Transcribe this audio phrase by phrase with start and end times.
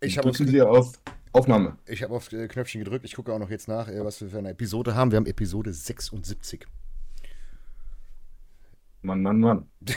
[0.00, 0.30] Ich habe
[0.68, 0.92] auf
[1.32, 1.76] Aufnahme.
[1.86, 3.04] Ich habe auf äh, Knöpfchen gedrückt.
[3.04, 5.12] Ich gucke auch noch jetzt nach, äh, was wir für eine Episode haben.
[5.12, 6.66] Wir haben Episode 76.
[9.02, 9.66] Mann, Mann, Mann.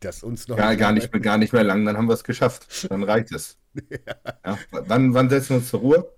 [0.00, 0.56] Das uns noch.
[0.56, 2.90] Ja, gar nicht, mehr, gar nicht mehr lang, dann haben wir es geschafft.
[2.90, 3.58] Dann reicht es.
[4.44, 6.12] Ja, wann, wann setzen wir uns zur Ruhe?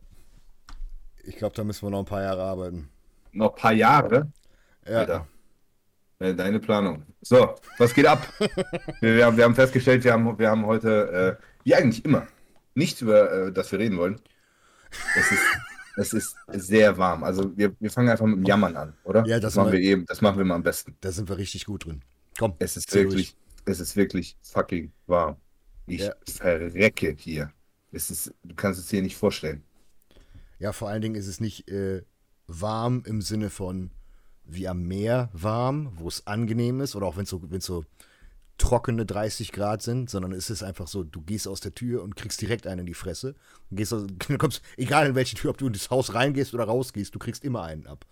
[1.24, 2.88] Ich glaube, da müssen wir noch ein paar Jahre arbeiten.
[3.32, 4.30] Noch ein paar Jahre?
[4.86, 4.98] Ja.
[4.98, 5.26] Alter.
[6.20, 7.04] Äh, Deine Planung.
[7.22, 8.24] So, was geht ab?
[9.00, 12.28] wir, wir, haben, wir haben festgestellt, wir haben, wir haben heute, äh, wie eigentlich immer,
[12.74, 14.20] nichts über äh, das wir reden wollen.
[15.16, 15.42] Es ist,
[15.96, 17.24] es ist sehr warm.
[17.24, 19.24] Also wir, wir fangen einfach mit dem Jammern an, oder?
[19.26, 20.06] Ja, das machen mal- wir eben.
[20.06, 20.96] Das machen wir mal am besten.
[21.00, 22.02] Da sind wir richtig gut drin.
[22.38, 25.36] Komm, Es ist wirklich, es ist wirklich fucking warm.
[25.86, 26.14] Ich Ja.
[26.26, 27.52] verrecke hier.
[27.90, 29.62] Es ist, du kannst es dir nicht vorstellen.
[30.58, 32.02] Ja, vor allen Dingen ist es nicht äh,
[32.46, 33.90] warm im Sinne von
[34.44, 37.84] wie am Meer warm, wo es angenehm ist, oder auch wenn es so, wenn's so
[38.62, 42.14] trockene 30 Grad sind, sondern es ist einfach so, du gehst aus der Tür und
[42.14, 43.34] kriegst direkt einen in die Fresse.
[43.70, 44.06] Und gehst aus,
[44.38, 47.44] kommst, egal in welche Tür, ob du in das Haus reingehst oder rausgehst, du kriegst
[47.44, 48.06] immer einen ab.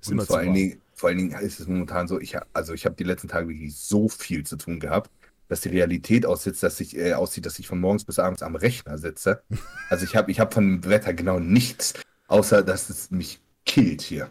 [0.00, 0.54] Ist Und immer vor allen.
[0.54, 3.48] Dingen, vor allen Dingen ist es momentan so, ich, also ich habe die letzten Tage
[3.48, 5.10] wirklich so viel zu tun gehabt,
[5.48, 8.56] dass die Realität aussitzt, dass ich, äh, aussieht, dass ich von morgens bis abends am
[8.56, 9.42] Rechner sitze.
[9.90, 11.92] Also ich habe ich hab von dem Wetter genau nichts,
[12.28, 14.30] außer dass es mich killt hier.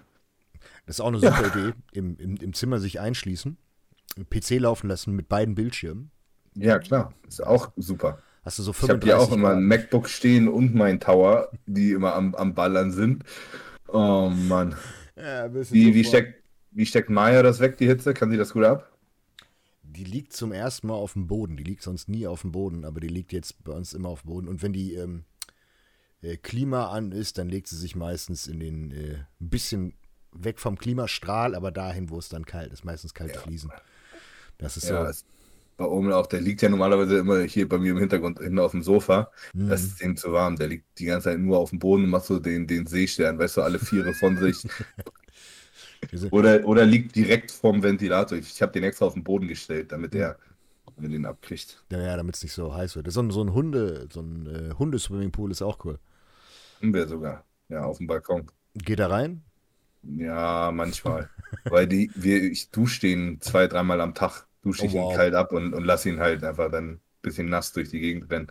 [0.87, 3.57] Das ist auch eine super Idee, im, im, im Zimmer sich einschließen,
[4.29, 6.11] PC laufen lassen mit beiden Bildschirmen.
[6.55, 8.19] Ja, klar, ist auch super.
[8.43, 11.91] Hast du so Ich habe 35 auch immer ein MacBook stehen und mein Tower, die
[11.91, 13.23] immer am, am Ballern sind.
[13.87, 14.75] Oh Mann.
[15.15, 18.13] Ja, Wie, wie, steckt, wie steckt Maya das weg, die Hitze?
[18.13, 18.91] Kann sie das gut ab?
[19.83, 21.57] Die liegt zum ersten Mal auf dem Boden.
[21.57, 24.21] Die liegt sonst nie auf dem Boden, aber die liegt jetzt bei uns immer auf
[24.21, 24.47] dem Boden.
[24.47, 25.25] Und wenn die ähm,
[26.21, 29.93] äh, Klima an ist, dann legt sie sich meistens in den äh, ein bisschen
[30.31, 32.85] weg vom Klimastrahl, aber dahin, wo es dann kalt ist.
[32.85, 33.71] Meistens kalte Fliesen.
[34.61, 35.09] Das ist Ja, so.
[35.09, 35.27] ist
[35.77, 38.71] bei Omel auch, der liegt ja normalerweise immer hier bei mir im Hintergrund hinten auf
[38.71, 39.31] dem Sofa.
[39.67, 40.55] Das ist ihm zu warm.
[40.57, 43.39] Der liegt die ganze Zeit nur auf dem Boden und macht so den, den Seestern,
[43.39, 44.67] weißt du, alle Viere von sich.
[46.31, 48.37] Oder, oder liegt direkt vorm Ventilator.
[48.37, 50.37] Ich, ich habe den extra auf den Boden gestellt, damit er
[50.95, 51.83] damit er den abkriegt.
[51.91, 53.11] Ja, ja damit es nicht so heiß wird.
[53.11, 55.99] So ein, so ein Hunde, so ein äh, Hundeswimmingpool ist auch cool.
[56.81, 57.45] Haben wir sogar.
[57.69, 58.51] Ja, auf dem Balkon.
[58.75, 59.43] Geht da rein?
[60.03, 61.29] Ja, manchmal.
[61.67, 65.11] Weil die, wir, ich dusche den zwei, dreimal am Tag, dusche ich Oh, wow.
[65.13, 67.99] ihn kalt ab und, und lasse ihn halt einfach dann ein bisschen nass durch die
[67.99, 68.47] Gegend rennen.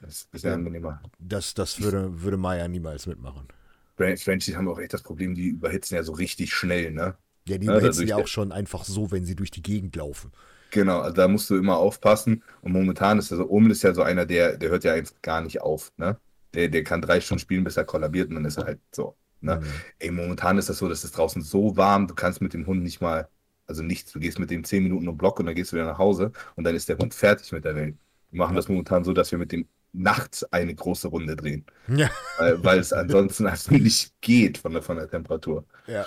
[0.00, 0.54] Das ist ein bisschen Ja.
[0.54, 1.02] angenehmer.
[1.18, 3.48] Das, das würde, würde Maya niemals mitmachen.
[3.96, 7.16] Fren- Frenchies haben auch echt das Problem, die überhitzen ja so richtig schnell, ne?
[7.46, 9.96] Ja, die Ja, überhitzen dadurch- ja auch schon einfach so, wenn sie durch die Gegend
[9.96, 10.32] laufen.
[10.70, 12.42] Genau, also da musst du immer aufpassen.
[12.62, 15.40] Und momentan ist also Omel ist ja so einer, der, der hört ja einfach gar
[15.40, 16.18] nicht auf, ne?
[16.54, 19.16] Der, der kann drei Stunden spielen, bis er kollabiert und dann ist er halt so.
[19.40, 19.60] Ne?
[19.60, 19.84] Mhm.
[19.98, 22.82] Ey, momentan ist das so, dass es draußen so warm, du kannst mit dem Hund
[22.82, 23.28] nicht mal,
[23.66, 25.86] also nichts, du gehst mit dem zehn Minuten im Block und dann gehst du wieder
[25.86, 27.96] nach Hause und dann ist der Hund fertig mit der Welt.
[28.30, 32.10] Wir machen das momentan so, dass wir mit dem nachts eine große Runde drehen, Ja.
[32.38, 35.64] weil, weil es ansonsten einfach nicht geht von der, von der Temperatur.
[35.86, 36.06] Ja.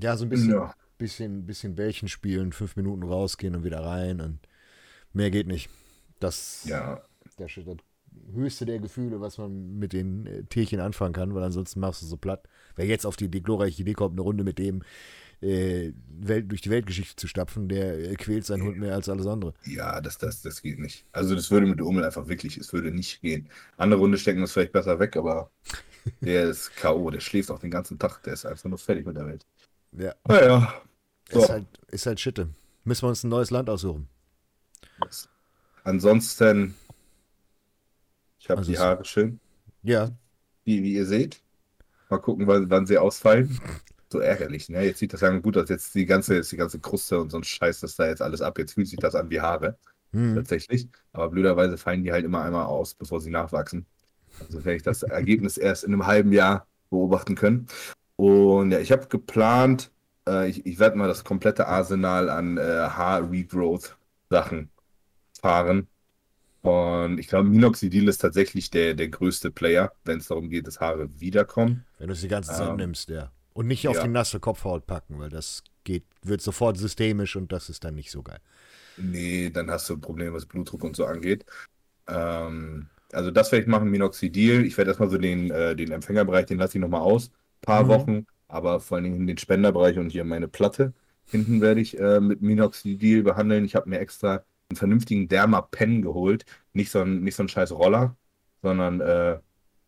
[0.00, 0.72] Ja, so ein bisschen, Ja.
[0.98, 4.38] bisschen, bisschen Bällchen spielen, fünf Minuten rausgehen und wieder rein und
[5.12, 5.68] mehr geht nicht.
[6.20, 7.50] Das Ja, das, das
[8.32, 12.06] höchste der Gefühle, was man mit den äh, Tierchen anfangen kann, weil ansonsten machst du
[12.06, 12.48] so platt.
[12.76, 14.82] Wer jetzt auf die, die glorreiche Idee kommt, eine Runde mit dem
[15.40, 19.26] äh, Welt, durch die Weltgeschichte zu stapfen, der äh, quält seinen Hund mehr als alles
[19.26, 19.54] andere.
[19.64, 21.04] Ja, das, das, das geht nicht.
[21.12, 23.48] Also das würde mit Omel einfach wirklich, es würde nicht gehen.
[23.76, 25.50] Andere Runde stecken es vielleicht besser weg, aber
[26.20, 29.16] der ist K.O., der schläft auch den ganzen Tag, der ist einfach nur fertig mit
[29.16, 29.46] der Welt.
[29.92, 30.82] Ja, Naja.
[31.30, 32.48] So, ist, halt, ist halt Schitte.
[32.84, 34.08] Müssen wir uns ein neues Land aussuchen.
[35.84, 36.74] ansonsten,
[38.38, 39.40] ich habe die Ansonsten- Haare schön,
[39.82, 40.10] Ja,
[40.64, 41.40] wie, wie ihr seht.
[42.10, 43.58] Mal gucken, wann, wann sie ausfallen.
[44.10, 44.82] So ärgerlich, ne?
[44.84, 45.68] Jetzt sieht das lange gut aus.
[45.68, 48.40] Jetzt die ganze, jetzt die ganze Kruste und so ein Scheiß, das da jetzt alles
[48.40, 48.58] ab.
[48.58, 49.76] Jetzt fühlt sich das an wie Haare.
[50.12, 50.34] hm.
[50.36, 50.88] tatsächlich.
[51.12, 53.84] Aber blöderweise fallen die halt immer einmal aus, bevor sie nachwachsen.
[54.40, 57.66] Also werde ich das Ergebnis erst in einem halben Jahr beobachten können.
[58.16, 59.90] Und ja, ich habe geplant,
[60.26, 64.70] äh, ich, ich werde mal das komplette Arsenal an äh, Haar-Regrowth-Sachen
[65.40, 65.88] fahren.
[66.68, 70.80] Und ich glaube, Minoxidil ist tatsächlich der, der größte Player, wenn es darum geht, dass
[70.80, 71.86] Haare wiederkommen.
[71.98, 73.32] wenn du es die ganze Zeit Ähm, nimmst, ja.
[73.52, 74.02] Und nicht auf ja.
[74.02, 78.10] die nasse Kopfhaut packen, weil das geht, wird sofort systemisch und das ist dann nicht
[78.10, 78.40] so geil.
[78.96, 81.44] Nee, dann hast du Probleme, was Blutdruck und so angeht.
[82.08, 84.66] Ähm, also das werde ich machen, Minoxidil.
[84.66, 87.32] Ich werde erstmal so den, äh, den Empfängerbereich, den lasse ich nochmal aus,
[87.62, 87.88] paar Mhm.
[87.88, 90.94] Wochen, aber vor allen Dingen den Spenderbereich und hier meine Platte
[91.26, 93.64] hinten werde ich äh, mit Minoxidil behandeln.
[93.64, 97.72] Ich habe mir extra einen vernünftigen Dermapen geholt, nicht so ein, nicht so ein scheiß
[97.72, 98.16] Roller,
[98.62, 99.38] sondern äh,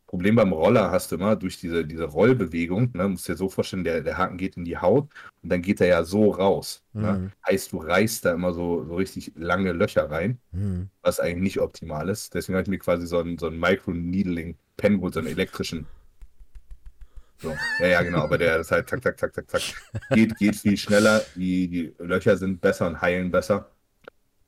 [0.07, 3.85] Problem beim Roller hast du immer durch diese, diese Rollbewegung, ne, musst dir so vorstellen,
[3.85, 5.09] der, der Haken geht in die Haut
[5.43, 6.83] und dann geht er ja so raus.
[6.95, 7.13] Ne?
[7.13, 7.33] Mhm.
[7.47, 10.89] Heißt, du reißt da immer so, so richtig lange Löcher rein, Hm.
[11.03, 12.35] was eigentlich nicht optimal ist.
[12.35, 15.87] Deswegen habe ich mir quasi so einen, so einen Micro-Needling-Pen geholt, so einen elektrischen.
[17.39, 17.55] So.
[17.79, 19.63] Ja, ja, genau, aber der ist halt tak, tak, tak, tak, tak.
[20.11, 23.71] Geht, geht viel schneller, die, die Löcher sind besser und heilen besser.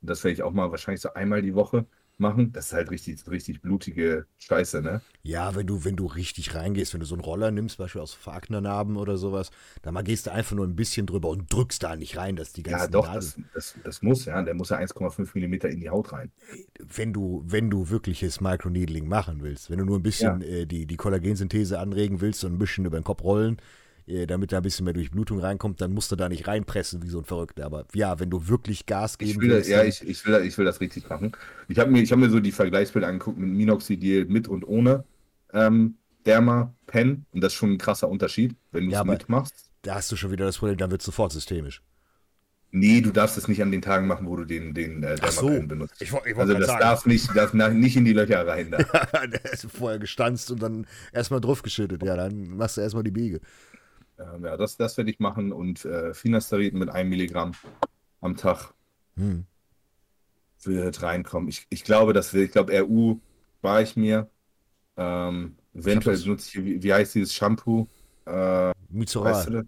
[0.07, 1.85] Das werde ich auch mal wahrscheinlich so einmal die Woche
[2.17, 2.51] machen.
[2.51, 5.01] Das ist halt richtig, richtig blutige Scheiße, ne?
[5.25, 8.13] Ja, wenn du, wenn du richtig reingehst, wenn du so einen Roller nimmst, beispielsweise aus
[8.13, 9.51] Veragnernaben oder sowas,
[9.81, 12.51] dann mal gehst du einfach nur ein bisschen drüber und drückst da nicht rein, dass
[12.51, 14.41] die ganzen Ja, doch, das, das, das muss, ja.
[14.41, 16.31] Der muss ja 1,5 Millimeter in die Haut rein.
[16.79, 20.85] wenn du, wenn du wirkliches Microneedling machen willst, wenn du nur ein bisschen äh, die,
[20.85, 23.57] die Kollagensynthese anregen willst und ein bisschen über den Kopf rollen,
[24.05, 27.19] damit da ein bisschen mehr Durchblutung reinkommt, dann musst du da nicht reinpressen wie so
[27.19, 27.65] ein Verrückter.
[27.65, 30.33] Aber ja, wenn du wirklich Gas Ich geben will, das, willst, ja, ich, ich, will,
[30.33, 31.31] das- ich will das richtig machen.
[31.67, 35.05] Ich habe mir, ich hab mir so die Vergleichsbilder angeguckt mit Minoxidil mit und ohne
[35.53, 35.95] ähm,
[36.25, 37.25] Derma Pen.
[37.31, 39.69] Und das ist schon ein krasser Unterschied, wenn du es Ja, mitmachst.
[39.83, 41.81] da hast du schon wieder das Problem, dann wird es sofort systemisch.
[42.75, 45.47] Nee, du darfst es nicht an den Tagen machen, wo du den, den äh, so.
[45.47, 46.01] Benutzt.
[46.01, 46.79] Ich ich also das sagen.
[46.79, 48.71] darf nicht, darf nicht in die Löcher rein.
[48.71, 48.77] Da.
[49.27, 52.01] Der ist vorher gestanzt und dann erstmal draufgeschüttet.
[52.01, 53.41] Ja, dann machst du erstmal die Biege.
[54.33, 57.53] Ähm, ja, das, das werde ich machen und äh, Finasterid mit einem Milligramm
[58.21, 58.73] am Tag
[59.15, 59.45] Hm.
[60.63, 61.49] wird reinkommen.
[61.49, 63.19] Ich, ich glaube, das will, ich glaube, RU
[63.61, 64.29] war ich mir.
[64.97, 67.87] Ähm, eventuell das- benutze ich, wie, wie heißt dieses Shampoo?
[68.25, 69.33] Äh, Mizoral.
[69.33, 69.65] weißt du das?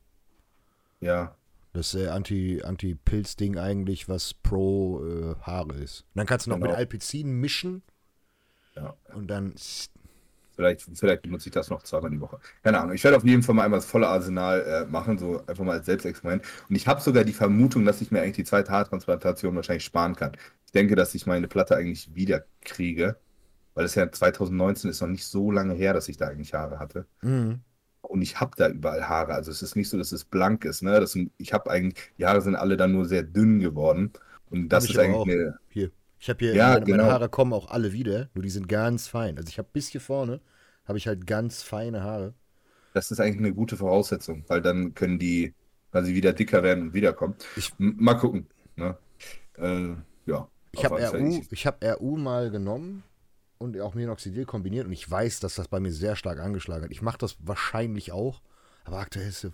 [1.02, 1.36] Ja,
[1.74, 6.02] Das äh, Anti- Anti-Pilz-Ding eigentlich, was pro äh, Haare ist.
[6.14, 6.70] Und dann kannst du noch Genau.
[6.70, 7.84] mit Alpizin mischen
[8.76, 8.96] ja.
[9.14, 9.54] und dann.
[10.56, 12.40] Vielleicht, vielleicht benutze ich das noch zweimal die Woche.
[12.64, 12.96] Keine Ahnung.
[12.96, 15.74] Ich werde auf jeden Fall mal einmal das volle Arsenal äh, machen, so einfach mal
[15.74, 16.44] als Selbstexperiment.
[16.70, 20.16] Und ich habe sogar die Vermutung, dass ich mir eigentlich die zweite Haartransplantation wahrscheinlich sparen
[20.16, 20.32] kann.
[20.66, 23.18] Ich denke, dass ich meine Platte eigentlich wieder kriege,
[23.74, 26.80] weil es ja 2019 ist noch nicht so lange her, dass ich da eigentlich Haare
[26.80, 27.06] hatte.
[27.22, 27.60] Mhm.
[28.02, 29.34] Und ich habe da überall Haare.
[29.34, 30.82] Also es ist nicht so, dass es blank ist.
[30.84, 31.00] Ne?
[31.00, 34.14] Das ich habe eigentlich, die Haare sind alle dann nur sehr dünn geworden.
[34.50, 35.28] Und das ist eigentlich auch.
[35.28, 35.92] eine, Hier.
[36.20, 37.04] Ich habe hier, Ja, meine, meine genau.
[37.06, 39.38] Haare kommen auch alle wieder, nur die sind ganz fein.
[39.38, 40.40] Also ich habe bis hier vorne,
[40.86, 42.34] habe ich halt ganz feine Haare.
[42.94, 45.54] das ist eigentlich eine gute Voraussetzung, weil dann können die
[45.92, 47.36] quasi wieder dicker werden und wiederkommen.
[47.58, 48.48] Ich- mal gucken.
[48.78, 48.98] Ne?
[49.58, 49.96] Äh,
[50.26, 50.48] ja.
[50.72, 50.96] Ich habe.
[51.12, 53.04] RU, Ich- habe RU mal genommen
[53.58, 56.92] und auch Minoxidil kombiniert und ich weiß, dass das bei mir sehr stark angeschlagen hat.
[56.92, 58.42] Ich mache das wahrscheinlich auch,
[58.86, 59.48] aber aktuell ist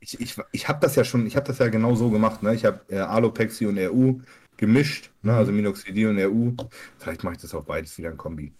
[0.00, 2.42] Ich, ich, ich habe das ja schon, ich habe das ja genau so gemacht.
[2.42, 2.54] Ne?
[2.54, 4.20] Ich habe äh, Alopexi und RU
[4.56, 5.32] gemischt, ne?
[5.32, 5.38] Mhm.
[5.38, 6.56] also Minoxidil und RU.
[6.98, 8.52] Vielleicht mache ich das auch beides wieder in Kombi.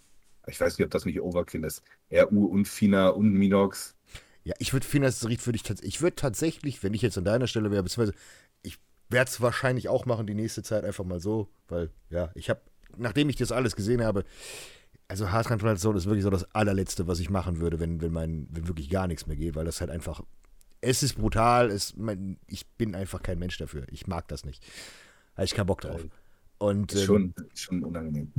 [0.47, 1.83] Ich weiß nicht, ob das nicht Overkill ist.
[2.11, 3.95] RU und Fina und Minox.
[4.43, 7.47] Ja, ich würde Finasterid würde ich tatsächlich, ich würde tatsächlich, wenn ich jetzt an deiner
[7.47, 8.17] Stelle wäre, beziehungsweise
[8.61, 8.79] ich
[9.09, 12.61] werde es wahrscheinlich auch machen die nächste Zeit einfach mal so, weil ja, ich habe,
[12.95, 14.23] nachdem ich das alles gesehen habe,
[15.09, 18.67] also Haartransplantation ist wirklich so das allerletzte, was ich machen würde, wenn, wenn mein, wenn
[18.67, 20.21] wirklich gar nichts mehr geht, weil das halt einfach,
[20.81, 23.85] es ist brutal, es, mein, ich bin einfach kein Mensch dafür.
[23.91, 24.65] Ich mag das nicht.
[25.37, 26.05] Habe ich keinen Bock drauf.
[26.57, 28.33] Und Ist ähm, schon, ist schon unangenehm.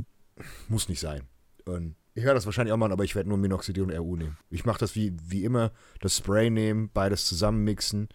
[0.67, 1.23] muss nicht sein.
[1.65, 4.37] Und ich werde das wahrscheinlich auch machen, aber ich werde nur Minoxidil und RU nehmen.
[4.49, 8.09] Ich mache das wie, wie immer, das Spray nehmen, beides zusammenmixen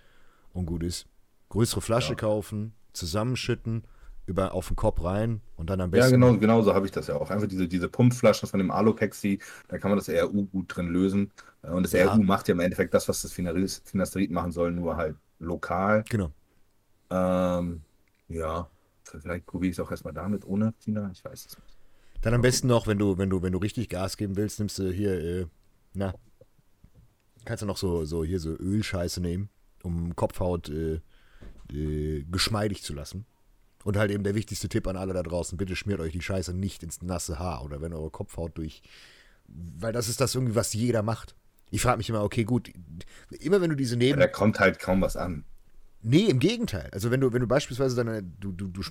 [0.52, 1.06] und gut ist.
[1.48, 2.16] Größere Flasche Ja.
[2.16, 3.84] kaufen, zusammenschütten,
[4.26, 6.12] über, auf den Kopf rein und dann am Ja, besten.
[6.20, 7.30] genau, genau so habe ich das ja auch.
[7.30, 9.38] Einfach diese, diese Pumpflaschen von dem Alopexi,
[9.69, 11.30] da kann man das RU gut drin lösen.
[11.62, 12.12] Und das Ja.
[12.12, 16.04] RU macht ja im Endeffekt das, was das Finasterid Finasterid machen soll, nur halt lokal.
[16.08, 16.30] Genau.
[17.10, 17.82] Ähm,
[18.28, 18.69] ja,
[19.04, 21.78] vielleicht probiere ich es auch erstmal damit, ohne Fina, ich weiß es nicht.
[22.22, 24.78] Dann am besten noch, wenn du, wenn du, wenn du richtig Gas geben willst, nimmst
[24.78, 25.46] du hier, äh,
[25.92, 26.14] na,
[27.44, 29.50] kannst du noch so, so hier so Ölscheiße nehmen,
[29.82, 31.00] um Kopfhaut äh,
[31.70, 33.26] äh, geschmeidig zu lassen.
[33.84, 36.54] Und halt eben der wichtigste Tipp an alle da draußen, bitte schmiert euch die Scheiße
[36.54, 38.82] nicht ins nasse Haar oder wenn eure Kopfhaut durch.
[39.46, 41.37] Weil das ist das irgendwie, was jeder macht.
[41.70, 42.70] Ich frage mich immer, okay, gut,
[43.40, 44.20] immer wenn du diese Ja, Neben.
[44.20, 45.44] da kommt halt kaum was an.
[46.06, 46.90] Nee, im Gegenteil.
[46.92, 48.82] Also wenn du, wenn du beispielsweise deine, du, du, du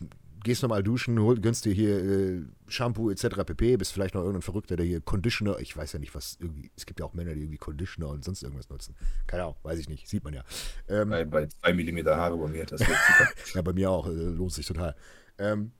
[0.43, 3.43] gehst nochmal duschen, hol, gönnst dir hier äh, Shampoo etc.
[3.45, 6.71] pp, bist vielleicht noch irgendein Verrückter, der hier Conditioner, ich weiß ja nicht, was irgendwie,
[6.75, 8.95] es gibt ja auch Männer, die irgendwie Conditioner und sonst irgendwas nutzen.
[9.27, 10.43] Keine Ahnung, weiß ich nicht, sieht man ja.
[10.89, 13.29] Ähm, Bei, bei 2 mm Haare bei mir, das wird super.
[13.53, 14.95] ja, bei mir auch, äh, lohnt sich total.
[15.37, 15.71] Ähm,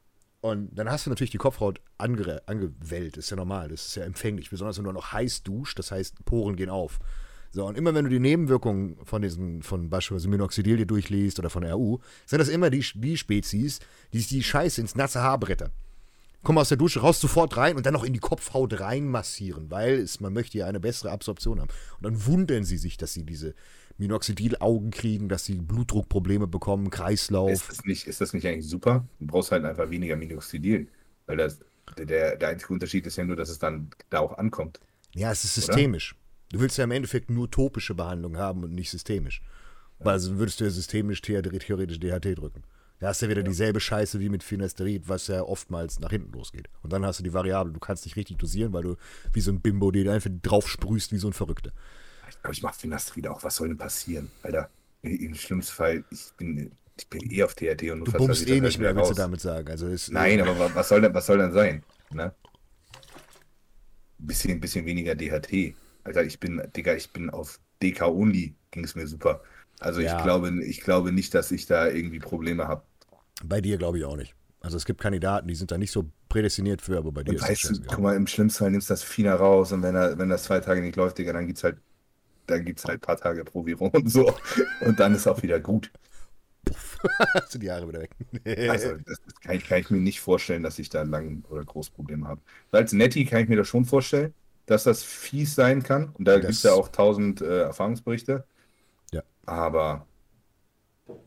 [0.41, 4.03] und dann hast du natürlich die Kopfhaut ange angewellt, ist ja normal, das ist ja
[4.03, 6.99] empfänglich, besonders wenn du noch heiß duscht, das heißt, Poren gehen auf.
[7.53, 11.51] So, und immer wenn du die Nebenwirkungen von diesen, von beispielsweise Minoxidil dir durchliest oder
[11.51, 13.79] von RU, sind das immer die, die Spezies,
[14.12, 15.69] die sich die Scheiße ins nasse Haar brettern.
[16.41, 20.00] Komm aus der Dusche raus, sofort rein und dann noch in die Kopfhaut reinmassieren, weil
[20.00, 21.69] es, man möchte ja eine bessere Absorption haben.
[22.00, 23.53] Und dann wundern sie sich, dass sie diese
[24.00, 27.51] Minoxidil-Augen kriegen, dass sie Blutdruckprobleme bekommen, Kreislauf.
[27.51, 29.05] Ist das, nicht, ist das nicht eigentlich super?
[29.19, 30.88] Du brauchst halt einfach weniger Minoxidil.
[31.27, 31.60] Weil das,
[32.00, 34.79] der, der einzige Unterschied ist ja nur, dass es dann da auch ankommt.
[35.13, 36.15] Ja, es ist systemisch.
[36.53, 39.41] Du willst ja im Endeffekt nur topische Behandlung haben und nicht systemisch.
[40.00, 42.63] Weil sonst würdest du ja systemisch theoretisch DHT drücken.
[43.00, 46.31] Da hast du ja wieder dieselbe Scheiße wie mit Finasterid, was ja oftmals nach hinten
[46.31, 46.69] losgeht.
[46.83, 48.95] Und dann hast du die Variable, du kannst nicht richtig dosieren, weil du
[49.33, 51.72] wie so ein Bimbo, den einfach drauf sprühst wie so ein Verrückter.
[52.29, 53.43] Ich glaube, ich mache Finasterid auch.
[53.43, 54.29] Was soll denn passieren?
[54.43, 54.69] Alter,
[55.01, 58.77] im schlimmsten Fall, ich bin, ich bin eh auf THT und Du bummst eh nicht
[58.77, 59.69] mehr, willst du damit sagen.
[59.69, 61.83] Also Nein, aber wa- was soll denn, was soll denn sein?
[62.12, 62.31] Ne?
[64.19, 65.75] Bisschen, bisschen weniger DHT.
[66.03, 69.41] Alter, ich bin, Digga, ich bin auf DK Only, ging es mir super.
[69.79, 70.10] Also Ja.
[70.10, 72.83] ich glaube, ich glaube nicht, dass ich da irgendwie Probleme habe.
[73.43, 74.36] Bei dir glaube ich auch nicht.
[74.62, 77.38] Also es gibt Kandidaten, die sind da nicht so prädestiniert für, aber bei dir Und
[77.38, 77.88] ist das weißt du, scheißegal.
[77.88, 80.43] guck mal, im schlimmsten Fall nimmst du das Fina raus und wenn, er, wenn das
[80.43, 81.77] zwei Tage nicht läuft, Digga, dann gibt's halt,
[82.48, 84.36] dann gibt's halt ein paar Tage Proviron und so.
[84.81, 85.91] Und dann ist auch wieder gut.
[86.65, 86.98] Puff,
[87.50, 88.15] sind die Haare wieder weg.
[88.67, 91.63] Also, das, das kann, ich, kann ich mir nicht vorstellen, dass ich da lang oder
[91.65, 92.41] groß Probleme habe.
[92.72, 94.33] Als Netty kann ich mir das schon vorstellen,
[94.65, 96.12] dass das fies sein kann.
[96.15, 98.46] Und da gibt es ja auch tausend äh, Erfahrungsberichte.
[99.12, 99.24] Ja.
[99.46, 100.08] Aber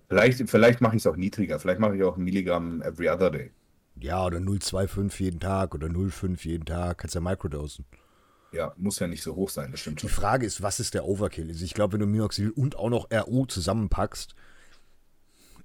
[0.09, 1.59] vielleicht, vielleicht mache ich es auch niedriger.
[1.61, 3.53] Vielleicht mache ich auch ein Milligramm every other day.
[3.97, 6.99] ja, oder 0,25 jeden Tag oder 0,5 jeden Tag.
[6.99, 7.85] Kannst ja microdosen.
[8.51, 10.11] Ja, muss ja nicht so hoch sein, das stimmt Die schon.
[10.11, 11.49] Frage ist, was ist der Overkill?
[11.51, 14.35] Also ich glaube, wenn du Minoxidil und auch noch RU zusammenpackst,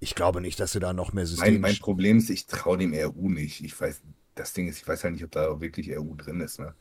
[0.01, 2.78] ich glaube nicht, dass du da noch mehr Mein, System mein Problem ist, ich traue
[2.78, 3.63] dem RU nicht.
[3.63, 4.01] Ich weiß,
[4.36, 6.60] das Ding ist, ich weiß halt nicht, ob da wirklich RU drin ist.
[6.60, 6.75] Ne?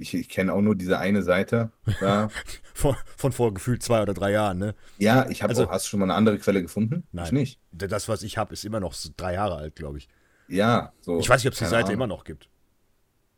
[0.00, 1.70] Ich, ich kenne auch nur diese eine Seite.
[2.00, 2.30] Da.
[2.74, 4.74] von, von vor gefühlt zwei oder drei Jahren, ne?
[4.98, 7.04] ja, ich habe Also- auch, hast du schon mal eine andere Quelle gefunden?
[7.12, 7.26] Nein.
[7.26, 7.60] Ich nicht.
[7.72, 10.08] Das, was ich habe, ist immer noch so drei Jahre alt, glaube ich.
[10.48, 11.18] Ja, so.
[11.20, 11.92] Ich weiß nicht, ob es die Seite Ahnung.
[11.94, 12.48] immer noch gibt.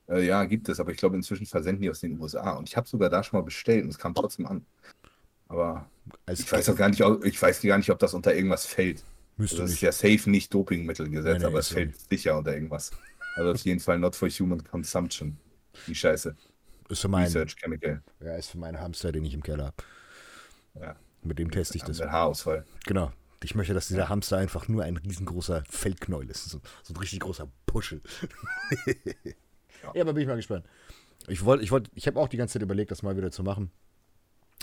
[0.08, 2.52] Äh, ja, gibt es, aber ich glaube, inzwischen versenden die aus den USA.
[2.52, 4.64] Und ich habe sogar da schon mal bestellt und es kam trotzdem an.
[5.48, 5.88] Aber
[6.26, 8.66] Als ich weiß auch gar nicht, ob- ich weiß gar nicht, ob das unter irgendwas
[8.66, 9.02] fällt.
[9.36, 9.82] Müsste Das ist nicht.
[9.82, 12.92] ja safe nicht Dopingmittelgesetz, Nee, nee, aber ist es fällt sicher unter irgendwas.
[13.34, 15.36] Also auf jeden Fall not for human consumption.
[15.86, 16.36] Die Scheiße.
[16.92, 18.02] Ist für, meinen, Research Chemical.
[18.20, 19.76] ja, ist für meinen Hamster, den ich im Keller habe.
[20.78, 21.98] Ja, Mit dem teste ich das.
[21.98, 22.66] wir Haarausfall.
[22.84, 23.12] Genau.
[23.42, 26.44] Ich möchte, dass dieser Hamster einfach nur ein riesengroßer Feldknäuel ist.
[26.44, 28.02] So, so ein richtig großer Puschel.
[29.94, 30.02] ja.
[30.02, 30.66] aber bin ich mal gespannt.
[31.28, 33.42] Ich wollte, ich wollte, ich habe auch die ganze Zeit überlegt, das mal wieder zu
[33.42, 33.70] machen.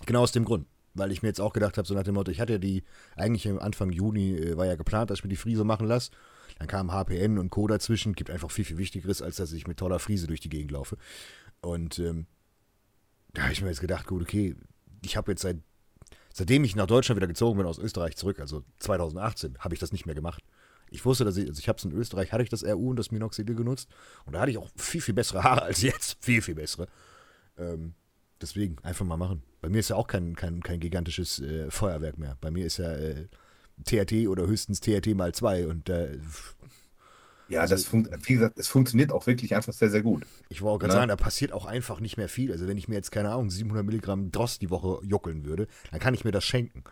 [0.05, 0.67] Genau aus dem Grund.
[0.93, 2.83] Weil ich mir jetzt auch gedacht habe, so nach dem Motto, ich hatte ja die,
[3.15, 6.11] eigentlich im Anfang Juni äh, war ja geplant, dass ich mir die Friese machen lasse.
[6.57, 7.67] Dann kam HPN und Co.
[7.67, 10.71] dazwischen, gibt einfach viel, viel Wichtigeres, als dass ich mit toller Friese durch die Gegend
[10.71, 10.97] laufe.
[11.61, 12.25] Und ähm,
[13.33, 14.55] da habe ich mir jetzt gedacht, gut, okay,
[15.01, 15.57] ich habe jetzt seit
[16.33, 19.91] Seitdem ich nach Deutschland wieder gezogen bin aus Österreich zurück, also 2018, habe ich das
[19.91, 20.43] nicht mehr gemacht.
[20.89, 22.95] Ich wusste, dass ich, also ich habe es in Österreich, hatte ich das RU und
[22.95, 23.89] das Minoxidil genutzt
[24.25, 26.17] und da hatte ich auch viel, viel bessere Haare als jetzt.
[26.23, 26.87] Viel, viel bessere.
[27.57, 27.93] Ähm,
[28.41, 29.43] deswegen einfach mal machen.
[29.61, 32.37] Bei mir ist ja auch kein, kein, kein gigantisches äh, Feuerwerk mehr.
[32.39, 33.27] Bei mir ist ja äh,
[33.83, 36.19] THT oder höchstens THT mal zwei und äh,
[37.49, 40.25] Ja, Also das fun wie gesagt, es funktioniert auch wirklich einfach sehr, sehr gut.
[40.49, 40.99] ich wollte auch gerade Na?
[40.99, 42.51] sagen, da passiert auch einfach nicht mehr viel.
[42.51, 45.99] Also wenn ich mir jetzt, keine Ahnung, 700 Milligramm Dross die Woche juckeln würde, dann
[45.99, 46.83] kann ich mir das schenken.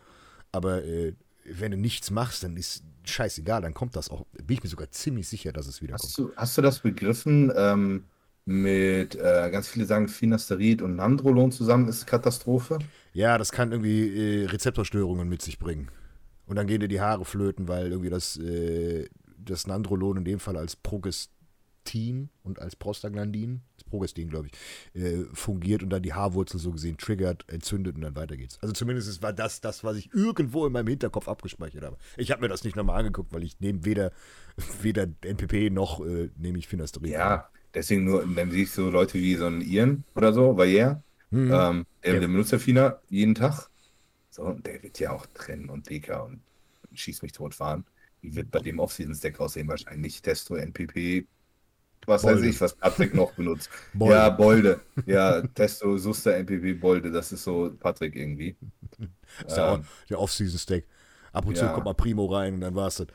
[0.51, 1.13] Aber äh,
[1.45, 4.25] wenn du nichts machst, dann ist scheißegal, dann kommt das auch.
[4.33, 6.09] Bin ich mir sogar ziemlich sicher, dass es wiederkommt.
[6.09, 7.51] Hast du, hast du das begriffen?
[7.55, 8.03] Ähm,
[8.45, 12.79] mit äh, ganz viele sagen Finasterid und Nandrolon zusammen ist Katastrophe.
[13.13, 15.89] Ja, das kann irgendwie äh, Rezeptorstörungen mit sich bringen.
[16.45, 19.07] Und dann gehen dir die Haare flöten, weil irgendwie das, äh,
[19.37, 25.23] das Nandrolon in dem Fall als Progestin und als Prostaglandin, das Progestin, glaube ich, äh,
[25.33, 28.57] fungiert und dann die Haarwurzel so gesehen triggert, entzündet und dann weiter geht's.
[28.61, 31.97] Also zumindest war das das, was ich irgendwo in meinem Hinterkopf abgespeichert habe.
[32.17, 34.11] Ich habe mir das nicht nochmal angeguckt, weil ich nehme weder,
[34.81, 37.11] weder NPP noch äh, nehme ich Finasterid.
[37.11, 41.51] Ja, deswegen nur, dann siehst du Leute wie so ein Ian oder so, Valliere, Mhm.
[41.53, 42.19] ähm, der, Ja.
[42.21, 43.69] der benutzt ja Fina jeden Tag.
[44.29, 46.39] So, und der wird ja auch trennen und Deka und
[46.93, 47.83] schießt mich tot fahren.
[48.27, 49.67] Wie wird bei dem Off-Season-Stack aussehen?
[49.67, 51.27] Wahrscheinlich Testo, NPP,
[52.05, 52.47] was weiß Bolde.
[52.47, 53.69] ich, was Patrick noch benutzt.
[53.93, 54.15] Bolde.
[54.15, 54.81] Ja, Bolde.
[55.05, 58.57] Ja, Testo, Suster, NPP, Bolde, das ist so Patrick irgendwie.
[59.43, 60.85] Das ist der, Ähm, der Off-Season-Stack.
[61.33, 61.71] Ab und zu ja.
[61.73, 63.07] kommt mal Primo rein und dann war's das.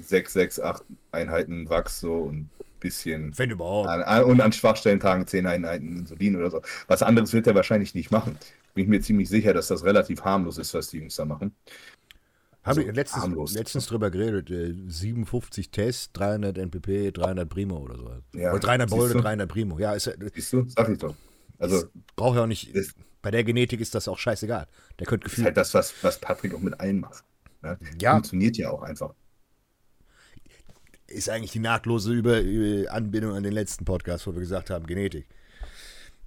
[0.00, 3.36] sechs, sechs, acht Einheiten Wachs so und ein bisschen.
[3.38, 3.88] Wenn überhaupt.
[3.88, 6.62] An, an, und an Schwachstellen tragen zehn Einheiten Insulin oder so.
[6.86, 8.38] Was anderes wird er wahrscheinlich nicht machen.
[8.74, 11.54] Bin ich mir ziemlich sicher, dass das relativ harmlos ist, was die Jungs da machen.
[12.66, 13.52] Habe Also ich letztens, harmlos.
[13.54, 14.50] letztens drüber geredet.
[14.50, 18.10] Äh, 57 Tests, 300 NPP, 300 Primo oder so.
[18.38, 19.20] Ja, oder 300 siehst Bolde, du?
[19.20, 19.78] 300 Primo.
[19.78, 20.64] Ja, ist, ja- Siehst du?
[20.68, 21.14] Sag ich doch.
[21.58, 21.84] Also,
[22.16, 22.74] braucht ja auch nicht.
[22.74, 24.66] ist, Bei der Genetik ist das auch scheißegal.
[24.98, 25.46] Der könnte ist gefühlt.
[25.46, 27.24] halt das, was, was Patrick auch mit allen macht.
[27.62, 27.78] Ne?
[28.00, 28.12] Ja.
[28.12, 29.14] Funktioniert ja auch einfach.
[31.08, 34.86] ist eigentlich die nahtlose Über Über- Anbindung an den letzten Podcast, wo wir gesagt haben,
[34.86, 35.26] Genetik.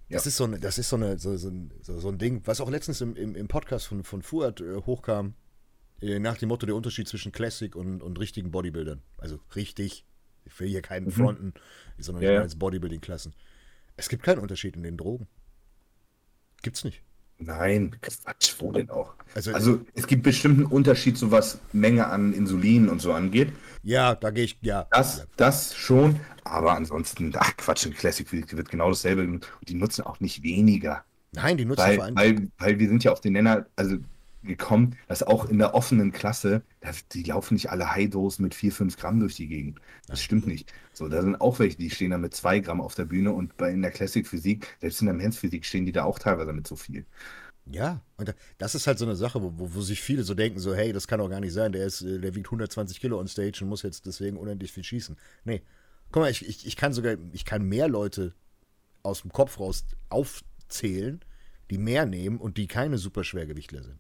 [0.10, 0.30] Das Ja.
[0.30, 2.62] ist so, eine, das ist so, eine, so, so, ein, so, so ein Ding, was
[2.62, 5.32] auch letztens im, im, im Podcast von, von Fuad äh, hochkam, äh,
[6.02, 9.02] nach dem Motto der Unterschied zwischen Classic und, und richtigen Bodybuildern.
[9.18, 10.06] Also richtig,
[10.46, 11.54] ich will hier keinen fronten,
[11.98, 12.26] sondern Mhm.
[12.26, 13.34] Ja, ich meine jetzt Bodybuilding-Klassen.
[13.98, 15.28] Es gibt keinen Unterschied in den Drogen.
[16.62, 17.02] Gibt's nicht.
[17.42, 19.16] Nein, Quatsch, wo denn auch?
[19.34, 23.54] Also, Also es gibt bestimmt einen Unterschied, so was Menge an Insulin und so angeht.
[23.82, 24.88] ja, da gehe ich, ja.
[24.92, 30.04] Das, das schon, aber ansonsten, ach Quatsch, in Classic wird genau dasselbe und die nutzen
[30.04, 31.06] auch nicht weniger.
[31.32, 32.16] Nein, die nutzen Weil, vor allem.
[32.18, 33.98] weil, weil wir sind ja auf den Nenner, also
[34.44, 36.64] gekommen, dass auch in der offenen Klasse,
[37.14, 39.80] die laufen nicht alle High-Dose mit 4, 5 Gramm durch die Gegend.
[40.08, 40.74] Das stimmt nicht.
[40.94, 43.58] So, da sind auch welche, die stehen da mit 2 Gramm auf der Bühne und
[43.58, 46.54] bei, in der Classic Physik, selbst in der Men's Physik stehen die da auch teilweise
[46.54, 47.06] mit so viel.
[47.66, 50.34] Ja, und da- das ist halt so eine Sache, wo, wo, wo sich viele so
[50.34, 53.00] denken, so, hey, das kann doch gar nicht sein, der, ist, äh, der wiegt 120
[53.00, 55.18] Kilo on Stage und muss jetzt deswegen unendlich viel schießen.
[55.44, 55.62] Nee,
[56.12, 58.34] guck mal, ich, ich, ich kann sogar, ich kann mehr Leute
[59.04, 61.22] aus dem Kopf raus aufzählen,
[61.70, 64.00] die mehr nehmen und die keine Superschwergewichtler sind.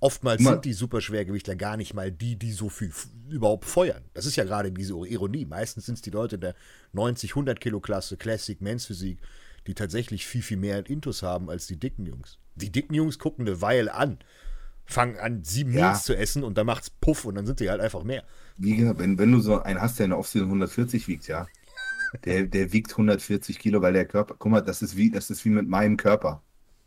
[0.00, 2.90] Oftmals Mal- sind die Superschwergewichtler gar nicht mal die, die so viel
[3.28, 4.02] überhaupt feuern.
[4.14, 5.44] Das ist ja gerade diese Ironie.
[5.44, 6.54] Meistens sind es die Leute der
[6.92, 9.18] 90, 100 Kilo Klasse, Classic, Men's Physik,
[9.66, 12.38] die tatsächlich viel, viel mehr Intus haben als die dicken Jungs.
[12.56, 14.18] Die dicken Jungs gucken eine Weile an,
[14.86, 15.88] fangen an, sieben Ja.
[15.90, 18.24] Meals zu essen und dann macht's Puff und dann sind die halt einfach mehr.
[18.56, 21.46] Wie gesagt, wenn, wenn du so einen hast, der in der Offseason 140 wiegt, ja,
[22.24, 25.44] der, der wiegt 140 Kilo, weil der Körper, guck mal, das ist wie, das ist
[25.44, 26.42] wie mit meinem Körper.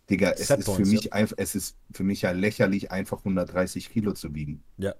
[0.10, 3.89] Digga, es ist für Setpoints, mich einfach, es ist für mich ja lächerlich, einfach 130
[3.89, 4.63] Kilo zu wiegen.
[4.77, 4.93] Ja.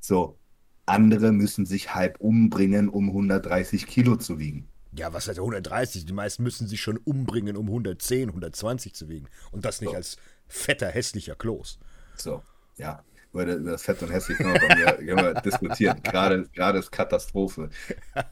[0.00, 0.38] So,
[0.84, 4.68] andere müssen sich halb umbringen, um 130 Kilo zu wiegen.
[4.92, 6.06] Ja, was heißt 130?
[6.06, 9.26] Die meisten müssen sich schon umbringen, um 110, 120 zu wiegen.
[9.52, 9.96] Und das nicht So.
[9.96, 10.16] als
[10.48, 11.78] fetter, hässlicher Kloß.
[12.16, 12.42] So,
[12.76, 13.02] ja.
[13.32, 16.00] Über das- Fett und hässlich können wir, bei mir, können wir diskutieren.
[16.02, 17.68] Gerade, gerade ist Katastrophe.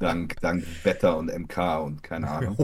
[0.00, 2.56] Dank, dank Wetter und MK und keine Ahnung.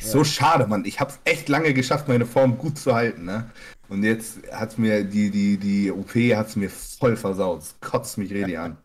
[0.00, 0.84] So schade, Mann.
[0.84, 3.50] Ich habe es echt lange geschafft, meine Form gut zu halten, ne?
[3.88, 7.62] Und jetzt hat mir die, die, die OP hat's mir voll versaut.
[7.62, 8.78] Es kotzt mich richtig an.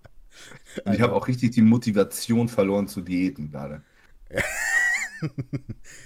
[0.86, 3.84] Und ich habe auch richtig die Motivation verloren zu Diäten gerade.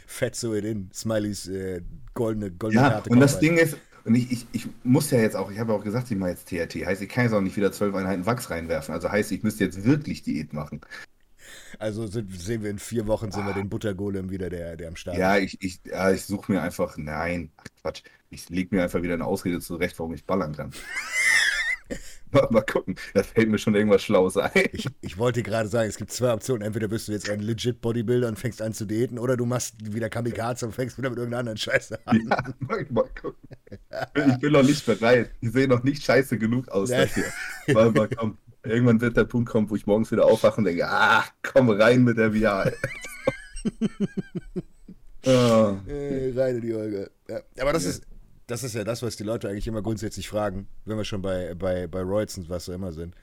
[0.08, 0.90] Fett so it in.
[0.94, 1.82] Smileys äh,
[2.14, 3.10] goldene, goldene Ja, Karte.
[3.10, 5.74] und das kommt Ding ist, und ich, ich, ich muss ja jetzt auch, ich habe
[5.74, 6.86] ja auch gesagt, ich mache jetzt TRT.
[6.86, 8.94] Heißt, ich kann jetzt auch nicht wieder zwölf Einheiten Wachs reinwerfen.
[8.94, 10.82] Also heißt, ich müsste jetzt wirklich Diät machen.
[11.80, 14.96] Also sind, sehen wir in vier Wochen sehen wir den Buttergolem wieder, der, der am
[14.96, 15.20] Start Ah.
[15.20, 15.56] Ja, ist.
[15.60, 19.14] ich, ich, ja, ich suche mir einfach, nein, ach Quatsch, ich lege mir einfach wieder
[19.16, 20.72] eine Ausrede zurecht, warum ich ballern kann.
[22.32, 24.52] mal, mal gucken, da fällt mir schon irgendwas Schlaues ein.
[24.74, 26.64] Ich, ich wollte gerade sagen, es gibt zwei Optionen.
[26.64, 29.76] Entweder bist du jetzt ein legit Bodybuilder und fängst an zu diäten, oder du machst
[29.94, 32.28] wieder Kamikaze und fängst wieder mit irgendeiner anderen Scheiße an.
[32.30, 33.48] Ja, mal, mal gucken.
[34.28, 35.32] Ich bin noch nicht bereit.
[35.42, 37.02] Ich sehe noch nicht scheiße genug aus Ja.
[37.02, 37.26] dafür.
[37.68, 38.38] Mal, mal komm.
[38.66, 42.04] Irgendwann wird der Punkt kommen, wo ich morgens wieder aufwache und denke, ah, komm rein
[42.04, 42.72] mit der VR.
[45.28, 45.82] Ah.
[45.88, 47.08] Äh, rein in die Olga.
[47.28, 47.42] Ja.
[47.60, 48.04] Aber das ist,
[48.46, 51.56] das ist ja das, was die Leute eigentlich immer grundsätzlich fragen, wenn wir schon bei,
[51.56, 53.16] bei, bei Roids und was so immer sind.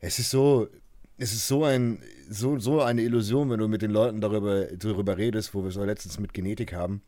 [0.00, 0.68] Es ist so,
[1.18, 1.98] es ist so ein,
[2.30, 5.76] so, so eine Illusion, wenn du mit den Leuten darüber, darüber redest, wo wir es
[5.76, 7.02] auch letztens mit Genetik haben.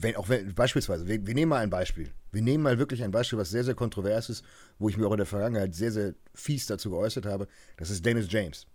[0.00, 2.10] Wenn, auch wenn, beispielsweise, wir, wir nehmen mal ein Beispiel.
[2.30, 4.44] Wir nehmen mal wirklich ein Beispiel, was sehr, sehr kontrovers ist,
[4.78, 7.48] wo ich mir auch in der Vergangenheit sehr, sehr fies dazu geäußert habe.
[7.76, 8.66] Das ist Dennis James.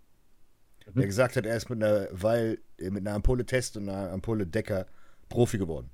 [0.86, 4.10] Der gesagt hat, er ist mit einer, weil, äh, mit einer Ampulle Test und einer
[4.12, 4.86] Ampulle Decker
[5.28, 5.90] Profi geworden.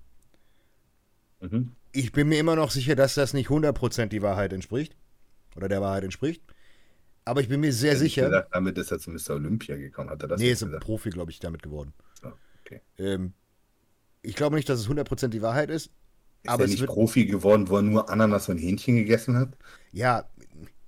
[1.41, 1.73] Mhm.
[1.93, 4.97] Ich bin mir immer noch sicher, dass das nicht 100% die Wahrheit entspricht.
[5.57, 6.43] Oder der Wahrheit entspricht.
[7.25, 8.25] Aber ich bin mir sehr sicher.
[8.25, 9.35] Gesagt, damit ist er zu Mr.
[9.35, 10.79] Olympia gekommen, hat er das nee, ist ein?
[10.81, 11.93] Profi, glaube ich, damit geworden.
[12.21, 12.33] So,
[12.65, 12.81] okay.
[12.99, 13.35] Ähm,
[14.23, 15.87] ich glaube nicht, dass es 100% die Wahrheit ist.
[16.43, 16.87] Ist aber er nicht.
[16.87, 19.57] Profi geworden, wo er nur Ananas und Hähnchen gegessen hat?
[19.93, 20.29] Ja,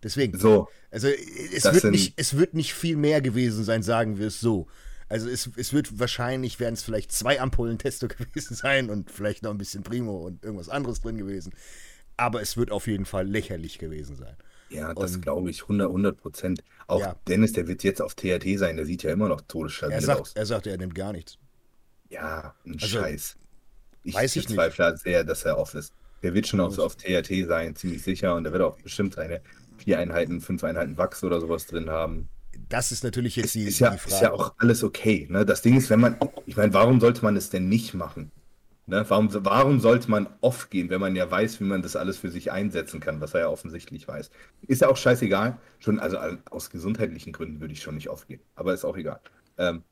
[0.02, 0.38] deswegen.
[0.38, 4.40] So, Also es wird, nicht, es wird nicht viel mehr gewesen sein, sagen wir es
[4.40, 4.66] so.
[5.08, 9.42] Also es, es wird wahrscheinlich, werden es vielleicht zwei Ampullen Testo gewesen sein und vielleicht
[9.42, 11.52] noch ein bisschen Primo und irgendwas anderes drin gewesen.
[12.16, 14.36] Aber es wird auf jeden Fall lächerlich gewesen sein.
[14.70, 16.64] ja, das glaube ich 100, 100 Prozent.
[16.86, 17.16] Auch Ja.
[17.28, 20.32] Dennis, der wird jetzt auf TRT sein, der sieht ja immer noch todesstabil aus.
[20.32, 21.36] er sagt, er nimmt gar nichts.
[22.12, 23.36] Ja, ein Also, Scheiß.
[24.04, 25.92] Ich weiß ich bezweifle sehr, dass er off ist.
[26.22, 28.34] Der wird schon auch so auf TRT sein, ziemlich sicher.
[28.34, 29.40] Und der wird auch bestimmt seine
[29.78, 32.28] vier Einheiten, fünf Einheiten Wachs oder sowas drin haben.
[32.68, 34.24] Das ist natürlich jetzt die, Ist ja, die ist Frage.
[34.24, 35.26] ja auch alles okay.
[35.30, 35.44] Ne?
[35.46, 38.30] Das Ding ist, wenn man, ich meine, warum sollte man es denn nicht machen?
[38.86, 39.04] Ne?
[39.08, 42.30] Warum, warum sollte man off gehen, wenn man ja weiß, wie man das alles für
[42.30, 44.30] sich einsetzen kann, was er ja offensichtlich weiß?
[44.66, 45.58] Ist ja auch scheißegal.
[45.78, 46.18] Schon, also
[46.50, 48.40] aus gesundheitlichen Gründen würde ich schon nicht off gehen.
[48.54, 49.20] Aber ist auch egal.
[49.58, 49.82] Ähm,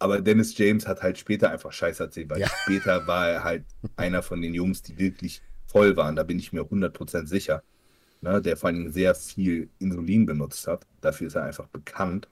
[0.00, 2.48] aber Dennis James hat halt später einfach Scheiß erzählt, weil Ja.
[2.64, 3.64] später war er halt
[3.96, 6.16] einer von den Jungs, die wirklich voll waren.
[6.16, 7.62] Da bin ich mir 100% sicher.
[8.22, 8.42] Ne?
[8.42, 10.86] Der vor allen Dingen sehr viel Insulin benutzt hat.
[11.00, 12.28] Dafür ist er einfach bekannt.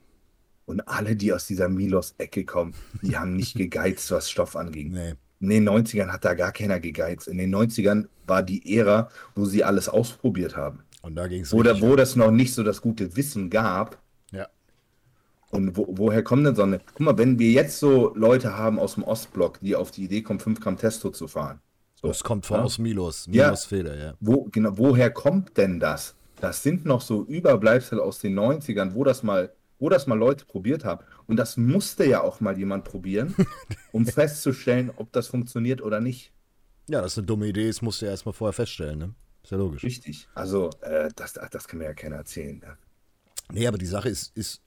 [0.65, 4.91] Und alle, die aus dieser Milos-Ecke kommen, die haben nicht gegeizt, was Stoff anging.
[4.91, 5.13] Nee.
[5.39, 7.27] In den 90ern hat da gar keiner gegeizt.
[7.27, 10.81] In den 90ern war die Ära, wo sie alles ausprobiert haben.
[11.01, 14.01] Und da ging es Oder wo das noch nicht so das gute Wissen gab.
[15.51, 15.57] Ja.
[15.57, 16.79] Und wo, woher kommt denn so eine.
[16.79, 20.21] Guck mal, wenn wir jetzt so Leute haben aus dem Ostblock, die auf die Idee
[20.21, 21.59] kommen, 5 Gramm Testo zu fahren.
[21.95, 22.63] So, Das kommt von ja?
[22.63, 23.45] aus Milos, Ja.
[23.47, 24.13] Milos Feder, ja.
[24.19, 26.15] Wo, genau, woher kommt denn das?
[26.39, 30.45] Das sind noch so Überbleibsel aus den 90ern, wo das mal, wo das mal Leute
[30.45, 31.03] probiert haben.
[31.27, 33.35] Und das musste ja auch mal jemand probieren,
[33.91, 36.31] um festzustellen, ob das funktioniert oder nicht.
[36.89, 39.13] Ja, das ist eine dumme Idee, das musst du ja erstmal vorher feststellen, ne?
[39.43, 39.83] Ist ja logisch.
[39.83, 40.27] Richtig.
[40.33, 42.59] Also, äh, das, das kann mir ja keiner erzählen.
[42.59, 42.77] Ne?
[43.51, 44.61] Nee, aber die Sache ist, ist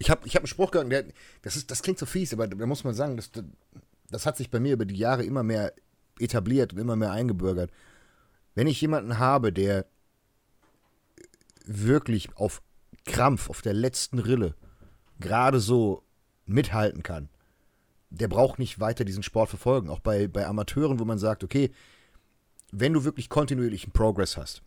[0.00, 2.66] ich habe ich hab einen Spruch gehört, das, ist, das klingt so fies, aber da
[2.66, 3.30] muss man sagen, das,
[4.10, 5.74] das hat sich bei mir über die Jahre immer mehr
[6.18, 7.70] etabliert und immer mehr eingebürgert.
[8.54, 9.86] Wenn ich jemanden habe, der
[11.66, 12.62] wirklich auf
[13.04, 14.54] Krampf, auf der letzten Rille,
[15.20, 16.02] gerade so
[16.46, 17.28] mithalten kann,
[18.08, 19.90] der braucht nicht weiter diesen Sport verfolgen.
[19.90, 21.70] Auch bei, bei Amateuren, wo man sagt, okay,
[22.72, 24.62] wenn du wirklich kontinuierlichen Progress hast,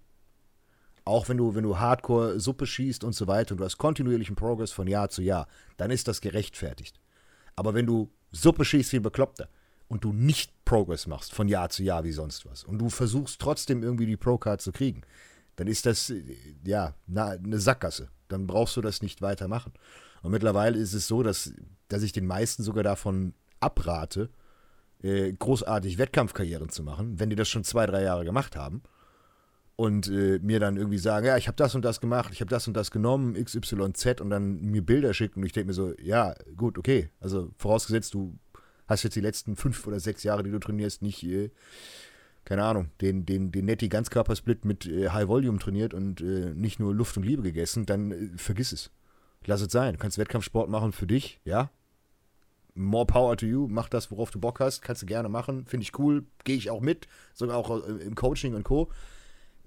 [1.06, 4.36] auch wenn du, wenn du Hardcore Suppe schießt und so weiter und du hast kontinuierlichen
[4.36, 7.00] Progress von Jahr zu Jahr, dann ist das gerechtfertigt.
[7.56, 9.50] Aber wenn du Suppe schießt wie ein Bekloppter
[9.88, 13.40] und du nicht Progress machst von Jahr zu Jahr wie sonst was und du versuchst
[13.40, 15.02] trotzdem irgendwie die Pro-Card zu kriegen,
[15.56, 16.24] dann ist das äh,
[16.66, 18.10] ja eine Sackgasse.
[18.30, 19.74] Dann brauchst du das nicht weitermachen.
[20.22, 21.54] Und mittlerweile ist es so, dass,
[21.90, 24.30] dass ich den meisten sogar davon abrate,
[25.04, 28.82] äh, großartig Wettkampfkarrieren zu machen, wenn die das schon zwei, drei Jahre gemacht haben
[29.76, 32.50] und äh, mir dann irgendwie sagen, ja, ich habe das und das gemacht, ich habe
[32.50, 35.94] das und das genommen, XYZ und dann mir Bilder schicken und ich denke mir so,
[36.00, 37.10] ja, gut, okay.
[37.20, 38.38] Also vorausgesetzt, du
[38.88, 41.50] hast jetzt die letzten fünf oder sechs Jahre, die du trainierst, nicht, äh,
[42.46, 46.80] keine Ahnung, den, den, den Netty Ganzkörpersplit mit äh, High Volume trainiert und äh, nicht
[46.80, 48.92] nur Luft und Liebe gegessen, dann äh, vergiss es.
[49.46, 49.94] Lass es sein.
[49.94, 51.72] Du kannst Wettkampfsport machen für dich, ja.
[52.76, 55.84] More power to you, mach das, worauf du Bock hast, kannst du gerne machen, finde
[55.84, 58.90] ich cool, gehe ich auch mit, sogar auch äh, im Coaching und Co.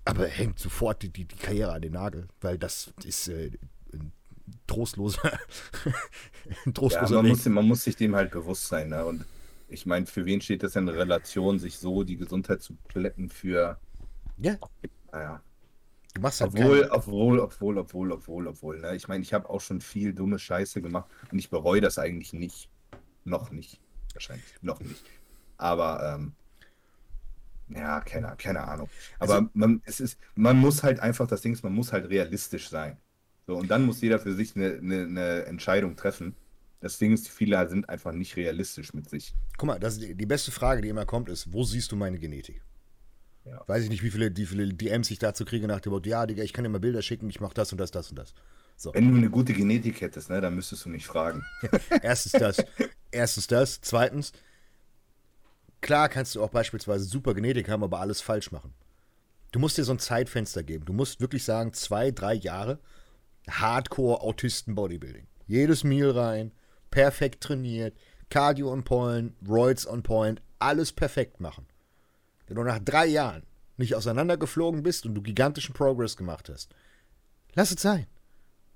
[0.06, 3.50] Aber hängt sofort die, die, die Karriere an den Nagel, weil das ist äh,
[3.92, 4.12] ein
[4.66, 5.20] trostloser,
[5.84, 5.92] ein
[6.66, 7.30] Ja, trostloser man Weg.
[7.32, 8.88] muss, man muss sich dem halt bewusst sein.
[8.90, 9.04] Ne?
[9.04, 9.24] Und
[9.68, 13.78] ich meine, für wen steht das in Relation, sich so die Gesundheit zu plätten für,
[14.38, 14.56] Ja,
[15.12, 15.42] naja,
[16.14, 18.80] du machst halt obwohl, keinen- obwohl, obwohl, obwohl, obwohl, obwohl.
[18.80, 18.94] Ne?
[18.94, 22.32] Ich meine, ich habe auch schon viel dumme Scheiße gemacht und ich bereue das eigentlich
[22.32, 22.68] nicht.
[23.24, 23.80] Noch nicht.
[24.12, 24.46] Wahrscheinlich.
[24.62, 25.02] Noch nicht.
[25.58, 26.32] Aber, ähm,
[27.68, 28.88] ja, keine, keine Ahnung.
[29.18, 32.08] Aber Also- man, es ist, man muss halt einfach, das Ding ist, man muss halt
[32.08, 32.96] realistisch sein.
[33.46, 36.34] So, und dann muss jeder für sich eine, eine, eine Entscheidung treffen.
[36.80, 39.34] Das Ding ist, viele sind einfach nicht realistisch mit sich.
[39.56, 41.96] Guck mal, das ist die, die beste Frage, die immer kommt, ist, wo siehst du
[41.96, 42.62] meine Genetik?
[43.44, 43.62] Ja.
[43.68, 46.26] Weiß ich nicht, wie viele, wie viele DMs ich dazu kriege nach dem Motto, ja,
[46.26, 48.34] Digga, ich kann dir mal Bilder schicken, ich mache das und das, das und das.
[48.76, 51.44] So, Wenn du eine gute Genetik hättest, ne, dann müsstest du nicht fragen.
[52.02, 52.64] erstens das.
[53.10, 53.80] Erstens das.
[53.80, 54.32] Zweitens,
[55.86, 58.74] klar kannst du auch beispielsweise super Genetik haben, aber alles falsch machen.
[59.52, 60.84] Du musst dir so ein Zeitfenster geben.
[60.84, 62.78] Du musst wirklich sagen, zwei, drei Jahre
[63.48, 65.26] Hardcore-Autisten-Bodybuilding.
[65.46, 66.52] Jedes Meal rein,
[66.90, 67.96] perfekt trainiert,
[68.30, 71.66] Cardio on point, Roids on point, alles perfekt machen.
[72.46, 73.44] Wenn du nach drei Jahren
[73.76, 76.74] nicht auseinandergeflogen bist und du gigantischen Progress gemacht hast,
[77.54, 78.06] lass es sein.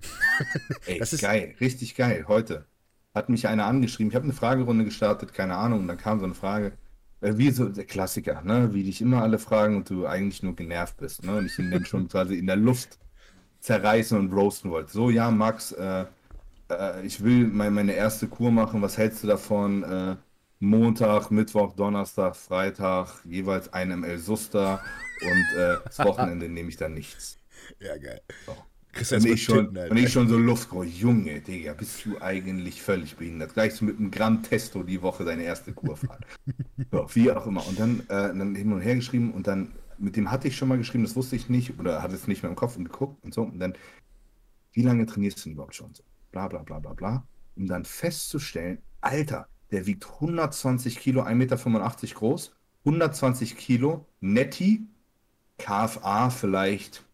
[0.86, 2.24] Ey, Das ist- geil, richtig geil.
[2.28, 2.66] Heute
[3.14, 4.10] hat mich einer angeschrieben.
[4.10, 6.72] Ich habe eine Fragerunde gestartet, keine Ahnung, und dann kam so eine Frage,
[7.20, 8.72] wie so der Klassiker, ne?
[8.74, 11.36] Wie dich immer alle fragen und du eigentlich nur genervt bist, ne?
[11.36, 12.98] Und ich ihn dann schon quasi in der Luft
[13.60, 14.92] zerreißen und roasten wollte.
[14.92, 16.06] So, ja, Max, äh,
[16.70, 18.82] äh, ich will mein, meine erste Kur machen.
[18.82, 19.82] Was hältst du davon?
[19.84, 20.16] Äh,
[20.60, 24.82] Montag, Mittwoch, Donnerstag, Freitag, jeweils ein ML Suster
[25.22, 27.38] und äh, das Wochenende nehme ich dann nichts.
[27.80, 28.20] Ja, geil.
[28.46, 28.56] So.
[28.92, 32.82] Kriegst Und ich, schon, Titten, und ich schon so Luftgroß, Junge, Digga, bist du eigentlich
[32.82, 33.54] völlig behindert.
[33.54, 36.24] Gleich so mit einem Gramm Testo die Woche deine erste Kur fahren.
[36.90, 37.66] so, wie auch immer.
[37.66, 40.68] Und dann, äh, dann hin und her geschrieben und dann, mit dem hatte ich schon
[40.68, 43.22] mal geschrieben, das wusste ich nicht oder hatte es nicht mehr im Kopf und geguckt
[43.22, 43.42] und so.
[43.42, 43.74] Und dann,
[44.72, 45.94] wie lange trainierst du denn überhaupt schon?
[45.94, 47.26] So, bla bla bla bla bla.
[47.54, 54.88] Um dann festzustellen, Alter, der wiegt 120 Kilo, 1,85 Meter groß, 120 Kilo, Netti,
[55.58, 57.04] KFA vielleicht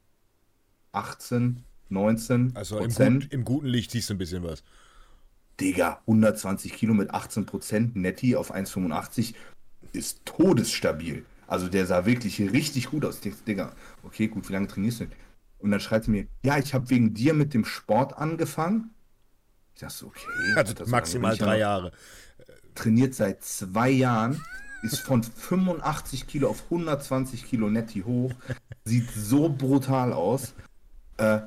[0.92, 4.62] 18, 19 Also im, gut, im guten Licht siehst du ein bisschen was.
[5.60, 9.34] Digga, 120 Kilo mit 18 Prozent Netti auf 1,85
[9.92, 11.24] ist todesstabil.
[11.46, 13.20] Also der sah wirklich richtig gut aus.
[13.20, 13.72] Digga,
[14.02, 15.14] okay, gut, wie lange trainierst du denn?
[15.58, 18.90] Und dann schreibt sie mir, ja, ich habe wegen dir mit dem Sport angefangen.
[19.74, 20.26] Ich dachte so, okay.
[20.56, 21.92] Also das maximal drei Jahre.
[22.74, 24.42] trainiert seit zwei Jahren,
[24.82, 28.32] ist von 85 Kilo auf 120 Kilo Netti hoch,
[28.84, 30.54] sieht so brutal aus.
[31.16, 31.40] Äh,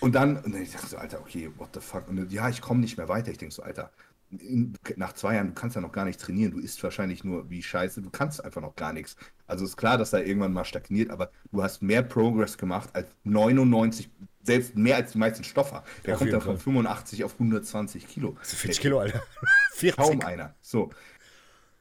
[0.00, 2.08] und dann, und dann ich dachte so, Alter, okay, what the fuck?
[2.08, 3.30] Und ja, ich komme nicht mehr weiter.
[3.30, 3.90] Ich denke so, Alter,
[4.30, 7.48] in, nach zwei Jahren, du kannst ja noch gar nicht trainieren, du isst wahrscheinlich nur
[7.50, 9.16] wie Scheiße, du kannst einfach noch gar nichts.
[9.46, 13.08] Also ist klar, dass er irgendwann mal stagniert, aber du hast mehr Progress gemacht als
[13.24, 14.10] 99
[14.42, 15.84] selbst mehr als die meisten Stoffer.
[16.06, 16.64] Der Auf kommt dann von Fall.
[16.64, 18.36] 85 auf 120 Kilo.
[18.40, 19.22] Das ist 40 Kilo, Alter.
[19.72, 19.96] 40.
[19.96, 20.54] Kaum einer.
[20.60, 20.90] So.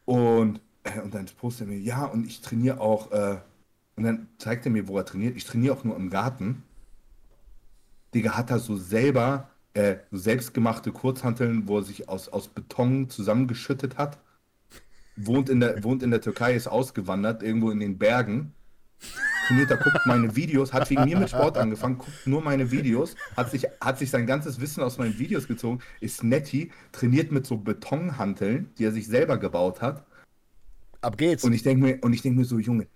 [0.05, 3.37] Und, äh, und dann postet er mir, ja, und ich trainiere auch, äh,
[3.95, 5.35] und dann zeigt er mir, wo er trainiert.
[5.37, 6.63] Ich trainiere auch nur im Garten.
[8.13, 13.09] Digga, hat er so selber, äh, so selbstgemachte Kurzhanteln, wo er sich aus, aus Beton
[13.09, 14.19] zusammengeschüttet hat.
[15.15, 18.53] Wohnt in, der, wohnt in der Türkei, ist ausgewandert, irgendwo in den Bergen.
[19.47, 23.15] Trainiert, er guckt meine Videos, hat wegen mir mit Sport angefangen, guckt nur meine Videos,
[23.35, 27.45] hat sich, hat sich sein ganzes Wissen aus meinen Videos gezogen, ist netti, trainiert mit
[27.45, 30.05] so Betonhanteln, die er sich selber gebaut hat.
[31.01, 31.43] Ab geht's.
[31.43, 32.87] Und ich denke mir, und ich denke mir so, Junge,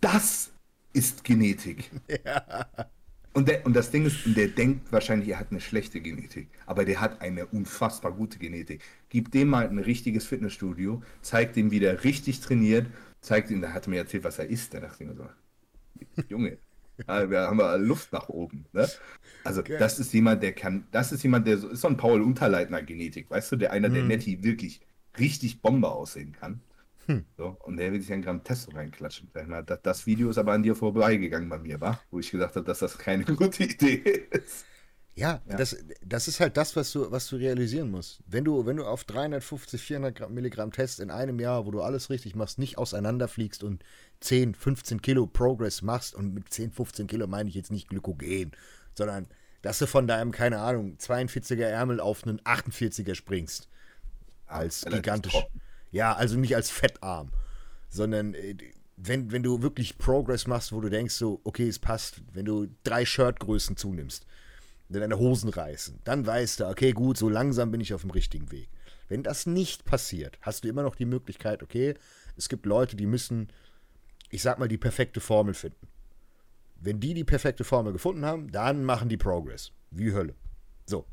[0.00, 0.50] das
[0.92, 1.90] ist Genetik.
[3.34, 6.84] Und, der, und das Ding ist, der denkt wahrscheinlich, er hat eine schlechte Genetik, aber
[6.84, 8.82] der hat eine unfassbar gute Genetik.
[9.08, 12.88] Gib dem mal ein richtiges Fitnessstudio, zeigt ihm, wie der richtig trainiert,
[13.22, 14.74] zeigt ihm, da hat er mir erzählt, was er isst.
[14.74, 15.26] Da dachte ich mir so,
[16.28, 16.58] Junge,
[17.08, 18.66] ja, wir haben ja Luft nach oben.
[18.72, 18.86] Ne?
[19.44, 19.78] Also Geil.
[19.78, 22.82] das ist jemand, der kann, das ist jemand, der so, ist so ein Paul Unterleitner
[22.82, 24.82] Genetik, weißt du, der einer, der Netti wirklich
[25.18, 26.60] richtig Bombe aussehen kann.
[27.06, 27.24] Hm.
[27.36, 29.30] So, und der will sich ein Gramm Testo reinklatschen.
[29.46, 32.56] Mal, Das, das Video ist aber an dir vorbeigegangen bei mir, war, wo ich gesagt
[32.56, 34.64] habe, dass das keine gute Idee ist.
[35.14, 35.56] Ja, Ja.
[35.56, 38.22] Das, das ist halt das, was du, was du realisieren musst.
[38.26, 41.82] Wenn du, wenn du auf 350, 400 Gramm- Milligramm Test in einem Jahr, wo du
[41.82, 43.84] alles richtig machst, nicht auseinanderfliegst und
[44.20, 48.52] 10, 15 Kilo Progress machst, und mit 10, 15 Kilo meine ich jetzt nicht Glykogen,
[48.94, 49.26] sondern
[49.60, 53.68] dass du von deinem, keine Ahnung, 42er Ärmel auf einen 48er springst.
[54.46, 55.32] Als relativ gigantisch.
[55.32, 55.60] trocken.
[55.92, 57.30] Ja, also nicht als fettarm,
[57.88, 58.56] sondern äh,
[58.96, 62.68] wenn, wenn du wirklich Progress machst, wo du denkst, so, okay, es passt, wenn du
[62.82, 64.26] drei Shirtgrößen zunimmst,
[64.88, 68.10] wenn deine Hosen reißen, dann weißt du, okay, gut, so langsam bin ich auf dem
[68.10, 68.68] richtigen Weg.
[69.08, 71.94] Wenn das nicht passiert, hast du immer noch die Möglichkeit, okay,
[72.36, 73.48] es gibt Leute, die müssen,
[74.30, 75.88] ich sag mal, die perfekte Formel finden.
[76.80, 79.72] Wenn die die perfekte Formel gefunden haben, dann machen die Progress.
[79.90, 80.34] Wie Hölle.
[80.86, 81.04] So.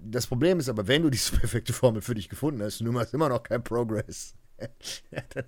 [0.00, 2.92] Das Problem ist aber, wenn du diese perfekte Formel für dich gefunden hast, und du
[2.92, 4.34] machst immer noch kein Progress,
[5.10, 5.44] ja, dann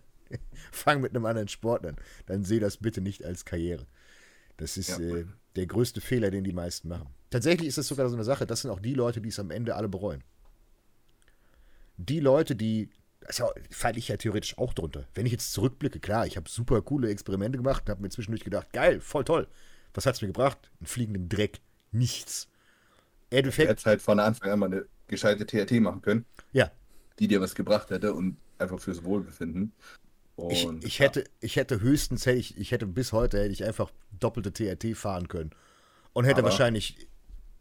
[0.72, 1.96] fang mit einem anderen Sport an.
[2.26, 3.86] Dann sehe das bitte nicht als Karriere.
[4.56, 4.98] Das ist Ja.
[5.00, 7.08] äh, der größte Fehler, den die meisten machen.
[7.30, 9.50] Tatsächlich ist das sogar so eine Sache, das sind auch die Leute, die es am
[9.50, 10.22] Ende alle bereuen.
[11.96, 15.06] Die Leute, die, das ja, falle ich ja theoretisch auch drunter.
[15.14, 18.44] Wenn ich jetzt zurückblicke, klar, ich habe super coole Experimente gemacht und habe mir zwischendurch
[18.44, 19.48] gedacht, geil, voll toll.
[19.94, 20.70] Was hat es mir gebracht?
[20.80, 21.60] Einen fliegenden Dreck.
[21.92, 22.48] Nichts.
[23.30, 26.70] Du Endeffekt, hättest halt von Anfang an mal eine gescheite TRT machen können, ja,
[27.18, 29.72] die dir was gebracht hätte und einfach fürs Wohlbefinden.
[30.50, 31.04] Ich, Und, ich, ja.
[31.06, 34.96] hätte, ich hätte höchstens, hätte ich, ich hätte bis heute hätte ich einfach doppelte TRT
[34.96, 35.50] fahren können.
[36.12, 37.08] Und hätte Aber- wahrscheinlich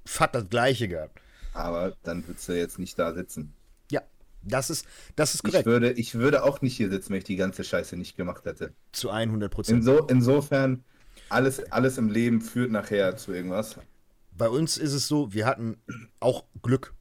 [0.06, 1.20] fast das gleiche gehabt.
[1.54, 3.54] Aber dann würdest du jetzt nicht da sitzen.
[3.92, 4.02] Ja,
[4.44, 4.86] das ist,
[5.18, 5.66] das ist Ich korrekt.
[5.66, 8.72] würde, ich würde auch nicht hier sitzen, wenn ich die ganze Scheiße nicht gemacht hätte.
[8.94, 9.80] Zu 100 Prozent.
[9.80, 10.84] Inso, insofern,
[11.28, 13.76] alles, alles im Leben führt nachher zu irgendwas.
[14.40, 15.78] Bei uns ist es so, wir hatten
[16.22, 16.96] auch Glück.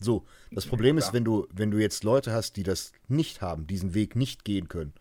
[0.00, 3.66] So, das Problem ist, wenn du, wenn du jetzt Leute hast, die das nicht haben,
[3.66, 4.94] diesen Weg nicht gehen können,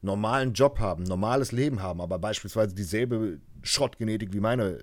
[0.00, 4.82] normalen Job haben, normales Leben haben, aber beispielsweise dieselbe Schrottgenetik wie meine äh,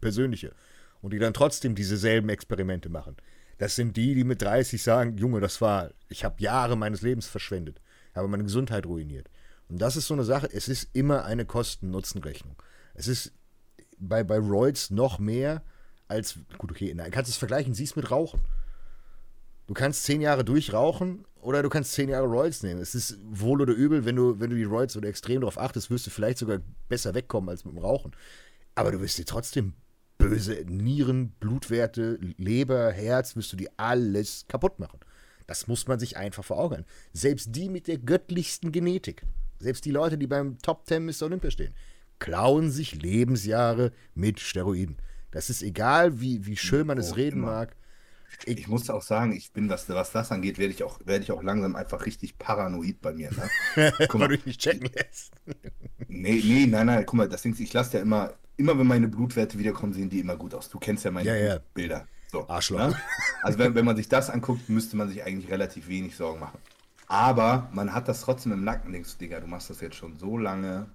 [0.00, 0.54] persönliche
[1.02, 3.16] und die dann trotzdem dieselben Experimente machen.
[3.58, 7.26] Das sind die, die mit 30 sagen, Junge, das war, ich habe Jahre meines Lebens
[7.26, 7.82] verschwendet,
[8.14, 9.28] habe meine Gesundheit ruiniert.
[9.68, 12.56] Und das ist so eine Sache, es ist immer eine Kosten-Nutzen-Rechnung.
[12.94, 13.34] Es ist
[14.00, 15.62] bei, bei Roids noch mehr
[16.08, 18.40] als, gut, okay, na, kannst du es vergleichen, siehst mit Rauchen.
[19.66, 22.80] Du kannst zehn Jahre durchrauchen oder du kannst zehn Jahre Roids nehmen.
[22.80, 25.90] Es ist wohl oder übel, wenn du, wenn du die Roids oder extrem darauf achtest,
[25.90, 26.58] wirst du vielleicht sogar
[26.88, 28.10] besser wegkommen als mit dem Rauchen.
[28.74, 29.74] Aber du wirst dir trotzdem
[30.18, 34.98] böse Nieren, Blutwerte, Leber, Herz, wirst du dir alles kaputt machen.
[35.46, 36.84] Das muss man sich einfach vor Augen.
[37.12, 39.24] Selbst die mit der göttlichsten Genetik,
[39.58, 41.22] selbst die Leute, die beim Top 10 Mr.
[41.22, 41.74] Olympia stehen,
[42.20, 44.98] klauen sich Lebensjahre mit Steroiden.
[45.32, 47.46] Das ist egal, wie, wie schön man es Oh, reden immer.
[47.46, 47.76] mag.
[48.44, 51.32] Ich muss auch sagen, ich bin, was, was das angeht, werde ich, auch, werde ich
[51.32, 53.30] auch langsam einfach richtig paranoid bei mir.
[53.32, 53.50] Ne?
[54.08, 55.32] Guck weil mal, du dich nicht checken lässt.
[56.08, 58.86] nee, nee, nein, nein, guck mal, das Ding ist, ich lasse ja immer, immer wenn
[58.86, 60.68] meine Blutwerte wiederkommen, sehen die immer gut aus.
[60.68, 61.60] Du kennst ja meine Ja, ja.
[61.74, 62.08] Bilder.
[62.26, 62.78] So, Arschloch.
[62.78, 63.02] Ne?
[63.42, 66.58] Also wenn, wenn man sich das anguckt, müsste man sich eigentlich relativ wenig Sorgen machen.
[67.06, 70.16] Aber man hat das trotzdem im Nacken, denkst du, Digga, du machst das jetzt schon
[70.18, 70.94] so lange.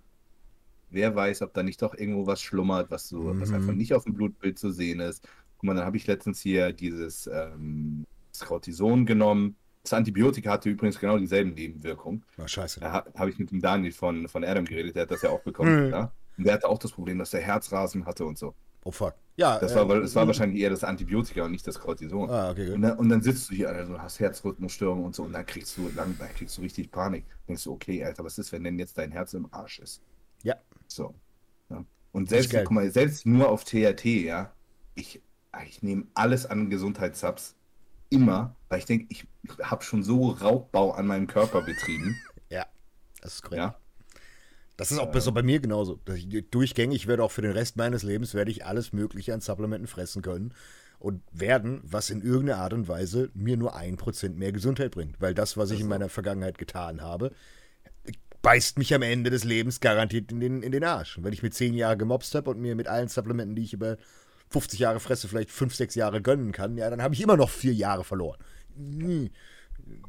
[0.96, 3.56] Wer weiß, ob da nicht doch irgendwo was schlummert, was so, was Mhm.
[3.56, 5.28] einfach nicht auf dem Blutbild zu sehen ist.
[5.58, 8.06] Guck mal, dann habe ich letztens hier dieses ähm,
[8.40, 9.56] Cortison genommen.
[9.84, 12.24] Das Antibiotika hatte übrigens genau dieselben Nebenwirkungen.
[12.42, 12.80] Oh, scheiße.
[12.80, 15.30] Da ha- habe ich mit dem Daniel von, von Adam geredet, der hat das ja
[15.30, 15.88] auch bekommen.
[15.88, 15.92] Mhm.
[15.92, 16.12] Ja?
[16.38, 18.56] Und der hatte auch das Problem, dass der Herzrasen hatte und so.
[18.84, 19.16] Oh fuck.
[19.38, 22.30] Ja, Das äh, war, das war wahrscheinlich eher das Antibiotika und nicht das Cortison.
[22.30, 25.34] Ah, okay, Und dann, und dann sitzt du hier, also hast Herzrhythmusstörungen und so, und
[25.34, 27.26] dann kriegst du lang, dann kriegst du richtig Panik.
[27.48, 30.02] Denkst du, okay, Alter, was ist, wenn denn jetzt dein Herz im Arsch ist?
[30.44, 30.56] Ja.
[30.88, 31.16] So.
[31.70, 31.84] Ja.
[32.12, 34.52] Und selbst, guck mal, selbst nur auf THT, ja,
[34.96, 35.22] ich,
[35.68, 37.56] ich nehme alles an Gesundheitssubs
[38.10, 39.28] immer, weil ich denke, ich
[39.62, 42.18] habe schon so Raubbau an meinem Körper betrieben.
[42.50, 42.66] ja,
[43.22, 43.60] das ist korrekt.
[43.60, 43.80] Ja.
[44.78, 46.00] Das ist auch äh, so bei mir genauso.
[46.52, 50.22] Durchgängig werde auch für den Rest meines Lebens werde ich alles Mögliche an Supplementen fressen
[50.22, 50.54] können
[51.00, 55.22] und werden, was in irgendeiner Art und Weise mir nur ein Prozent mehr Gesundheit bringt.
[55.22, 57.32] Weil das, was ich in meiner Vergangenheit getan habe,
[58.46, 61.18] beißt mich am Ende des Lebens garantiert in den, in den Arsch.
[61.18, 63.74] Und wenn ich mir zehn Jahre gemobst habe und mir mit allen Supplementen, die ich
[63.74, 63.98] über
[64.50, 67.50] 50 Jahre fresse, vielleicht fünf, sechs Jahre gönnen kann, ja, dann habe ich immer noch
[67.50, 68.38] vier Jahre verloren.
[68.78, 69.32] Hm.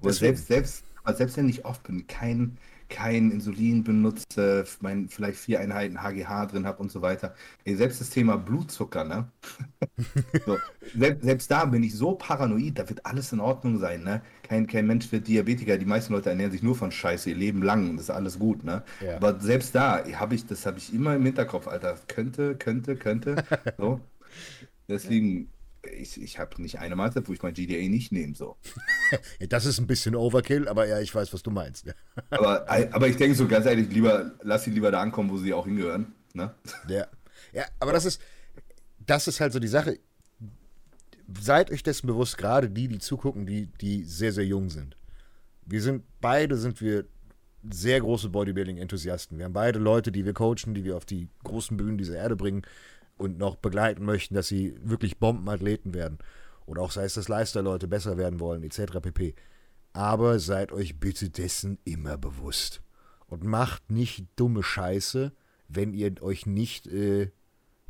[0.03, 6.03] Selbst, selbst, selbst wenn ich oft bin, kein, kein Insulin benutze, mein, vielleicht vier Einheiten
[6.03, 7.35] HGH drin habe und so weiter.
[7.64, 9.29] Ey, selbst das Thema Blutzucker, ne?
[10.46, 10.59] so,
[10.96, 14.22] selbst, selbst, da bin ich so paranoid, da wird alles in Ordnung sein, ne?
[14.42, 17.62] Kein, kein Mensch wird Diabetiker, die meisten Leute ernähren sich nur von Scheiße ihr Leben
[17.62, 18.83] lang und das ist alles gut, ne?
[19.01, 19.16] Ja.
[19.16, 21.99] Aber selbst da habe ich, das habe ich immer im Hinterkopf, Alter.
[22.09, 23.37] Könnte, könnte, könnte.
[23.79, 24.01] So.
[24.88, 25.49] Deswegen,
[25.92, 28.35] ich, ich habe nicht eine Mahlzeit, wo ich mein GDA nicht nehme.
[28.35, 28.57] So.
[29.49, 31.87] das ist ein bisschen Overkill, aber ja, ich weiß, was du meinst.
[32.31, 35.53] aber, aber ich denke so ganz ehrlich, lieber, lass sie lieber da ankommen, wo sie
[35.53, 36.14] auch hingehören.
[36.33, 36.55] Ne?
[36.88, 37.07] Ja.
[37.53, 38.20] ja, aber das ist,
[39.07, 39.99] das ist halt so die Sache.
[41.40, 44.96] Seid euch dessen bewusst, gerade die, die zugucken, die, die sehr, sehr jung sind.
[45.64, 47.05] Wir sind, beide sind wir
[47.68, 49.38] sehr große Bodybuilding-Enthusiasten.
[49.38, 52.37] Wir haben beide Leute, die wir coachen, die wir auf die großen Bühnen dieser Erde
[52.37, 52.62] bringen
[53.17, 56.19] und noch begleiten möchten, dass sie wirklich Bombenathleten werden.
[56.67, 59.01] Oder auch sei es, dass Leisterleute besser werden wollen, etc.
[59.01, 59.35] pp.
[59.93, 62.83] Aber seid euch bitte dessen immer bewusst.
[63.29, 65.33] Und macht nicht dumme Scheiße,
[65.69, 67.31] wenn ihr euch nicht, äh,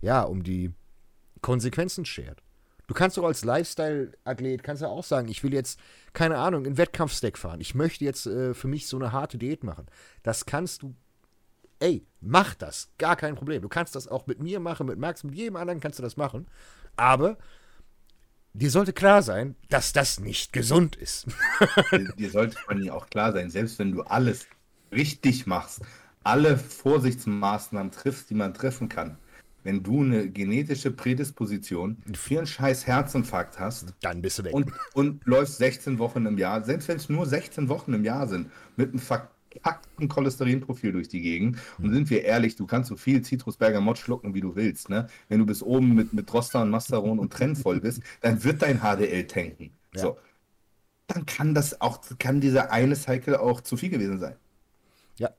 [0.01, 0.73] ja, um die
[1.43, 2.43] Konsequenzen schert.
[2.87, 5.81] Du kannst doch als Lifestyle-Athlet, kannst ja auch sagen, ich will jetzt,
[6.13, 7.61] keine Ahnung, in Wettkampfstack fahren.
[7.61, 9.87] Ich möchte jetzt äh, für mich so eine harte Diät machen.
[10.23, 10.95] Das kannst du
[11.81, 13.63] ey, mach das, gar kein Problem.
[13.63, 16.17] Du kannst das auch mit mir machen, mit Max, mit jedem anderen kannst du das
[16.17, 16.47] machen.
[16.97, 17.37] Aber
[18.53, 21.27] dir sollte klar sein, dass das nicht gesund ist.
[21.93, 24.47] dir, dir sollte man ja auch klar sein, selbst wenn du alles
[24.93, 25.83] richtig machst,
[26.25, 29.19] alle Vorsichtsmaßnahmen triffst, die man treffen kann,
[29.67, 34.55] wenn du eine genetische Prädisposition für einen scheiß Herzinfarkt hast, dann bist du weg.
[34.55, 38.29] Und, und läufst 16 Wochen im Jahr, selbst wenn es nur 16 Wochen im Jahr
[38.29, 41.59] sind, mit einem Fakt ein Cholesterinprofil durch die Gegend.
[41.79, 44.89] Und sind wir ehrlich, du kannst so viel Zitrusberger schlucken, wie du willst.
[44.89, 45.09] Ne?
[45.29, 48.63] Wenn du bis oben mit, mit Roster und Masteron und Trenn voll bist, dann wird
[48.63, 49.71] dein HDL tanken.
[49.95, 50.03] Ja.
[50.03, 50.19] So.
[51.07, 54.37] Dann kann das auch, kann dieser eine Cycle auch zu viel gewesen sein.
[55.19, 55.31] Ja.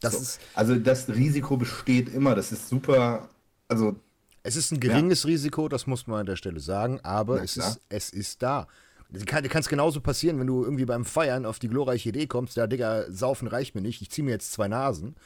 [0.00, 0.20] Das so.
[0.20, 2.34] ist, also das Risiko besteht immer.
[2.34, 3.28] Das ist super.
[3.66, 3.96] Also
[4.42, 5.28] es ist ein geringes ja.
[5.28, 8.66] Risiko, das muss man an der Stelle sagen, aber es ist, es ist da.
[9.26, 12.56] Kann, kann es genauso passieren, wenn du irgendwie beim Feiern auf die glorreiche Idee kommst,
[12.56, 15.16] ja, Digga, saufen reicht mir nicht, ich zieh mir jetzt zwei Nasen.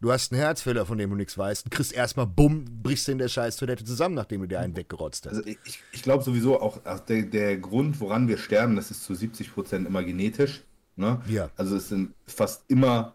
[0.00, 3.12] Du hast einen Herzfehler, von dem du nichts weißt, du kriegst erstmal, bumm, brichst du
[3.12, 5.38] in der scheiß Toilette zusammen, nachdem du dir einen weggerotzt hast.
[5.38, 9.14] Also ich, ich glaube sowieso auch, der, der Grund, woran wir sterben, das ist zu
[9.14, 10.62] 70 Prozent immer genetisch.
[10.94, 11.20] Ne?
[11.28, 11.50] Ja.
[11.56, 13.14] Also es sind fast immer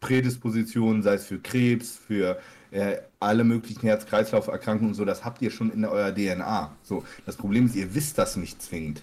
[0.00, 2.38] Prädispositionen, sei es für Krebs, für
[2.70, 6.76] äh, alle möglichen Herz-Kreislauf-Erkrankungen und so, das habt ihr schon in eurer DNA.
[6.82, 9.02] So, das Problem ist, ihr wisst das nicht zwingend.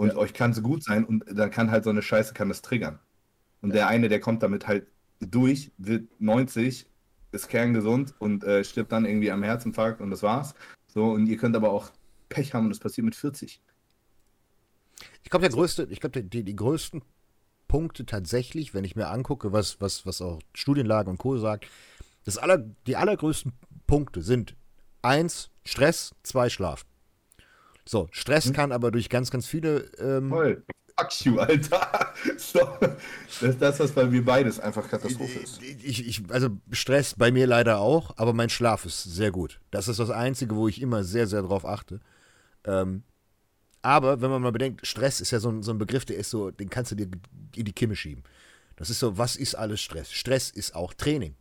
[0.00, 0.16] Und ja.
[0.16, 2.98] euch kann es gut sein und dann kann halt so eine Scheiße kann das triggern.
[3.60, 3.74] Und ja.
[3.74, 4.86] der eine, der kommt damit halt
[5.20, 6.86] durch, wird 90,
[7.32, 10.54] ist kerngesund und äh, stirbt dann irgendwie am Herzinfarkt und das war's.
[10.86, 11.90] So, und ihr könnt aber auch
[12.30, 13.60] Pech haben und das passiert mit 40.
[15.22, 17.02] Ich glaube, der größte, ich glaube, die, die größten
[17.68, 21.36] Punkte tatsächlich, wenn ich mir angucke, was, was, was auch Studienlage und Co.
[21.36, 21.66] sagt,
[22.24, 23.52] das aller, die allergrößten
[23.86, 24.56] Punkte sind
[25.02, 26.86] eins Stress, zwei Schlaf.
[27.90, 28.52] So, Stress hm?
[28.52, 29.80] kann aber durch ganz, ganz viele.
[29.98, 30.62] Ähm, Voll.
[30.96, 32.14] Fuck you, Alter.
[32.36, 35.60] So, das ist das, was bei mir beides einfach Katastrophe ist.
[35.62, 39.58] Ich, ich, also Stress bei mir leider auch, aber mein Schlaf ist sehr gut.
[39.72, 41.98] Das ist das Einzige, wo ich immer sehr, sehr drauf achte.
[42.64, 43.02] Ähm,
[43.82, 46.30] aber wenn man mal bedenkt, Stress ist ja so ein, so ein Begriff, der ist
[46.30, 47.08] so, den kannst du dir
[47.56, 48.22] in die Kimme schieben.
[48.76, 50.12] Das ist so, was ist alles Stress?
[50.12, 51.34] Stress ist auch Training.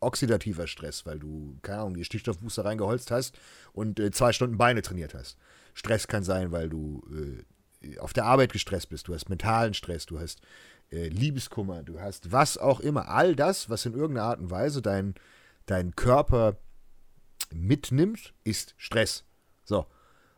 [0.00, 3.38] Oxidativer Stress, weil du, keine Ahnung, die Stickstoffbooster reingeholzt hast
[3.72, 5.36] und äh, zwei Stunden Beine trainiert hast.
[5.74, 7.44] Stress kann sein, weil du äh,
[7.98, 10.40] auf der Arbeit gestresst bist, du hast mentalen Stress, du hast
[10.90, 13.08] äh, Liebeskummer, du hast was auch immer.
[13.08, 15.14] All das, was in irgendeiner Art und Weise dein,
[15.66, 16.56] dein Körper
[17.52, 19.24] mitnimmt, ist Stress.
[19.64, 19.86] So.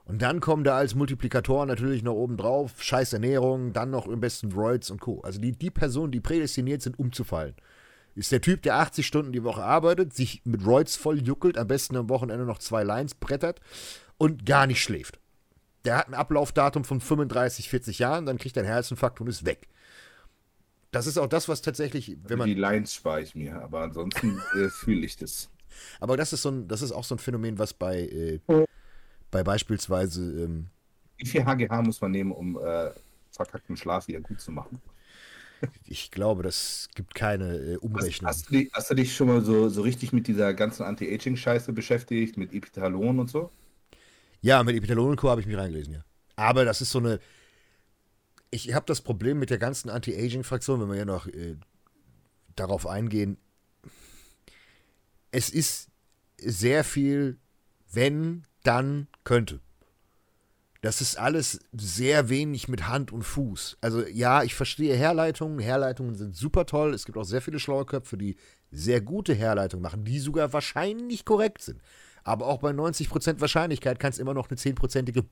[0.04, 4.20] Und dann kommen da als Multiplikatoren natürlich noch oben drauf scheiß Ernährung, dann noch im
[4.20, 5.20] besten Droids und Co.
[5.22, 7.54] Also die, die Personen, die prädestiniert sind, umzufallen.
[8.14, 11.66] Ist der Typ, der 80 Stunden die Woche arbeitet, sich mit Roids voll juckelt, am
[11.66, 13.60] besten am Wochenende noch zwei Lines brettert
[14.18, 15.18] und gar nicht schläft
[15.84, 19.44] der hat ein Ablaufdatum von 35, 40 Jahren, dann kriegt er einen Herzinfarkt und ist
[19.44, 19.68] weg.
[20.90, 22.48] Das ist auch das, was tatsächlich, wenn man.
[22.48, 25.50] Die Lines spare ich mir, aber ansonsten äh, fühle ich das.
[26.00, 28.40] Aber das ist so ein, das ist auch so ein Phänomen, was bei, äh,
[29.30, 30.70] bei beispielsweise, ähm,
[31.16, 32.90] Wie viel HGH muss man nehmen, um äh,
[33.32, 34.80] verkackten Schlaf wieder gut zu machen?
[35.86, 38.28] ich glaube, das gibt keine äh, Hast, Umrechnung.
[38.28, 41.72] hast, du dich, hast du dich schon mal so, so richtig mit dieser ganzen Anti-Aging-Scheiße
[41.72, 43.50] beschäftigt, mit Epitalon und so?
[44.44, 45.30] Ja, mit Epitalon und Co.
[45.30, 46.04] habe ich mich reingelesen, ja.
[46.36, 47.18] Aber das ist so eine.
[48.50, 51.56] Ich habe das Problem mit der ganzen Anti-Aging-Fraktion, wenn wir ja noch äh,
[52.54, 53.38] darauf eingehen.
[55.30, 55.88] Es ist
[56.36, 57.38] sehr viel,
[57.90, 59.60] wenn, dann, könnte.
[60.82, 63.78] Das ist alles sehr wenig mit Hand und Fuß.
[63.80, 65.58] Also ja, ich verstehe Herleitungen.
[65.58, 66.92] Herleitungen sind super toll.
[66.92, 68.36] Es gibt auch sehr viele schlaue Köpfe, die
[68.70, 71.80] sehr gute Herleitungen machen, die sogar wahrscheinlich korrekt sind.
[72.24, 75.24] Aber auch bei 90% Wahrscheinlichkeit kann es immer noch eine 10%ige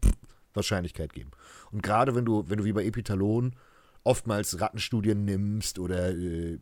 [0.55, 1.31] Wahrscheinlichkeit geben.
[1.71, 3.57] Und gerade wenn du, wenn du wie bei Epitalon
[4.05, 6.59] oftmals Rattenstudien nimmst oder äh,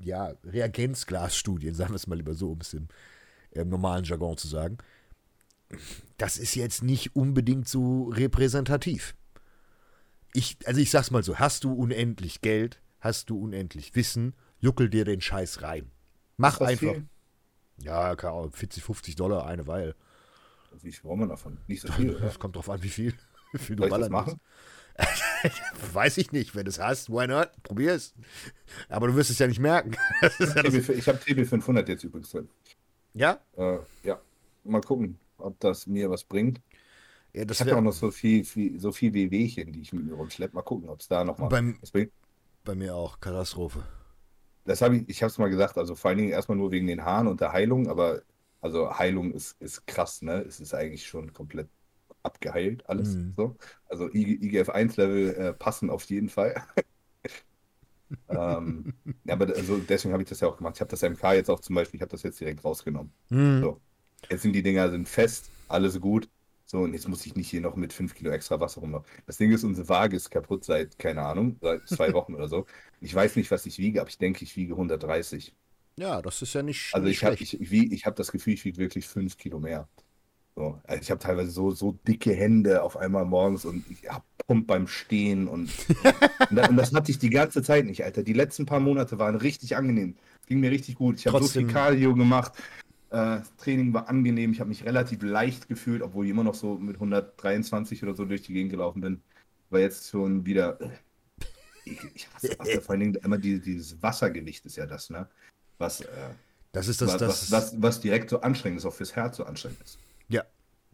[0.00, 2.88] ja, Reagenzglasstudien, sagen wir es mal lieber so, um es im,
[3.52, 4.78] im normalen Jargon zu sagen,
[6.18, 9.14] das ist jetzt nicht unbedingt so repräsentativ.
[10.32, 14.88] Ich, also ich sag's mal so, hast du unendlich Geld, hast du unendlich Wissen, juckel
[14.88, 15.90] dir den Scheiß rein.
[16.36, 16.94] Mach einfach.
[16.94, 17.06] viel?
[17.78, 19.94] Ja, keine Ahnung, 40, 50 Dollar eine Weile.
[20.82, 21.58] Wie viel braucht man davon?
[21.66, 22.20] Nicht so viel, oder?
[22.26, 23.14] Das kommt drauf an, wie viel,
[23.52, 24.40] wie viel du Soll ballern machen?
[25.92, 26.54] Weiß ich nicht.
[26.54, 27.50] Wenn du es hast, why not?
[27.62, 28.14] Probier es.
[28.88, 29.96] Aber du wirst es ja nicht merken.
[30.22, 32.48] Ich habe TB500 jetzt übrigens drin.
[33.12, 33.40] ja?
[33.56, 34.20] Äh, ja,
[34.62, 36.60] mal gucken, ob das mir was bringt.
[37.32, 39.92] ja das Ich habe ja auch noch so viel, viel, so viel Wehwehchen, die ich
[39.92, 40.54] mit mir rumschleppe.
[40.54, 42.12] Mal gucken, ob es da noch mal beim, was bringt.
[42.64, 43.84] bei mir auch Katastrophe.
[44.64, 46.86] Das habe ich, ich habe es mal gesagt, also vor allen Dingen erstmal nur wegen
[46.86, 48.22] den Haaren und der Heilung, aber
[48.60, 50.40] also Heilung ist, ist krass, ne?
[50.42, 51.68] Es ist eigentlich schon komplett
[52.22, 53.34] abgeheilt, alles Mhm.
[53.36, 53.56] so.
[53.88, 56.54] Also I- IGF-1-Level äh, passen auf jeden Fall.
[58.28, 58.88] ähm,
[59.24, 60.76] ja, aber also deswegen habe ich das ja auch gemacht.
[60.76, 63.12] Ich habe das MK jetzt auch zum Beispiel, ich habe das jetzt direkt rausgenommen.
[63.30, 63.60] Hm.
[63.60, 63.80] So.
[64.30, 66.28] Jetzt sind die Dinger sind fest, alles gut.
[66.74, 69.06] So, und jetzt muss ich nicht hier noch mit 5 Kilo extra Wasser rumlaufen.
[69.28, 72.66] Das Ding ist, unsere Waage ist kaputt seit, keine Ahnung, seit zwei Wochen oder so.
[73.00, 75.54] Ich weiß nicht, was ich wiege, aber ich denke, ich wiege 130.
[75.96, 78.54] Ja, das ist ja nicht, Also nicht ich habe ich, ich, ich hab das Gefühl,
[78.54, 79.86] ich wiege wirklich 5 Kilo mehr.
[80.56, 84.24] So, also ich habe teilweise so, so dicke Hände auf einmal morgens und ich hab
[84.44, 85.70] Pump beim Stehen und,
[86.50, 88.24] und, und das hatte ich die ganze Zeit nicht, Alter.
[88.24, 90.16] Die letzten paar Monate waren richtig angenehm.
[90.48, 91.20] Ging mir richtig gut.
[91.20, 92.54] Ich habe so viel Cardio gemacht.
[93.14, 94.50] Äh, das Training war angenehm.
[94.50, 98.24] Ich habe mich relativ leicht gefühlt, obwohl ich immer noch so mit 123 oder so
[98.24, 99.22] durch die Gegend gelaufen bin.
[99.70, 100.78] War jetzt schon wieder.
[101.84, 102.80] Ich, ich hasse Wasser.
[102.80, 105.28] Vor allen Dingen immer die, dieses Wassergewicht ist ja das, ne?
[105.78, 106.06] Was, äh,
[106.72, 107.50] Das ist das, was, das.
[107.52, 109.98] was, was, direkt so anstrengend ist, auch fürs Herz so anstrengend ist.
[110.28, 110.42] Ja.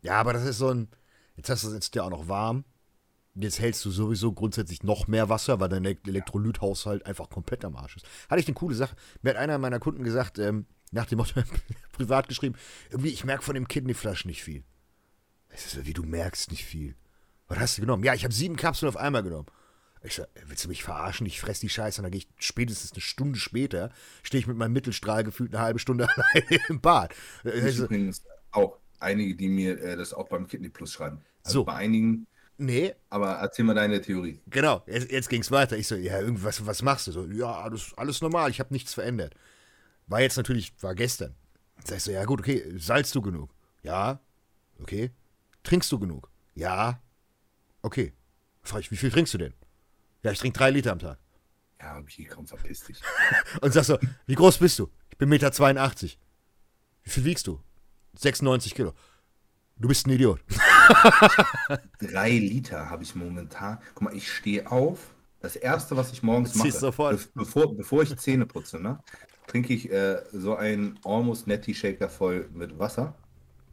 [0.02, 0.88] Ja, aber das ist so ein.
[1.36, 2.64] Jetzt hast du es jetzt ja auch noch warm.
[3.34, 7.76] Jetzt hältst du sowieso grundsätzlich noch mehr Wasser, weil dein Elek- Elektrolythaushalt einfach komplett am
[7.76, 8.06] Arsch ist.
[8.28, 8.96] Hatte ich eine coole Sache.
[9.22, 11.40] Mir hat einer meiner Kunden gesagt, ähm, nach dem Motto,
[11.92, 12.56] privat geschrieben,
[12.90, 14.64] irgendwie, ich merke von dem Kidneyflash nicht viel.
[15.52, 16.94] Ich so, wie du merkst nicht viel.
[17.48, 18.04] Was hast du genommen?
[18.04, 19.46] Ja, ich habe sieben Kapseln auf einmal genommen.
[20.02, 21.26] Ich so, willst du mich verarschen?
[21.26, 23.90] Ich fress die Scheiße und dann gehe ich spätestens eine Stunde später,
[24.22, 27.14] stehe ich mit meinem Mittelstrahl gefühlt eine halbe Stunde alleine im Bad.
[27.44, 28.22] Ich Also, übrigens
[28.52, 31.20] auch einige, die mir äh, das auch beim Kidney Plus schreiben.
[31.42, 31.64] Also So.
[31.64, 32.26] bei einigen,
[32.56, 34.40] nee, aber erzähl mal deine Theorie.
[34.46, 35.76] Genau, jetzt, jetzt ging es weiter.
[35.76, 37.12] Ich so, ja, irgendwas, was machst du?
[37.12, 39.34] So, ja, alles, alles normal, ich habe nichts verändert.
[40.10, 41.36] War jetzt natürlich, war gestern.
[41.84, 43.54] Sag ich so, ja gut, okay, salzt du genug?
[43.82, 44.20] Ja,
[44.80, 45.12] okay.
[45.62, 46.28] Trinkst du genug?
[46.54, 47.00] Ja,
[47.80, 48.12] okay.
[48.62, 49.54] Frag ich, wie viel trinkst du denn?
[50.24, 51.18] Ja, ich trinke drei Liter am Tag.
[51.80, 53.00] Ja, okay, komm, verpiss dich.
[53.60, 54.90] Und sag so, wie groß bist du?
[55.10, 56.16] Ich bin 1,82 Meter.
[57.04, 57.60] Wie viel wiegst du?
[58.14, 58.92] 96 Kilo.
[59.76, 60.42] Du bist ein Idiot.
[62.00, 63.78] Drei Liter habe ich momentan.
[63.94, 65.14] Guck mal, ich stehe auf.
[65.38, 67.32] Das erste, was ich morgens mache, sofort.
[67.34, 69.02] bevor, bevor ich Zähne putze, ne,
[69.50, 73.14] trinke ich äh, so einen Almost Netty Shaker voll mit Wasser.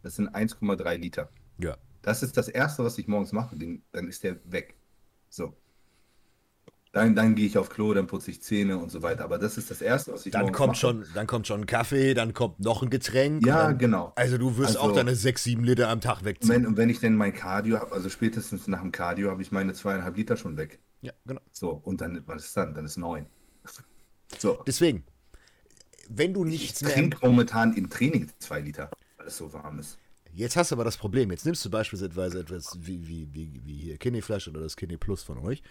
[0.01, 1.29] Das sind 1,3 Liter.
[1.59, 1.77] Ja.
[2.01, 3.55] Das ist das erste, was ich morgens mache.
[3.55, 4.73] Den, dann ist der weg.
[5.29, 5.53] So.
[6.93, 9.23] Dann, dann gehe ich auf Klo, dann putze ich Zähne und so weiter.
[9.23, 10.79] Aber das ist das erste, was ich Dann morgens kommt, mache.
[10.79, 13.45] schon, dann kommt schon ein Kaffee, dann kommt noch ein Getränk.
[13.45, 14.13] Ja, dann, genau.
[14.15, 16.49] Also du wirst Also- auch deine 6, 7 Liter am Tag wegziehen.
[16.55, 19.51] wenn, und wenn ich denn mein Cardio habe, also spätestens nach dem Cardio, habe ich
[19.51, 20.79] meine zweieinhalb Liter schon weg.
[21.01, 21.41] Ja, genau.
[21.51, 22.73] So, und dann, was ist dann?
[22.73, 23.27] Dann ist neun.
[24.39, 25.05] So, Deswegen,
[26.09, 26.93] wenn du ich nichts mehr.
[26.93, 29.97] trinke momentan im Training zwei Liter, weil es so warm ist.
[30.33, 31.31] Jetzt hast du aber das Problem.
[31.31, 34.97] Jetzt nimmst du beispielsweise etwas wie, wie, wie, wie hier Kidney Flash oder das Kidney
[34.97, 35.63] Plus von euch,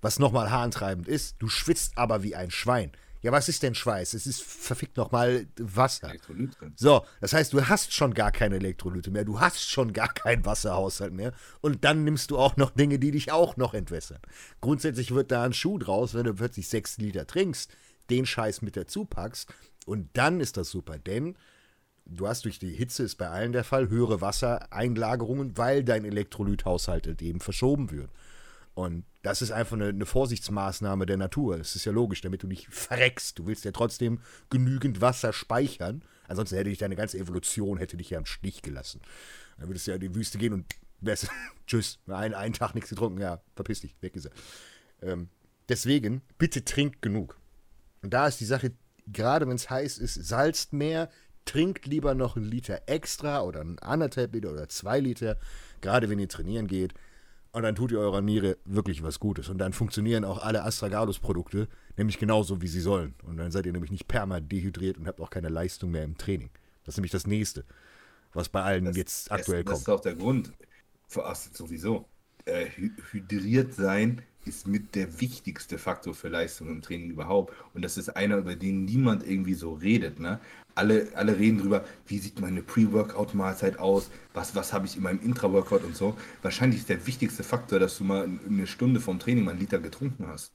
[0.00, 1.36] was nochmal haarentreibend ist.
[1.38, 2.90] Du schwitzt aber wie ein Schwein.
[3.20, 4.14] Ja, was ist denn Schweiß?
[4.14, 6.08] Es ist verfickt nochmal Wasser.
[6.08, 6.72] Elektrolyt drin.
[6.76, 10.44] So, das heißt, du hast schon gar keine Elektrolyte mehr, du hast schon gar keinen
[10.44, 14.20] Wasserhaushalt mehr und dann nimmst du auch noch Dinge, die dich auch noch entwässern.
[14.60, 17.72] Grundsätzlich wird da ein Schuh draus, wenn du plötzlich sechs Liter trinkst,
[18.10, 19.52] den Scheiß mit dazu packst
[19.86, 21.36] und dann ist das super, denn
[22.08, 27.06] du hast durch die Hitze, ist bei allen der Fall, höhere Wassereinlagerungen, weil dein Elektrolythaushalt
[27.06, 28.10] halt eben verschoben wird.
[28.74, 31.58] Und das ist einfach eine, eine, Vorsichtsmaßnahme der Natur.
[31.58, 33.38] Das ist ja logisch, damit du nicht verreckst.
[33.38, 36.02] Du willst ja trotzdem genügend Wasser speichern.
[36.28, 39.00] Ansonsten hätte dich deine ganze Evolution hätte dich ja im Stich gelassen.
[39.58, 40.66] Dann würdest du ja in die Wüste gehen und
[41.00, 41.28] wärst,
[41.66, 44.32] tschüss, einen, einen Tag nichts getrunken, ja, verpiss dich, weg ist er.
[45.02, 45.28] Ähm,
[45.68, 47.36] deswegen, bitte trinkt genug.
[48.02, 48.72] Und da ist die Sache,
[49.06, 51.10] gerade wenn es heiß ist, salzt mehr,
[51.44, 55.38] trinkt lieber noch einen Liter extra oder einen anderthalb Liter oder zwei Liter,
[55.80, 56.94] gerade wenn ihr trainieren geht.
[57.52, 59.48] Und dann tut ihr eurer Niere wirklich was Gutes.
[59.48, 63.14] Und dann funktionieren auch alle Astragalus-Produkte nämlich genauso, wie sie sollen.
[63.24, 66.16] Und dann seid ihr nämlich nicht perma dehydriert und habt auch keine Leistung mehr im
[66.16, 66.50] Training.
[66.84, 67.64] Das ist nämlich das Nächste,
[68.32, 69.88] was bei allen das, jetzt aktuell das, kommt.
[69.88, 70.52] Das ist auch der Grund.
[71.16, 72.06] Ach, sowieso.
[72.44, 72.66] Äh,
[73.10, 77.54] hydriert sein ist mit der wichtigste Faktor für Leistung im Training überhaupt.
[77.74, 80.18] Und das ist einer, über den niemand irgendwie so redet.
[80.18, 80.40] Ne?
[80.74, 85.20] Alle, alle reden drüber, wie sieht meine Pre-Workout-Mahlzeit aus, was, was habe ich in meinem
[85.20, 86.16] Intra-Workout und so.
[86.42, 89.78] Wahrscheinlich ist der wichtigste Faktor, dass du mal eine Stunde vorm Training mal einen Liter
[89.78, 90.52] getrunken hast.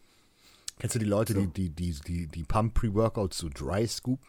[0.79, 1.41] Kennst du die Leute, so.
[1.41, 4.19] die, die, die, die, die Pump Pre-Workout zu Dry Scoop?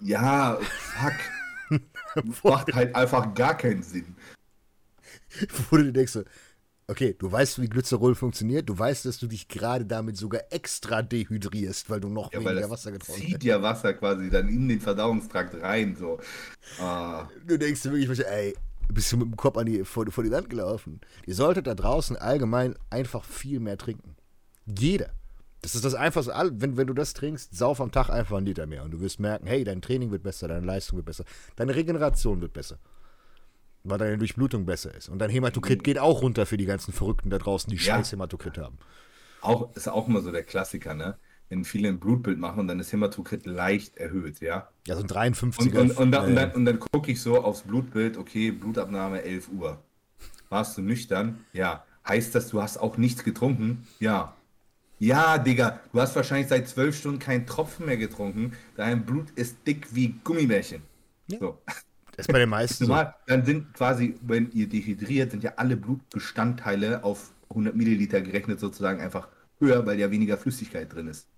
[0.00, 1.80] Ja, fuck.
[2.44, 4.16] Macht halt einfach gar keinen Sinn.
[5.70, 6.18] Wo du dir denkst,
[6.88, 11.02] okay, du weißt, wie Glycerol funktioniert, du weißt, dass du dich gerade damit sogar extra
[11.02, 13.28] dehydrierst, weil du noch ja, weniger Wasser getrunken hast.
[13.28, 16.18] zieht ja Wasser quasi dann in den Verdauungstrakt rein, so.
[16.80, 17.28] Ah.
[17.46, 18.54] Du denkst dir wirklich, ey,
[18.88, 21.00] bist du mit dem Kopf an die, vor, vor die Wand gelaufen.
[21.26, 24.16] Ihr solltet da draußen allgemein einfach viel mehr trinken.
[24.66, 25.10] Jeder.
[25.62, 26.34] Das ist das Einfachste.
[26.56, 29.18] Wenn, wenn du das trinkst, sauf am Tag einfach einen Liter mehr und du wirst
[29.18, 31.24] merken, hey, dein Training wird besser, deine Leistung wird besser,
[31.56, 32.78] deine Regeneration wird besser
[33.84, 35.08] weil deine Durchblutung besser ist.
[35.08, 35.82] Und dein Hämatokrit mhm.
[35.82, 37.96] geht auch runter für die ganzen Verrückten da draußen, die ja.
[37.96, 38.78] scheiß Hämatokrit haben.
[39.42, 41.18] Auch, ist auch immer so der Klassiker, ne?
[41.50, 44.68] Wenn viele ein Blutbild machen, dann ist Hämatokrit leicht erhöht, ja?
[44.86, 47.44] Ja, so ein 53 Und, und, und, dann, äh, dann, und dann gucke ich so
[47.44, 49.82] aufs Blutbild, okay, Blutabnahme 11 Uhr.
[50.48, 51.44] Warst du nüchtern?
[51.52, 51.84] Ja.
[52.08, 53.86] Heißt das, du hast auch nichts getrunken?
[54.00, 54.34] Ja.
[54.98, 58.52] Ja, Digga, du hast wahrscheinlich seit zwölf Stunden keinen Tropfen mehr getrunken.
[58.76, 60.82] Dein Blut ist dick wie Gummibärchen.
[61.28, 61.38] Ja.
[61.38, 61.58] So.
[62.16, 62.96] Das ist bei den meisten so.
[63.26, 69.00] Dann sind quasi, wenn ihr dehydriert, sind ja alle Blutbestandteile auf 100 Milliliter gerechnet sozusagen
[69.00, 71.28] einfach höher, weil ja weniger Flüssigkeit drin ist.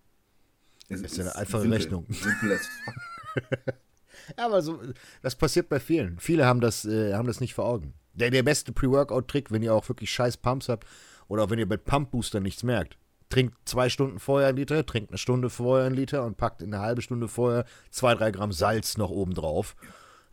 [0.88, 2.06] Das ist ja eine einfache simpel, Rechnung.
[4.38, 4.80] ja, aber so,
[5.22, 6.18] das passiert bei vielen.
[6.18, 7.94] Viele haben das, äh, haben das nicht vor Augen.
[8.12, 10.86] Der, der beste Pre-Workout-Trick, wenn ihr auch wirklich scheiß Pumps habt
[11.28, 12.96] oder auch wenn ihr bei Pump-Booster nichts merkt,
[13.28, 16.78] trinkt zwei Stunden vorher ein Liter, trinkt eine Stunde vorher ein Liter und packt eine
[16.78, 19.74] halbe Stunde vorher zwei, drei Gramm Salz noch oben drauf.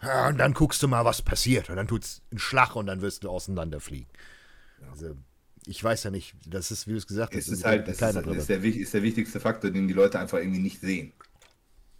[0.03, 1.69] Ja, und dann guckst du mal, was passiert.
[1.69, 4.07] Und dann tut's einen Schlag und dann wirst du auseinanderfliegen.
[4.81, 4.91] Ja.
[4.91, 5.15] Also,
[5.65, 8.01] ich weiß ja nicht, das ist, wie du es gesagt hast, es ist halt, das
[8.01, 11.13] ist, ist, der, ist der wichtigste Faktor, den die Leute einfach irgendwie nicht sehen.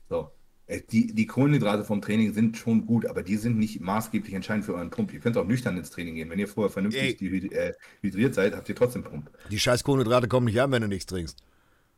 [0.09, 0.31] So.
[0.65, 4.65] Äh, die, die Kohlenhydrate vom Training sind schon gut, aber die sind nicht maßgeblich entscheidend
[4.65, 5.13] für euren Pump.
[5.13, 6.29] Ihr könnt auch nüchtern ins Training gehen.
[6.29, 9.29] Wenn ihr vorher vernünftig äh, hydriert seid, habt ihr trotzdem Pump.
[9.49, 11.43] Die scheiß Kohlenhydrate kommen nicht an, wenn du nichts trinkst.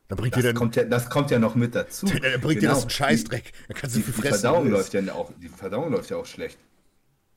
[0.08, 2.06] Dann bringt das, dann, kommt ja, das kommt ja noch mit dazu.
[2.22, 2.74] Dann bringt genau.
[2.74, 3.52] dir das einen Scheißdreck.
[3.68, 6.60] Dann kannst du die, die Verdauung läuft ja auch, die Verdauung läuft ja auch schlecht.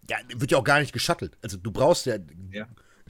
[0.09, 1.37] Ja, wird ja auch gar nicht geschattelt.
[1.43, 2.17] Also du brauchst ja,
[2.53, 2.67] ja.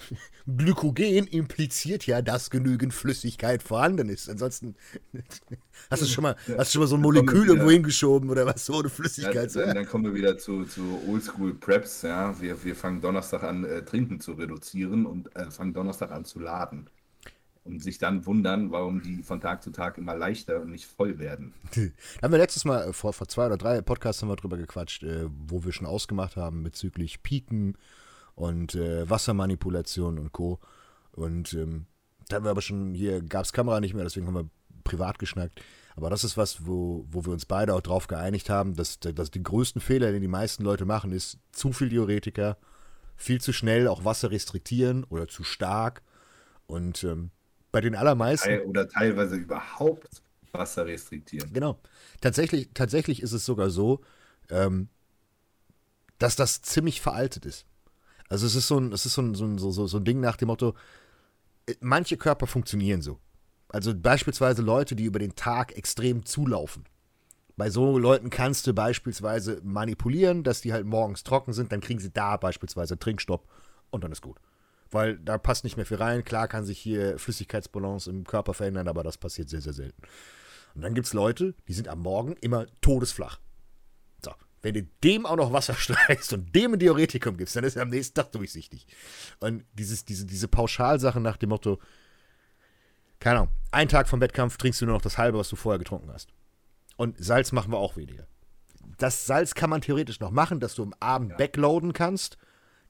[0.46, 4.30] Glykogen impliziert ja, dass genügend Flüssigkeit vorhanden ist.
[4.30, 4.76] Ansonsten
[5.90, 8.70] hast du schon mal, hast du schon mal so ein Molekül irgendwo hingeschoben oder was,
[8.70, 9.52] ohne Flüssigkeit.
[9.56, 12.02] Ja, dann, dann, kommen wir wieder zu, zu Oldschool Preps.
[12.02, 16.24] Ja, wir, wir fangen Donnerstag an, äh, Trinken zu reduzieren und äh, fangen Donnerstag an
[16.24, 16.88] zu laden
[17.68, 21.18] und sich dann wundern, warum die von Tag zu Tag immer leichter und nicht voll
[21.18, 21.52] werden.
[22.22, 25.02] haben wir letztes Mal, äh, vor, vor zwei oder drei Podcasts haben wir drüber gequatscht,
[25.02, 27.76] äh, wo wir schon ausgemacht haben bezüglich Piken
[28.34, 30.58] und äh, Wassermanipulation und Co.
[31.12, 31.86] Und ähm,
[32.28, 34.50] da haben wir aber schon, hier gab es Kamera nicht mehr, deswegen haben wir
[34.84, 35.60] privat geschnackt.
[35.96, 39.32] Aber das ist was, wo, wo wir uns beide auch drauf geeinigt haben, dass, dass
[39.32, 42.56] die größten Fehler, den die meisten Leute machen, ist zu viel Diuretiker,
[43.16, 46.02] viel zu schnell auch Wasser restriktieren oder zu stark.
[46.66, 47.32] Und ähm,
[47.72, 48.60] bei den allermeisten.
[48.60, 51.52] Oder teilweise überhaupt Wasser restriktieren.
[51.52, 51.78] Genau.
[52.20, 54.00] Tatsächlich, tatsächlich ist es sogar so,
[54.50, 54.88] ähm,
[56.18, 57.66] dass das ziemlich veraltet ist.
[58.28, 60.20] Also es ist so ein, es ist so ein, so, ein, so, so ein Ding
[60.20, 60.74] nach dem Motto,
[61.66, 63.18] äh, manche Körper funktionieren so.
[63.68, 66.84] Also beispielsweise Leute, die über den Tag extrem zulaufen.
[67.56, 72.00] Bei so Leuten kannst du beispielsweise manipulieren, dass die halt morgens trocken sind, dann kriegen
[72.00, 73.46] sie da beispielsweise Trinkstopp
[73.90, 74.38] und dann ist gut
[74.90, 76.24] weil da passt nicht mehr viel rein.
[76.24, 80.02] Klar kann sich hier Flüssigkeitsbalance im Körper verändern, aber das passiert sehr, sehr selten.
[80.74, 83.40] Und dann gibt es Leute, die sind am Morgen immer todesflach.
[84.24, 84.32] So,
[84.62, 87.82] wenn du dem auch noch Wasser streichst und dem ein Diuretikum gibst, dann ist er
[87.82, 88.86] am nächsten Tag durchsichtig.
[89.40, 91.78] Und dieses, diese, diese Pauschalsache nach dem Motto,
[93.20, 95.78] keine Ahnung, einen Tag vom Wettkampf trinkst du nur noch das halbe, was du vorher
[95.78, 96.28] getrunken hast.
[96.96, 98.26] Und Salz machen wir auch weniger.
[98.98, 101.36] das Salz kann man theoretisch noch machen, dass du am Abend Ja.
[101.36, 102.36] backloaden kannst.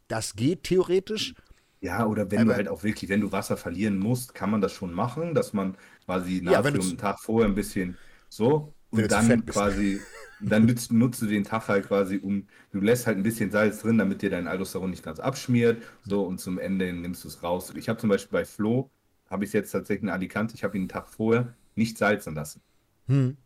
[0.08, 1.34] Das geht theoretisch.
[1.80, 4.60] Ja, oder wenn Aber- du halt auch wirklich, wenn du Wasser verlieren musst, kann man
[4.60, 7.96] das schon machen, dass man quasi Ja, Natrium einen Tag vorher ein bisschen
[8.28, 10.00] so und dann quasi,
[10.40, 13.80] dann nutzt, nutzt du den Tag halt quasi um, du lässt halt ein bisschen Salz
[13.82, 17.42] drin, damit dir dein Aldosteron nicht ganz abschmiert, so und zum Ende nimmst du es
[17.42, 17.72] raus.
[17.76, 18.90] Ich habe zum Beispiel bei Flo,
[19.30, 22.60] habe ich jetzt tatsächlich in Alicante, ich habe ihn einen Tag vorher nicht salzen lassen.
[23.06, 23.36] Hm.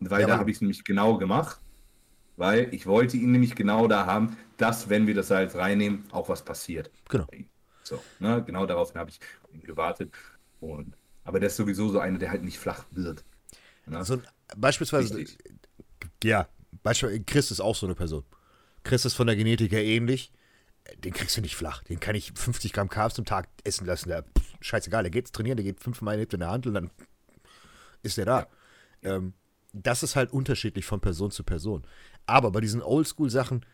[0.00, 1.60] Weil Ja, da habe ich es nämlich genau gemacht,
[2.36, 6.28] weil ich wollte ihn nämlich genau da haben, dass, wenn wir das Salz reinnehmen, auch
[6.28, 6.90] was passiert.
[7.08, 7.26] Genau.
[7.88, 9.18] So, ne, genau darauf habe ich
[9.62, 10.12] gewartet.
[10.60, 13.24] Und, aber der ist sowieso so einer, der halt nicht flach wird.
[13.86, 13.96] Ne?
[13.96, 14.20] Also
[14.56, 15.38] beispielsweise, Richtig.
[16.22, 16.48] ja,
[16.82, 18.24] beispielsweise Chris ist auch so eine Person.
[18.84, 20.32] Chris ist von der Genetik her ähnlich.
[20.98, 21.82] Den kriegst du nicht flach.
[21.82, 24.08] Den kann ich 50 Gramm Carbs am Tag essen lassen.
[24.08, 26.90] Der, pff, scheißegal, der geht trainieren, der geht fünfmal hebt in der Hand und dann
[28.02, 28.46] ist der da.
[29.02, 29.34] Ähm,
[29.72, 31.86] das ist halt unterschiedlich von Person zu Person.
[32.26, 33.64] Aber bei diesen Oldschool-Sachen,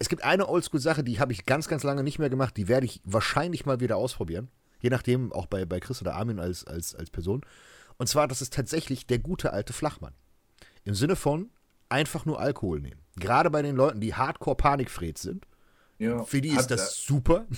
[0.00, 2.56] es gibt eine Oldschool-Sache, die habe ich ganz, ganz lange nicht mehr gemacht.
[2.56, 4.48] Die werde ich wahrscheinlich mal wieder ausprobieren.
[4.80, 7.42] Je nachdem, auch bei, bei Chris oder Armin als, als, als Person.
[7.98, 10.14] Und zwar, das ist tatsächlich der gute alte Flachmann.
[10.84, 11.50] Im Sinne von
[11.90, 13.02] einfach nur Alkohol nehmen.
[13.16, 15.46] Gerade bei den Leuten, die Hardcore-Panikfreds sind.
[15.98, 17.46] Ja, Für die ist das super.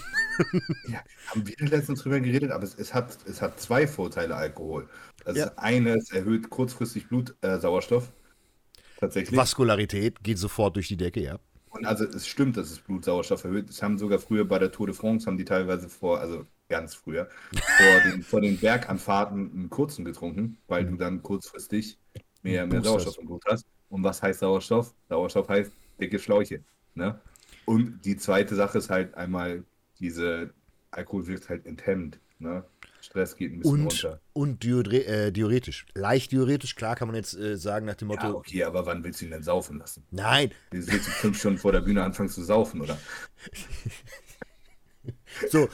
[0.88, 4.88] Ja, haben wir letztens drüber geredet, aber es, es, hat, es hat zwei Vorteile, Alkohol.
[5.24, 5.52] Das Ja.
[5.56, 8.08] eine, es erhöht kurzfristig Blutsauerstoff.
[8.08, 8.80] Äh.
[8.98, 9.38] Tatsächlich.
[9.38, 11.38] Vaskularität geht sofort durch die Decke, ja.
[11.72, 13.68] Und also es stimmt, dass es Blutsauerstoff erhöht.
[13.68, 16.94] Das haben sogar früher bei der Tour de France, haben die teilweise vor, also ganz
[16.94, 21.98] früher, vor den, vor den Berganfahrten einen kurzen getrunken, weil du dann kurzfristig
[22.42, 23.66] mehr, mehr Sauerstoff im Blut hast.
[23.88, 24.94] Und was heißt Sauerstoff?
[25.08, 26.62] Sauerstoff heißt dicke Schläuche.
[26.94, 27.18] Ne?
[27.64, 29.64] Und die zweite Sache ist halt einmal,
[29.98, 30.50] diese
[30.90, 32.18] Alkohol wirkt halt enthemmt.
[32.38, 32.64] Ne?
[33.02, 34.20] Stress geht ein bisschen Und, runter.
[34.32, 35.86] und diure, äh, diuretisch.
[35.94, 39.02] Leicht diuretisch, klar kann man jetzt äh, sagen nach dem Motto, Ja, okay, aber wann
[39.02, 40.04] willst du ihn denn saufen lassen?
[40.10, 42.96] nein, Willst du fünf Stunden vor der Bühne anfangen zu saufen, oder?
[45.50, 45.68] so,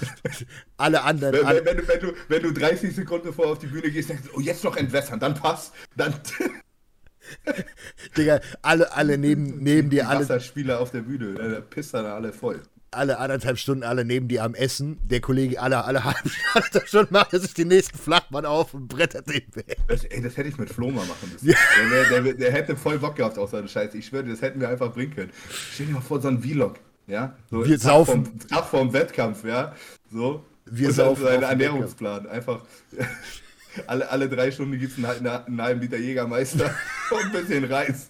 [0.79, 3.66] alle anderen, Wenn, alle, wenn, du, wenn, du, wenn du 30 Sekunden vor auf die
[3.66, 5.74] Bühne gehst, denkst du, oh, jetzt noch entwässern, dann passt.
[5.97, 6.14] Dann
[8.16, 11.93] Digga, alle, alle neben, neben die dir, alle, Wasserspieler auf der Bühne, ne, da pisst
[11.93, 12.62] dann alle voll.
[12.91, 14.99] Alle anderthalb Stunden, alle neben dir am Essen.
[15.05, 16.05] Der Kollege alle, alle
[16.55, 19.76] halbe Stunden macht er sich den nächsten Flachmann auf und brettert den weg.
[19.86, 21.47] Das, ey, das hätte ich mit Flo mal machen müssen.
[21.47, 23.97] Der, der, der, der hätte voll Bock gehabt auf seine Scheiße.
[23.99, 25.32] Ich schwöre, dir, das hätten wir einfach bringen können.
[25.72, 26.76] Stell dir mal vor, so ein Vlog.
[27.07, 27.36] Ja?
[27.51, 28.26] So Wir Tag saufen.
[28.26, 29.74] Vom, Tag vorm Wettkampf, ja.
[30.11, 30.45] So.
[30.66, 32.26] Wir Und saufen dem Ernährungsplan.
[32.26, 32.62] Einfach
[33.86, 36.74] alle, alle drei Stunden gibt es einen, einen, einen halben Liter Jägermeister
[37.11, 38.09] und ein bisschen Reis.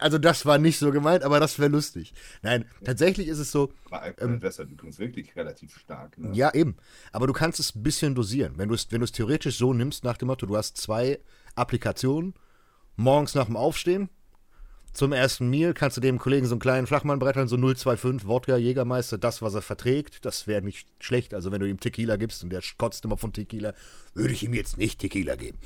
[0.00, 2.12] Also das war nicht so gemeint, aber das wäre lustig.
[2.42, 6.18] Nein, tatsächlich ist es so, Aber Alkohol entwässert übrigens wirklich relativ stark.
[6.18, 6.30] Ne?
[6.32, 6.76] ja eben,
[7.12, 8.54] aber du kannst es ein bisschen dosieren.
[8.56, 11.20] Wenn du es wenn theoretisch so nimmst nach dem Motto, du hast zwei
[11.54, 12.34] Applikationen,
[12.96, 14.10] morgens nach dem Aufstehen,
[14.92, 18.56] zum ersten Meal kannst du dem Kollegen so einen kleinen Flachmann brettern, so 025 Wodka,
[18.56, 21.32] Jägermeister, das, was er verträgt, das wäre nicht schlecht.
[21.32, 23.72] Also wenn du ihm Tequila gibst und der kotzt immer von Tequila,
[24.14, 25.58] würde ich ihm jetzt nicht Tequila geben.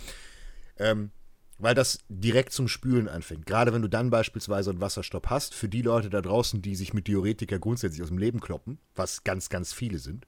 [0.78, 1.10] Ähm,
[1.58, 3.46] weil das direkt zum Spülen anfängt.
[3.46, 6.94] Gerade wenn du dann beispielsweise einen Wasserstopp hast, für die Leute da draußen, die sich
[6.94, 10.26] mit Diuretika grundsätzlich aus dem Leben kloppen, was ganz, ganz viele sind,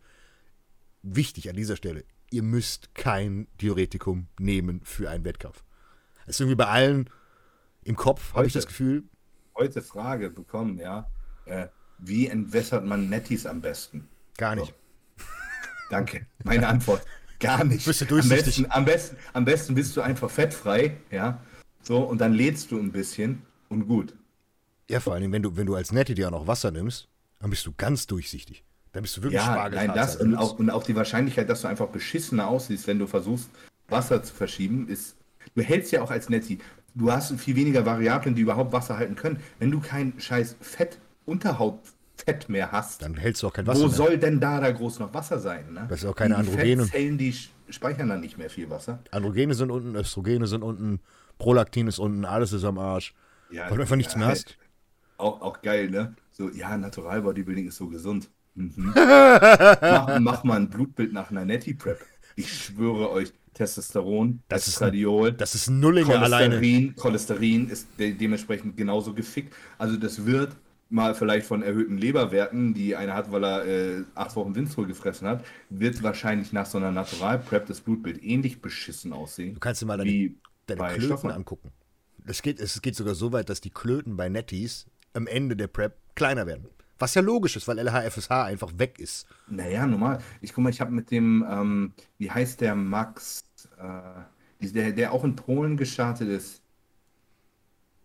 [1.03, 5.64] wichtig an dieser Stelle, ihr müsst kein Diuretikum nehmen für einen Wettkampf.
[6.27, 7.11] Das ist irgendwie bei allen
[7.85, 9.05] im Kopf, habe ich das Gefühl.
[9.57, 11.09] Heute Frage bekommen, ja.
[11.45, 11.68] Äh,
[11.99, 14.09] wie entwässert man Nettis am besten?
[14.37, 14.74] Gar nicht.
[15.91, 16.27] Danke.
[16.45, 17.05] Meine Antwort.
[17.41, 17.84] Gar nicht.
[17.87, 18.45] Bist du am, durchsichtig?
[18.45, 21.41] besten, am, besten, am besten bist du einfach fettfrei, ja.
[21.82, 24.14] So, und dann lädst du ein bisschen und gut.
[24.91, 27.09] Ja, vor allem, wenn du, wenn du als Nette dir auch noch Wasser nimmst,
[27.41, 28.64] dann bist du ganz durchsichtig.
[28.93, 29.87] Dann bist du wirklich Ja, Spargeltarzan.
[29.89, 32.99] nein, das Du und auch, und auch die Wahrscheinlichkeit, dass du einfach beschissener aussiehst, wenn
[32.99, 33.51] du versuchst,
[33.89, 35.16] Wasser zu verschieben, ist.
[35.55, 36.59] Du hältst ja auch als Netti.
[36.95, 39.39] Du hast viel weniger Variablen, die überhaupt Wasser halten können.
[39.59, 40.99] Wenn du kein scheiß Fett,
[42.27, 43.95] Unterhautfett mehr hast, Dann hältst du auch kein Wasser wo mehr.
[43.95, 45.72] soll denn da da groß noch Wasser sein?
[45.72, 45.87] Ne?
[45.89, 46.85] Das ist auch keine die Androgene.
[46.85, 47.35] Fettzellen, die
[47.70, 49.01] speichern dann nicht mehr viel Wasser.
[49.11, 51.01] Androgene sind unten, Östrogene sind unten,
[51.39, 53.14] Prolaktin ist unten, alles ist am Arsch.
[53.51, 54.57] Ja, Weil du einfach nichts ja, mehr hast.
[55.18, 56.14] Auch, auch geil, ne?
[56.33, 58.29] So, ja, Natural Bodybuilding ist so gesund.
[58.55, 58.93] Mhm.
[58.95, 62.01] mach, mach mal ein Blutbild nach einer Netty Prep.
[62.35, 66.57] Ich schwöre euch, Testosteron, Das ist- Estradiol, Das ist Nullinger alleine.
[66.57, 69.55] Cholesterin, Cholesterin ist de dementsprechend genauso gefickt.
[69.79, 70.55] Also das wird
[70.89, 75.26] mal vielleicht von erhöhten Leberwerten, die einer hat, weil er äh, acht Wochen Winstrol gefressen
[75.26, 79.55] hat, wird wahrscheinlich nach so einer Natural Prep das Blutbild ähnlich beschissen aussehen.
[79.55, 80.34] Du kannst dir mal deine,
[80.66, 81.30] deine Klöten Stoffern.
[81.32, 81.72] angucken.
[82.24, 85.68] Es geht, es geht sogar so weit, dass die Klöten bei Netties am Ende der
[85.68, 86.68] Prep kleiner werden.
[86.99, 89.26] Was ja logisch ist, weil LHFSH einfach weg ist.
[89.49, 90.18] Naja, normal.
[90.41, 93.45] Ich guck mal, ich habe mit dem, ähm, wie heißt der Max?
[93.78, 94.22] Äh,
[94.61, 96.62] der, der auch in Polen gestartet ist.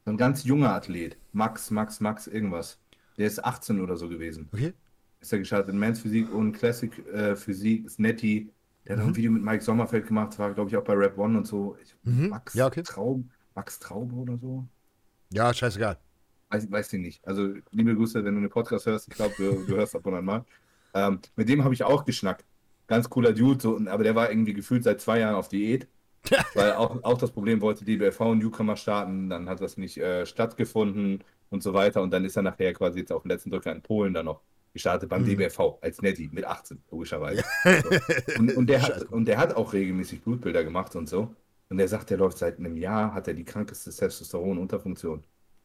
[0.05, 1.17] So ein ganz junger Athlet.
[1.31, 2.79] Max, Max, Max, irgendwas.
[3.17, 4.49] Der ist 18 oder so gewesen.
[4.51, 4.73] Okay.
[5.19, 8.49] Ist er gestartet in Men's Physik und Classic äh, Physik, ist Netty.
[8.85, 11.17] Der hat auch ein Video mit Mike Sommerfeld gemacht, war, glaube ich, auch bei Rap
[11.17, 11.77] One und so.
[11.83, 12.29] Ich, Mhm.
[12.29, 12.81] Max Ja, okay.
[12.81, 13.23] Traub,
[13.53, 14.67] Max Traube oder so.
[15.31, 15.99] Ja, scheißegal.
[16.49, 17.27] Weiß, weiß ich nicht.
[17.27, 19.07] Also, liebe Grüße, wenn du einen Podcast hörst.
[19.07, 20.45] Ich glaube, du, du hörst ab und an mal.
[20.95, 22.43] Ähm, mit dem habe ich auch geschnackt.
[22.87, 25.87] Ganz cooler Dude, so, aber der war irgendwie gefühlt seit zwei Jahren auf Diät.
[26.53, 31.23] weil auch, auch das Problem wollte DBFV Newcomer starten, dann hat das nicht äh, stattgefunden
[31.49, 32.01] und so weiter.
[32.01, 34.41] Und dann ist er nachher quasi jetzt auf den letzten Drücker in Polen dann noch
[34.73, 35.37] gestartet beim Mhm.
[35.37, 37.43] DBFV als Netty mit 18, logischerweise.
[37.83, 38.39] So.
[38.39, 41.35] Und, und, der hat, und der hat auch regelmäßig Blutbilder gemacht und so.
[41.69, 45.23] Und der sagt, der läuft seit einem Jahr, hat er die krankeste Testosteron-Unterfunktion.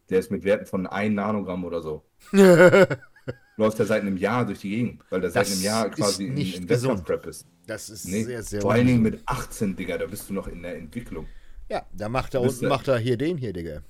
[0.08, 2.04] Der ist mit Werten von 1 Nanogramm oder so.
[3.56, 6.34] Läuft er seit einem Jahr durch die Gegend, weil der seit einem Jahr quasi in,
[6.34, 6.68] nicht in.
[6.68, 7.46] Wettkampfprep ist.
[7.66, 10.46] Das ist Nee, sehr, sehr vor allen Dingen mit 18, Digga, da bist du noch
[10.46, 11.26] in der Entwicklung.
[11.68, 13.82] Ja, da macht er unten, macht er hier den hier, Digga.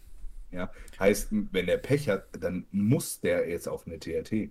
[0.51, 4.33] Ja, heißt, wenn der Pech hat, dann muss der jetzt auf eine TRT.
[4.33, 4.51] Ich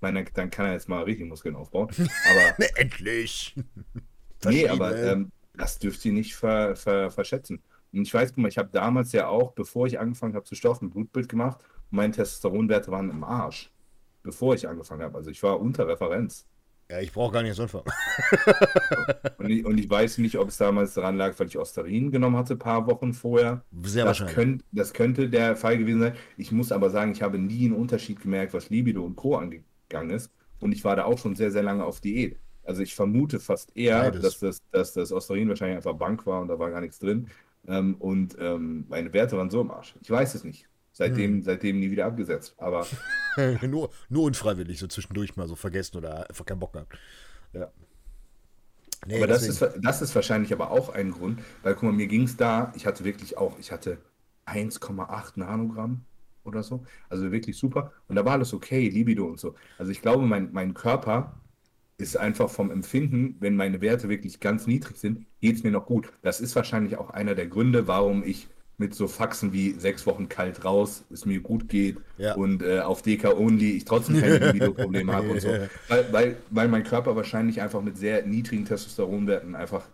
[0.00, 1.88] meine, dann, kann er jetzt mal richtig Muskeln aufbauen.
[1.90, 3.56] Aber Ne, endlich.
[4.44, 7.60] nee, aber ähm, das dürft ihr nicht ver, ver, verschätzen.
[7.92, 10.54] Und ich weiß, guck mal, ich habe damals ja auch, bevor ich angefangen habe zu
[10.54, 11.60] stoffen, ein Blutbild gemacht
[11.90, 13.71] und meine Testosteronwerte waren im Arsch.
[14.22, 15.16] Bevor ich angefangen habe.
[15.16, 16.46] Also ich war unter Referenz.
[16.90, 17.84] Ja, ich brauche gar nicht so anfangen.
[19.38, 22.36] Und ich, und ich weiß nicht, ob es damals daran lag, weil ich Osterin genommen
[22.36, 23.64] hatte, ein paar Wochen vorher.
[23.82, 24.34] Sehr Das, wahrscheinlich.
[24.34, 26.14] könnt, das könnte der Fall gewesen sein.
[26.36, 29.36] Ich muss aber sagen, ich habe nie einen Unterschied gemerkt, was Libido und Co.
[29.36, 30.30] angegangen ist.
[30.60, 32.38] Und ich war da auch schon sehr, sehr lange auf Diät.
[32.64, 34.22] Also ich vermute fast eher, Beides.
[34.22, 37.28] dass das, dass das Osterin wahrscheinlich einfach Bank war und da war gar nichts drin.
[37.66, 39.94] Ähm, und ähm, meine Werte waren so im Arsch.
[40.02, 40.68] Ich weiß es nicht.
[40.92, 41.42] Seitdem, Hm.
[41.42, 42.54] seitdem nie wieder abgesetzt.
[42.58, 42.86] Aber
[43.62, 46.92] nur, nur unfreiwillig, so zwischendurch mal so vergessen oder einfach keinen Bock gehabt.
[47.52, 47.72] Ja.
[49.04, 52.06] Nee, aber das ist, das ist wahrscheinlich aber auch ein Grund, weil guck mal, mir
[52.06, 53.98] ging es da, ich hatte wirklich auch, ich hatte
[54.46, 56.04] 1,8 Nanogramm
[56.44, 57.92] oder so, also wirklich super.
[58.08, 59.54] Und da war alles okay, Libido und so.
[59.76, 61.40] Also ich glaube, mein, mein Körper
[61.98, 65.86] ist einfach vom Empfinden, wenn meine Werte wirklich ganz niedrig sind, geht es mir noch
[65.86, 66.12] gut.
[66.22, 70.28] Das ist wahrscheinlich auch einer der Gründe, warum ich mit so Faxen wie sechs Wochen
[70.28, 72.34] kalt raus, es mir gut geht Ja.
[72.34, 75.48] und äh, auf DK Only ich trotzdem keine Libido-Probleme habe und so.
[75.88, 79.84] Weil, weil, weil mein Körper wahrscheinlich einfach mit sehr niedrigen Testosteronwerten einfach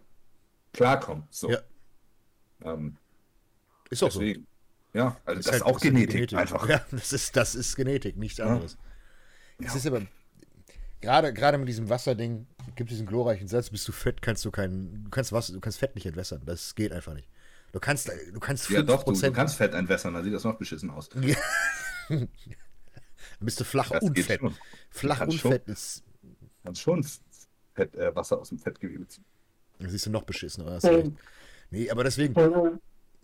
[0.72, 1.24] klarkommt.
[1.30, 1.50] So.
[1.50, 1.58] Ja.
[2.64, 2.96] Ähm,
[3.90, 4.20] ist auch so.
[4.20, 4.46] deswegen.
[4.94, 6.66] Ja, also das ist halt- auch halt Genetik, einfach.
[6.68, 8.78] Ja, das ist, das ist Genetik, nichts anderes.
[9.58, 9.74] Es Ja.
[9.76, 10.02] ist aber,
[11.00, 15.04] gerade, gerade mit diesem Wasserding, gibt diesen glorreichen Satz, bist du fett, kannst du kein,
[15.04, 16.42] du kannst Wasser, du kannst Fett nicht entwässern.
[16.46, 17.28] Das geht einfach nicht.
[17.72, 20.44] Du kannst, du kannst Ja, 5%, doch, du, du kannst Fett entwässern, dann sieht das
[20.44, 21.08] noch beschissen aus.
[21.10, 21.36] dann
[23.40, 24.40] bist du flach Das und fett.
[24.40, 24.54] schon.
[24.90, 25.52] Flach und schon.
[25.52, 27.04] fett ist, Du kannst schon
[27.74, 29.24] Fett, äh, Wasser aus dem Fettgewebe ziehen.
[29.78, 31.12] das siehst du noch beschissen, hast recht.
[31.70, 32.34] Nee, aber deswegen,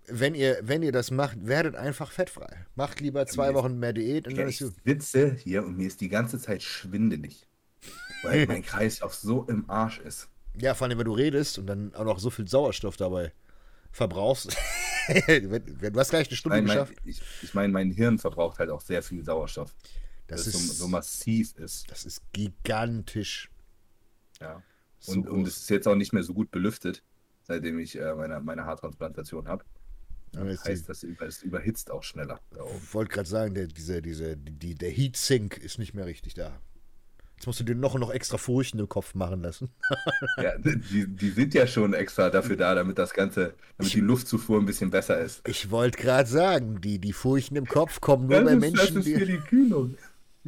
[0.07, 2.67] wenn ihr, wenn ihr das macht, werdet einfach fettfrei.
[2.75, 4.85] Macht lieber zwei mir- Wochen mehr Diät und Ja, dann ich ist gut.
[4.85, 7.47] sitze hier und mir ist die ganze Zeit schwindelig.
[8.23, 10.29] Weil mein Kreislauf so im Arsch ist.
[10.57, 13.33] Ja, vor allem, wenn du redest und dann auch noch so viel Sauerstoff dabei
[13.95, 14.57] verbrauchst.
[15.27, 16.95] du hast gleich eine Stunde Mein, mein, geschafft.
[17.05, 19.75] ich ich meine, mein Hirn verbraucht halt auch sehr viel Sauerstoff.
[20.27, 21.91] Das Das, ist, so, so massiv ist.
[21.91, 23.51] das ist gigantisch.
[24.41, 24.63] Ja.
[24.99, 25.49] So Und, und groß.
[25.49, 27.03] es ist jetzt auch nicht mehr so gut belüftet,
[27.43, 29.65] seitdem ich äh, meine, meine Haartransplantation habe.
[30.33, 31.05] Jetzt Heißt, das,
[31.43, 32.41] überhitzt auch schneller.
[32.83, 36.35] Ich wollte gerade sagen, der, diese, diese, die, der Heat Sink ist nicht mehr richtig
[36.35, 36.61] da.
[37.45, 39.69] Jetzt musst du dir noch und noch extra Furchen im Kopf machen lassen.
[40.43, 44.59] Ja, die, die sind ja schon extra dafür da, damit das Ganze, damit die Luftzufuhr
[44.59, 45.47] ein bisschen besser ist.
[45.47, 48.95] Ich wollte gerade sagen, die, die Furchen im Kopf kommen nur Das bei ist, Menschen,
[48.97, 49.37] das ist für die.
[49.37, 49.99] Kühlung.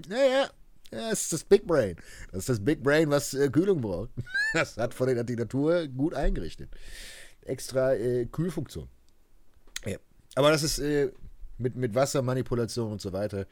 [0.09, 0.49] Naja,
[0.91, 1.97] ja, das ist das Big Brain.
[2.33, 4.09] Das ist das Big Brain, was äh, Kühlung braucht.
[4.55, 6.71] Das hat von der die Natur gut eingerichtet.
[7.43, 8.89] Extra äh, Kühlfunktion.
[9.85, 9.99] Ja.
[10.35, 11.13] Aber das ist äh,
[11.59, 13.47] mit, mit Wassermanipulation und so weiter.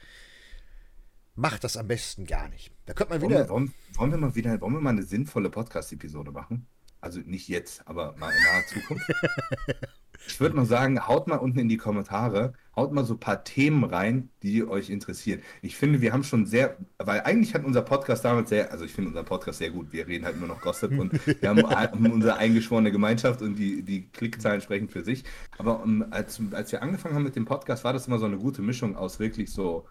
[1.36, 2.70] Macht das am besten gar nicht.
[2.86, 3.48] Da könnte man Wollen wir, wieder.
[3.48, 6.66] wollen, wollen wir mal wieder, wollen wir mal eine sinnvolle Podcast-Episode machen?
[7.00, 9.04] Also nicht jetzt, aber mal in naher Zukunft.
[10.26, 13.44] Ich würde mal sagen, haut mal unten in die Kommentare, haut mal so ein paar
[13.44, 15.42] Themen rein, die euch interessieren.
[15.60, 18.92] Ich finde, wir haben schon sehr, weil eigentlich hat unser Podcast damals sehr, also ich
[18.92, 19.92] finde unseren Podcast sehr gut.
[19.92, 21.62] Wir reden halt nur noch Gossip und wir haben
[22.12, 25.24] unsere eingeschworene Gemeinschaft und die, die Klickzahlen sprechen für sich.
[25.58, 28.38] Aber um, als, als wir angefangen haben mit dem Podcast, war das immer so eine
[28.38, 29.86] gute Mischung aus wirklich so,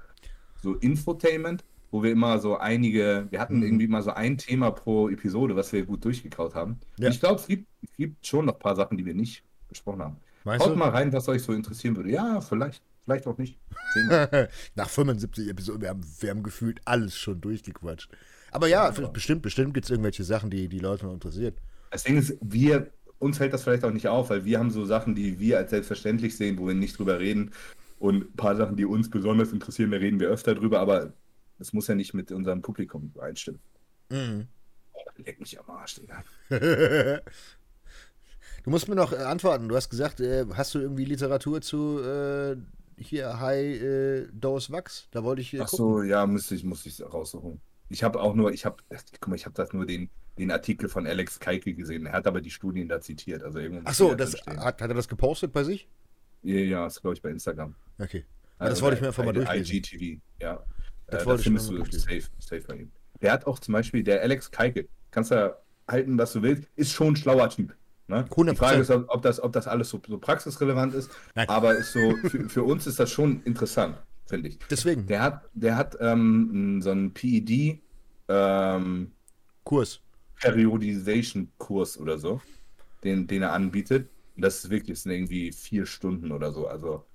[0.64, 3.64] so Infotainment, wo wir immer so einige, wir hatten Mhm.
[3.64, 6.80] irgendwie mal so ein Thema pro Episode, was wir gut durchgekaut haben.
[6.98, 7.10] Ja.
[7.10, 10.02] Ich glaube, es gibt, es gibt schon noch ein paar Sachen, die wir nicht besprochen
[10.02, 10.18] haben.
[10.44, 12.10] Meinst Haut mal rein, was euch so interessieren würde.
[12.10, 13.58] Ja, vielleicht, vielleicht auch nicht.
[14.76, 18.10] Nach 75 Episoden, wir haben, wir haben gefühlt alles schon durchgequatscht.
[18.52, 21.54] Aber ja, bestimmt, bestimmt gibt es irgendwelche Sachen, die die Leute noch interessieren.
[21.92, 24.86] Das Ding ist, wir, uns fällt das vielleicht auch nicht auf, weil wir haben so
[24.86, 27.52] Sachen, die wir als selbstverständlich sehen, wo wir nicht drüber reden.
[28.04, 31.14] Und ein paar Sachen, die uns besonders interessieren, da reden wir öfter drüber, aber
[31.58, 33.62] das muss ja nicht mit unserem Publikum übereinstimmen.
[34.10, 34.50] Mhm.
[34.92, 36.22] Oh, leck mich am Arsch, Digga.
[38.64, 39.70] du musst mir noch äh, antworten.
[39.70, 42.58] Du hast gesagt, äh, hast du irgendwie Literatur zu äh,
[42.98, 45.08] hier High äh, Dose Wachs?
[45.12, 45.54] Da wollte ich.
[45.54, 47.62] Äh, Ach so, ja, müsste ich, muss ich raussuchen.
[47.88, 48.84] Ich habe auch nur, ich habe,
[49.22, 52.06] guck mal, ich habe das nur den, den Artikel von Alex Keike gesehen.
[52.08, 53.44] Er hat aber die Studien da zitiert.
[53.44, 55.88] Also Ach so, das, hat, hat er das gepostet bei sich?
[56.44, 57.76] Ja, ist glaube ich bei Instagram.
[58.00, 58.26] Okay.
[58.60, 59.76] Ja, das wollte ich mir einfach mal durchlesen.
[59.76, 60.64] IGTV, ja.
[61.08, 62.92] Das Äh, wollte ich mir findest du safe, safe bei ihm.
[63.22, 65.56] Der hat auch zum Beispiel, der Alex Keike, kannst du
[65.88, 67.76] halten, was du willst, ist schon ein schlauer Typ.
[68.08, 68.26] Ne?
[68.30, 68.52] 100%.
[68.52, 71.48] Die Frage ist, ob das, ob das alles so, so praxisrelevant ist, Nein.
[71.50, 74.60] aber ist so, für, für uns ist das schon interessant, finde ich.
[74.70, 77.82] Deswegen, Der hat, der hat ähm, so einen PED
[78.28, 79.12] ähm,
[79.64, 80.02] Kurs.
[80.42, 82.42] Periodization-Kurs oder so,
[83.04, 84.10] den, den er anbietet.
[84.36, 86.68] Und das ist wirklich, das sind irgendwie vier Stunden oder so.
[86.68, 87.06] Also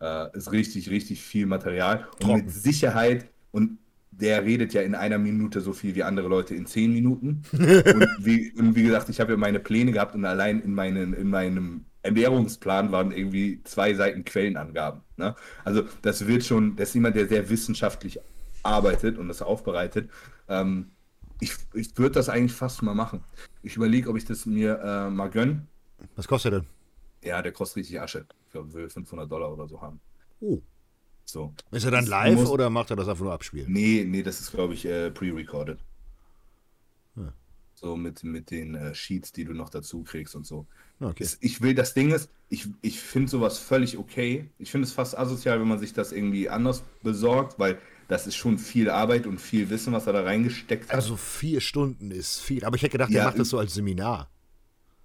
[0.00, 2.06] äh, ist richtig, richtig viel Material.
[2.14, 2.36] Und Trocken.
[2.36, 3.78] mit Sicherheit, und
[4.10, 7.42] der redet ja in einer Minute so viel wie andere Leute in zehn Minuten.
[7.52, 11.12] und, wie, und wie gesagt, ich habe ja meine Pläne gehabt und allein in, meinen,
[11.14, 15.00] in meinem Ernährungsplan waren irgendwie zwei Seiten Quellenangaben.
[15.16, 15.34] Ne?
[15.64, 18.20] Also das wird schon, das ist jemand, der sehr wissenschaftlich
[18.62, 20.10] arbeitet und das aufbereitet.
[20.48, 20.90] Ähm,
[21.40, 23.22] ich ich würde das eigentlich fast mal machen.
[23.62, 25.66] Ich überlege, ob ich das mir äh, mal gönne.
[26.16, 26.68] Was kostet er denn?
[27.22, 28.26] Ja, der kostet richtig Asche.
[28.46, 30.00] Ich glaube, will 500 Dollar oder so haben.
[30.40, 30.60] Oh.
[31.24, 31.52] So.
[31.72, 33.72] Ist er dann live muss- oder macht er das einfach nur abspielen?
[33.72, 35.78] Nee, nee, das ist, glaube ich, äh, pre-recorded.
[37.16, 37.32] Ja.
[37.74, 40.66] So mit, mit den äh, Sheets, die du noch dazu kriegst und so.
[41.00, 41.24] Okay.
[41.24, 44.48] Es- Ich will, das Ding ist, ich, ich finde sowas völlig okay.
[44.58, 47.78] Ich finde es fast asozial, wenn man sich das irgendwie anders besorgt, weil
[48.08, 50.94] das ist schon viel Arbeit und viel Wissen, was er da reingesteckt hat.
[50.94, 52.64] Also vier Stunden ist viel.
[52.64, 54.30] Aber ich hätte gedacht, Ja, er macht das so als Seminar.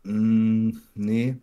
[0.03, 1.37] Mm, nee.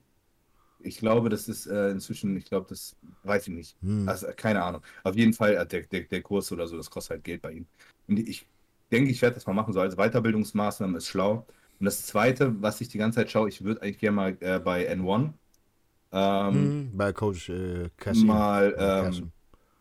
[0.80, 3.78] Ich glaube, das ist äh, inzwischen, ich glaube, das weiß ich nicht.
[3.82, 4.06] Hm.
[4.06, 4.82] Also, keine Ahnung.
[5.04, 7.52] Auf jeden Fall, äh, der, der, der Kurs oder so, das kostet halt Geld bei
[7.52, 7.68] ihm.
[8.08, 8.48] Und ich
[8.92, 11.46] denke, ich werde das mal machen, so als Weiterbildungsmaßnahme ist schlau.
[11.80, 14.60] Und das Zweite, was ich die ganze Zeit schaue, ich würde eigentlich gerne mal äh,
[14.60, 15.34] bei N1
[16.12, 18.26] ähm, Hm, bei Coach äh, Cassie.
[18.26, 19.32] mal, Äh, ähm,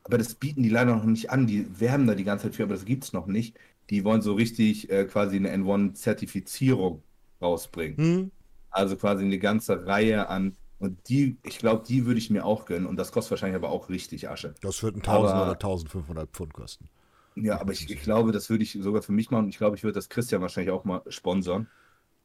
[0.03, 1.47] aber das bieten die leider noch nicht an.
[1.47, 3.57] Die werben da die ganze Zeit für, aber das gibt es noch nicht.
[3.89, 7.03] Die wollen so richtig äh, quasi eine N1-Zertifizierung
[7.41, 7.97] rausbringen.
[7.97, 8.29] Hm?
[8.77, 10.55] Also quasi eine ganze Reihe an.
[10.79, 12.85] Und die, ich glaube, die würde ich mir auch gönnen.
[12.85, 14.53] Und das kostet wahrscheinlich aber auch richtig Asche.
[14.61, 16.89] Das wird ein 1000 Aber- oder 1500 Pfund kosten.
[17.35, 19.49] Ja, aber ich, ich glaube, das würde ich sogar für mich machen.
[19.49, 21.67] Ich glaube, ich würde das Christian wahrscheinlich auch mal sponsern.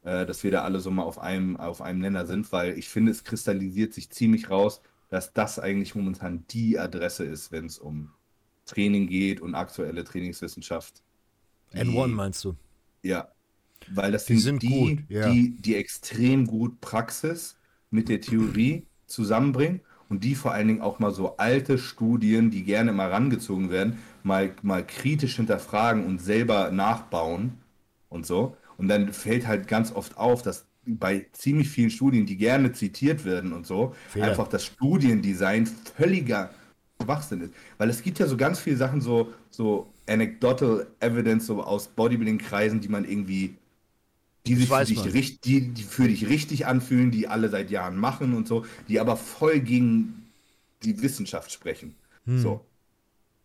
[0.05, 2.89] Äh, dass wir da alle so mal auf einem, auf einem Nenner sind, weil ich
[2.89, 7.79] finde, es kristallisiert sich ziemlich raus, dass das eigentlich momentan die Adresse ist, wenn es
[7.79, 8.11] um
[8.67, 11.03] Training geht und aktuelle Trainingswissenschaft.
[11.73, 12.57] Die- N1 meinst du?
[13.03, 13.29] Ja,
[13.89, 15.29] weil das Die sind sind die, gut, ja.
[15.29, 17.57] die, die extrem gut Praxis
[17.91, 22.65] mit der Theorie zusammenbringen und die vor allen Dingen auch mal so alte Studien, die
[22.65, 27.59] gerne mal rangezogen werden, mal, mal kritisch hinterfragen und selber nachbauen
[28.09, 28.57] und so.
[28.77, 33.25] Und dann fällt halt ganz oft auf, dass bei ziemlich vielen Studien, die gerne zitiert
[33.25, 34.25] werden und so, Fehler.
[34.29, 36.51] einfach das Studiendesign völliger
[37.03, 37.53] Schwachsinn ist.
[37.79, 42.81] Weil es gibt ja so ganz viele Sachen, so, so anecdotal evidence so aus Bodybuilding-Kreisen,
[42.81, 43.57] die man irgendwie,
[44.47, 45.09] die sich für dich, man.
[45.09, 48.99] richt- die, die für dich richtig anfühlen, die alle seit Jahren machen und so, die
[49.01, 50.27] aber voll gegen
[50.83, 51.95] die Wissenschaft sprechen.
[52.27, 52.39] Hm.
[52.41, 52.65] So.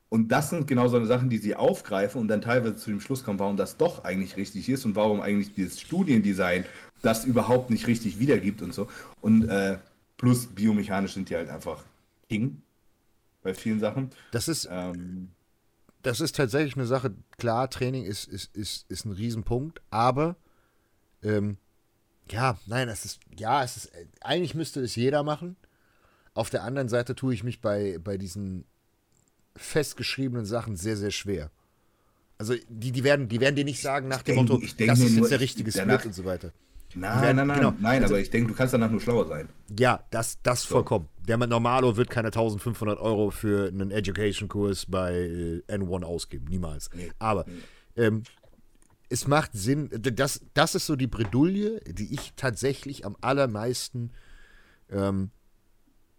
[0.10, 3.02] Und das sind genau so eine Sachen, die sie aufgreifen und dann teilweise zu dem
[3.02, 6.66] Schluss kommen, warum das doch eigentlich richtig ist und warum eigentlich dieses Studiendesign
[7.02, 8.88] das überhaupt nicht richtig wiedergibt und so.
[9.22, 9.78] Und äh,
[10.16, 11.84] plus biomechanisch sind die halt einfach
[12.30, 12.62] King
[13.44, 14.10] bei vielen Sachen.
[14.32, 15.28] Das ist, Ähm,
[16.04, 17.14] das ist tatsächlich eine Sache.
[17.38, 20.38] Klar, Training ist, ist, ist, ist ein Riesenpunkt, aber
[21.24, 21.58] ähm,
[22.30, 23.92] ja, nein, es ist, ja, es ist,
[24.22, 25.56] eigentlich müsste es jeder machen.
[26.34, 28.66] Auf der anderen Seite tue ich mich bei, bei diesen
[29.56, 31.50] festgeschriebenen Sachen sehr, sehr schwer.
[32.38, 35.16] Also die, die, werden, die werden dir nicht sagen nach dem denk- Motto, das ist
[35.16, 36.52] jetzt der ich- richtige Split und so weiter.
[36.94, 37.74] nein, werden- nein, nein, genau.
[37.80, 39.50] nein, Also- aber ich denke, du kannst danach nur schlauer sein.
[39.80, 41.08] Ja, das, das vollkommen.
[41.28, 46.46] Der Normalo wird keine 1500 Euro für einen Education-Kurs bei äh, N1 ausgeben.
[46.50, 46.90] Niemals.
[46.94, 47.12] Nee.
[47.18, 47.46] Aber
[47.96, 48.22] ähm,
[49.10, 49.90] es macht Sinn.
[49.92, 54.12] Das, das ist so die Bredouille, die ich tatsächlich am allermeisten
[54.90, 55.32] ähm,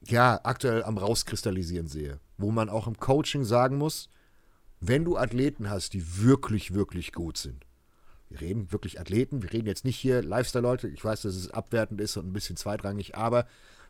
[0.07, 2.20] ja, aktuell am rauskristallisieren sehe.
[2.36, 4.09] Wo man auch im Coaching sagen muss,
[4.80, 7.66] wenn du Athleten hast, die wirklich, wirklich gut sind.
[8.28, 10.89] Wir reden wirklich Athleten, wir reden jetzt nicht hier Lifestyle-Leute.
[10.89, 13.47] Ich weiß, dass es abwertend ist und ein bisschen zweitrangig, aber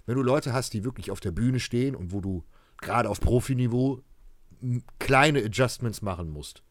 [0.06, 2.44] wenn du Leute hast, die wirklich auf der Bühne stehen und wo du
[2.78, 4.02] gerade auf Profiniveau
[4.98, 6.62] kleine Adjustments machen musst,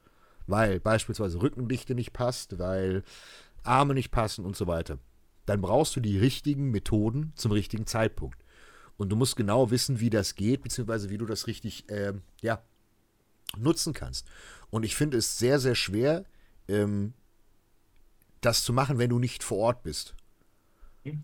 [0.47, 3.03] weil beispielsweise Rückendichte nicht passt, weil
[3.63, 4.97] Arme nicht passen und so weiter,
[5.45, 8.39] dann brauchst du die richtigen Methoden zum richtigen Zeitpunkt.
[8.97, 12.63] Und du musst genau wissen, wie das geht, beziehungsweise wie du das richtig ähm, ja,
[13.57, 14.27] nutzen kannst.
[14.69, 16.25] Und ich finde es sehr, sehr schwer,
[16.67, 17.13] ähm,
[18.41, 20.15] das zu machen, wenn du nicht vor Ort bist.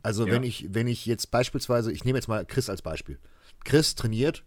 [0.01, 0.33] Also Ja.
[0.33, 3.19] wenn ich, wenn ich jetzt beispielsweise, ich nehme jetzt mal Chris als Beispiel.
[3.65, 4.43] Chris trainiert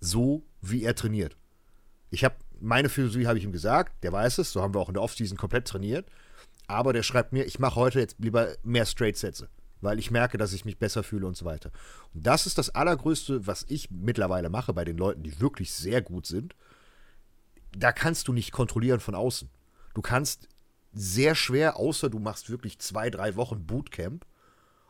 [0.00, 1.36] so, wie er trainiert.
[2.10, 4.88] Ich habe meine Philosophie habe ich ihm gesagt, der weiß es, so haben wir auch
[4.88, 6.06] in der Offseason komplett trainiert.
[6.66, 9.48] Aber der schreibt mir, ich mache heute jetzt lieber mehr Straight-Sätze,
[9.80, 11.70] weil ich merke, dass ich mich besser fühle und so weiter.
[12.14, 16.02] Und das ist das Allergrößte, was ich mittlerweile mache bei den Leuten, die wirklich sehr
[16.02, 16.54] gut sind.
[17.76, 19.48] Da kannst du nicht kontrollieren von außen.
[19.94, 20.48] Du kannst
[20.92, 24.26] sehr schwer, außer du machst wirklich zwei, drei Wochen Bootcamp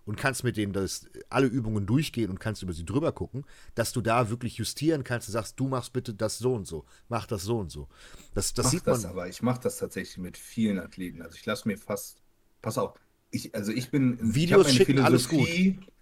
[0.09, 3.45] und kannst mit denen das, alle Übungen durchgehen und kannst über sie drüber gucken,
[3.75, 6.87] dass du da wirklich justieren kannst und sagst, du machst bitte das so und so,
[7.11, 7.89] mach das so und so.
[8.33, 9.11] Das, das sieht das man.
[9.11, 9.29] aber.
[9.29, 11.21] Ich mache das tatsächlich mit vielen Athleten.
[11.21, 12.23] Also ich lasse mir fast,
[12.63, 12.99] pass auf,
[13.31, 15.47] ich, also ich bin, ich Videos meine schicken, alles gut.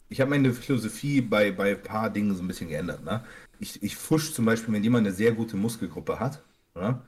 [0.08, 3.02] Ich habe meine Philosophie bei, bei ein paar Dingen so ein bisschen geändert.
[3.02, 3.24] Ne?
[3.58, 6.44] Ich, ich fusch zum Beispiel, wenn jemand eine sehr gute Muskelgruppe hat,
[6.76, 7.02] ne?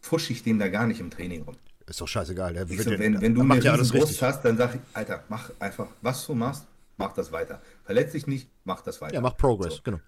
[0.00, 1.56] fusch ich den da gar nicht im Training rum.
[1.88, 2.52] Ist doch scheißegal.
[2.54, 4.22] Der so, ja- wenn, wenn du macht ja alles richtig.
[4.22, 6.66] hast, dann sag ich, Alter, mach einfach, was du machst,
[6.96, 7.60] mach das weiter.
[7.84, 9.14] Verletz dich nicht, mach das weiter.
[9.14, 9.82] Ja, mach Progress, So.
[9.82, 10.00] genau.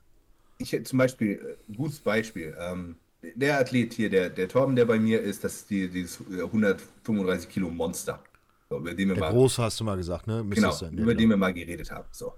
[0.58, 2.96] Ich hätte zum Beispiel, äh, gutes Beispiel, ähm,
[3.34, 6.42] der Athlet hier, der, der Torben, der bei mir ist, das ist die, dieses äh,
[6.42, 8.22] 135 Kilo Monster,
[8.68, 10.42] so, über den wir Der mal, Große hast du mal gesagt, ne?
[10.44, 10.92] Müsste genau, sein.
[10.92, 11.18] Über genau.
[11.18, 12.08] den wir mal geredet haben.
[12.12, 12.34] So.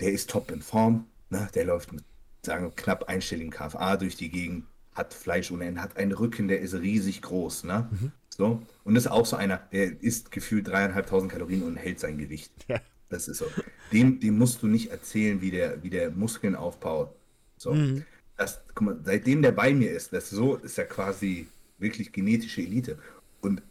[0.00, 1.48] Der ist top in Form, ne?
[1.54, 2.04] der läuft mit,
[2.44, 6.60] sagen knapp einstelligen KFA durch die Gegend, hat Fleisch ohne Ende, hat einen Rücken, der
[6.60, 7.88] ist riesig groß, ne?
[7.90, 8.12] Mhm.
[8.36, 8.62] So.
[8.84, 12.52] Und das ist auch so einer, der isst gefühlt dreieinhalbtausend Kalorien und hält sein Gewicht.
[12.68, 12.80] Ja.
[13.08, 13.46] Das ist so.
[13.92, 17.14] Dem, dem musst du nicht erzählen, wie der, wie der Muskeln aufbaut.
[17.56, 17.72] So.
[17.72, 18.04] Mhm.
[18.36, 21.46] Das, guck mal, seitdem der bei mir ist, das so ist er quasi
[21.78, 22.98] wirklich genetische Elite.
[23.40, 23.62] Und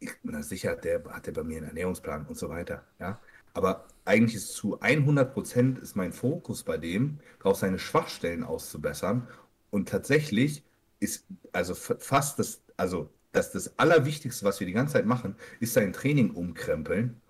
[0.00, 2.84] ich, na sicher, hat der, hat der bei mir einen Ernährungsplan und so weiter.
[2.98, 3.20] Ja.
[3.52, 9.28] Aber eigentlich ist zu 100 Prozent ist mein Fokus bei dem, darauf seine Schwachstellen auszubessern.
[9.70, 10.62] Und tatsächlich
[11.00, 15.36] ist also fa- fast das, also das, das Allerwichtigste, was wir die ganze Zeit machen,
[15.60, 17.20] ist sein Training umkrempeln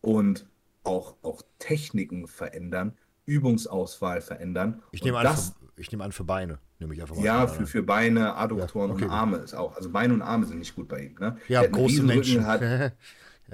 [0.00, 0.46] und
[0.82, 2.94] auch, auch Techniken verändern,
[3.26, 4.82] Übungsauswahl verändern.
[4.92, 6.58] Ich nehme an, das, für, ich nehme an für Beine.
[6.78, 9.04] Nehme ich einfach mal ja, für, für Beine, Adduktoren Ja, okay.
[9.04, 9.76] und Arme ist auch.
[9.76, 11.16] Also Beine und Arme sind nicht gut bei ihm.
[11.20, 11.36] Ne?
[11.48, 12.46] Ja, große Menschen.
[12.46, 12.90] Hat ja,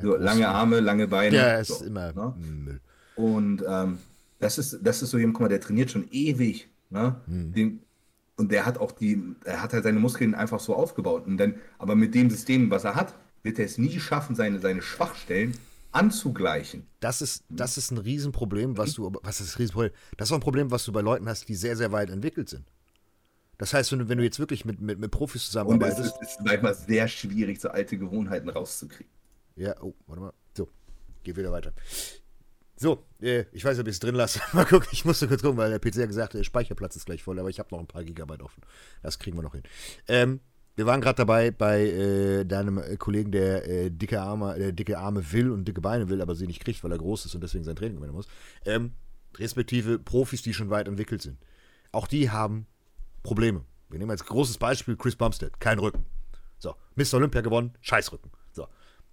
[0.01, 1.37] so große- lange Arme, lange Beine.
[1.37, 2.35] Ja, ist so, immer ne?
[2.37, 2.81] Müll.
[3.17, 3.99] Und ähm,
[4.39, 6.69] das ist, das ist so jemand, guck mal, der trainiert schon ewig.
[6.91, 7.17] Ne?
[7.27, 7.53] Hm.
[7.53, 7.81] Den,
[8.37, 11.27] und der hat auch die, er hat halt seine Muskeln einfach so aufgebaut.
[11.27, 14.59] Und dann, aber mit dem System, was er hat, wird er es nie schaffen, seine,
[14.59, 15.57] seine Schwachstellen
[15.93, 16.87] anzugleichen.
[17.01, 19.93] Das ist, das ist ein Riesenproblem, was du, was ist das Riesenproblem?
[20.17, 22.49] Das ist auch ein Problem, was du bei Leuten hast, die sehr, sehr weit entwickelt
[22.49, 22.65] sind.
[23.59, 26.17] Das heißt, wenn du, wenn du jetzt wirklich mit, mit, mit Profis Und es zusammenarbeitest.
[26.21, 29.13] ist, ist manchmal sehr schwierig, so alte Gewohnheiten rauszukriegen.
[29.55, 30.33] Ja, oh, warte mal.
[30.57, 30.69] So,
[31.23, 31.73] geh wieder weiter.
[32.77, 34.41] So, äh, ich weiß nicht, ob ich es drin lasse.
[34.53, 37.23] Mal gucken, ich musste kurz gucken, weil der PC hat gesagt, der Speicherplatz ist gleich
[37.23, 38.63] voll, aber ich habe noch ein paar Gigabyte offen.
[39.03, 39.63] Das kriegen wir noch hin.
[40.09, 40.41] Ähm,
[40.77, 44.99] wir waren gerade dabei bei äh, deinem äh, Kollegen, der äh, dicke Arme, der dicke
[44.99, 47.43] Arme will und dicke Beine will, aber sie nicht kriegt, weil er groß ist und
[47.43, 48.29] deswegen sein Training übernehmen muss.
[48.65, 48.93] Ähm,
[49.37, 51.39] respektive Profis, die schon weit entwickelt sind.
[51.93, 52.67] Auch die haben
[53.23, 53.65] Probleme.
[53.89, 56.07] Wir nehmen als großes Beispiel Chris Bumstead, kein Rücken.
[56.59, 57.15] So, Mr.
[57.15, 58.31] Olympia gewonnen, Scheißrücken.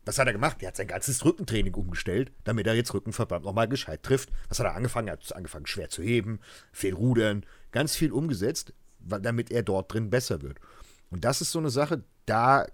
[0.05, 0.57] Was hat er gemacht?
[0.61, 4.29] Er hat sein ganzes Rückentraining umgestellt, damit er jetzt Rücken verdammt nochmal gescheit trifft.
[4.49, 5.07] Was hat er angefangen?
[5.07, 6.39] Er hat angefangen, schwer zu heben,
[6.71, 10.57] viel rudern, ganz viel umgesetzt, damit er dort drin besser wird.
[11.11, 12.65] Und das ist so eine Sache, da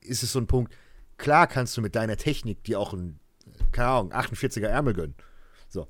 [0.00, 0.74] ist es so ein Punkt.
[1.18, 3.20] Klar kannst du mit deiner Technik dir auch ein,
[3.72, 5.14] keine Ahnung, 48er Ärmel gönnen.
[5.68, 5.86] So.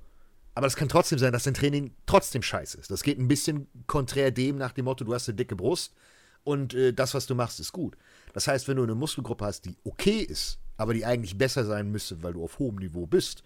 [0.55, 2.91] Aber es kann trotzdem sein, dass dein Training trotzdem scheiße ist.
[2.91, 5.95] Das geht ein bisschen konträr dem nach dem Motto, du hast eine dicke Brust
[6.43, 7.97] und äh, das, was du machst, ist gut.
[8.33, 11.91] Das heißt, wenn du eine Muskelgruppe hast, die okay ist, aber die eigentlich besser sein
[11.91, 13.43] müsste, weil du auf hohem Niveau bist,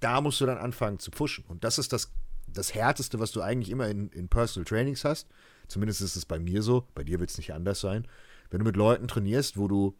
[0.00, 1.44] da musst du dann anfangen zu pushen.
[1.48, 2.12] Und das ist das,
[2.46, 5.28] das Härteste, was du eigentlich immer in, in Personal Trainings hast.
[5.66, 8.06] Zumindest ist es bei mir so, bei dir wird es nicht anders sein.
[8.50, 9.94] Wenn du mit Leuten trainierst, wo du,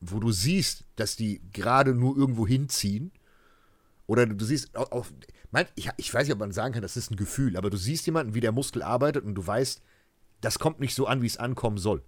[0.00, 3.12] wo du siehst, dass die gerade nur irgendwo hinziehen,
[4.06, 5.12] oder du siehst, auf, auf,
[5.76, 8.04] ich, ich weiß nicht, ob man sagen kann, das ist ein Gefühl, aber du siehst
[8.06, 9.80] jemanden, wie der Muskel arbeitet und du weißt,
[10.40, 12.02] das kommt nicht so an, wie es ankommen soll.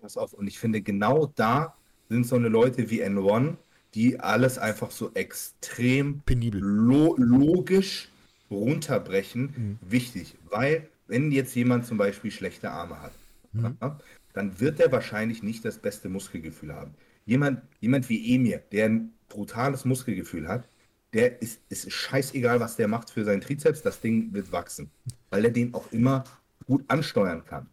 [0.00, 1.76] Pass auf, und ich finde, genau da
[2.10, 3.54] sind so eine Leute wie N1,
[3.94, 6.60] die alles einfach so extrem Penibel.
[6.60, 8.08] lo logisch
[8.50, 10.36] runterbrechen, wichtig.
[10.50, 13.12] Weil, wenn jetzt jemand zum Beispiel schlechte Arme hat,
[13.54, 13.98] ja,
[14.32, 16.94] dann wird er wahrscheinlich nicht das beste Muskelgefühl haben.
[17.26, 20.68] Jemand, jemand wie Emir, der ein brutales Muskelgefühl hat,
[21.12, 24.90] der ist, ist scheißegal, was der macht für seinen Trizeps, das Ding wird wachsen.
[25.30, 26.24] Weil er den auch immer
[26.66, 27.66] gut ansteuern kann.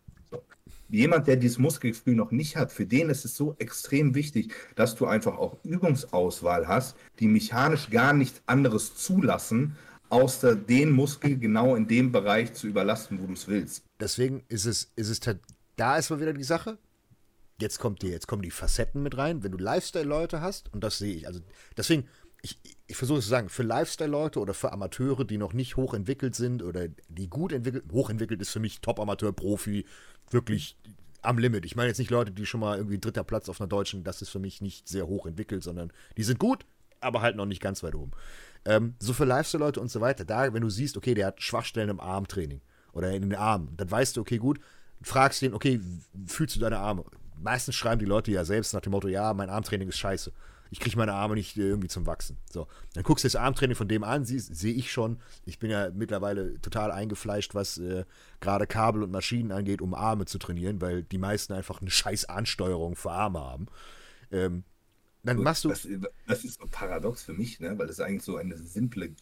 [0.89, 4.95] Jemand, der dieses Muskelgefühl noch nicht hat, für den ist es so extrem wichtig, dass
[4.95, 9.75] du einfach auch Übungsauswahl hast, die mechanisch gar nichts anderes zulassen,
[10.09, 13.83] außer den Muskel genau in dem Bereich zu überlasten, wo du es willst.
[13.99, 15.19] Deswegen ist es, ist es,
[15.75, 16.77] da ist mal wieder die Sache.
[17.59, 19.43] Jetzt kommt die, jetzt kommen die Facetten mit rein.
[19.43, 21.41] Wenn du Lifestyle-Leute hast, und das sehe ich, also
[21.75, 22.07] deswegen,
[22.47, 26.35] ich, ich versuche es zu sagen, für Lifestyle-Leute oder für Amateure, die noch nicht hochentwickelt
[26.35, 29.85] sind oder die gut entwickelt, hochentwickelt ist für mich Top-Amateur, Profi,
[30.29, 30.77] wirklich
[31.21, 31.65] am Limit.
[31.65, 34.21] Ich meine jetzt nicht Leute, die schon mal irgendwie dritter Platz auf einer deutschen, das
[34.21, 36.65] ist für mich nicht sehr hoch entwickelt, sondern die sind gut,
[37.01, 38.11] aber halt noch nicht ganz weit oben.
[38.65, 41.89] Ähm, so für Lifestyle-Leute und so weiter, da, wenn du siehst, okay, der hat Schwachstellen
[41.89, 42.61] im Armtraining
[42.93, 44.59] oder in den Armen, dann weißt du, okay, gut,
[45.01, 45.81] fragst den, okay,
[46.25, 47.03] fühlst du deine Arme?
[47.39, 50.31] Meistens schreiben die Leute ja selbst nach dem Motto, ja, mein Armtraining ist scheiße
[50.69, 52.37] ich kriege meine Arme nicht äh, irgendwie zum Wachsen.
[52.51, 55.19] So, dann guckst du das Armtraining von dem an, sehe ich schon.
[55.45, 58.05] Ich bin ja mittlerweile total eingefleischt, was äh,
[58.39, 62.25] gerade Kabel und Maschinen angeht, um Arme zu trainieren, weil die meisten einfach eine scheiß
[62.25, 63.67] Ansteuerung für Arme haben.
[64.31, 64.63] Ähm,
[65.23, 65.69] dann machst du.
[65.69, 65.87] Das,
[66.27, 67.77] das, ist so paradox für mich, ne?
[67.77, 69.13] weil das eigentlich so eine simple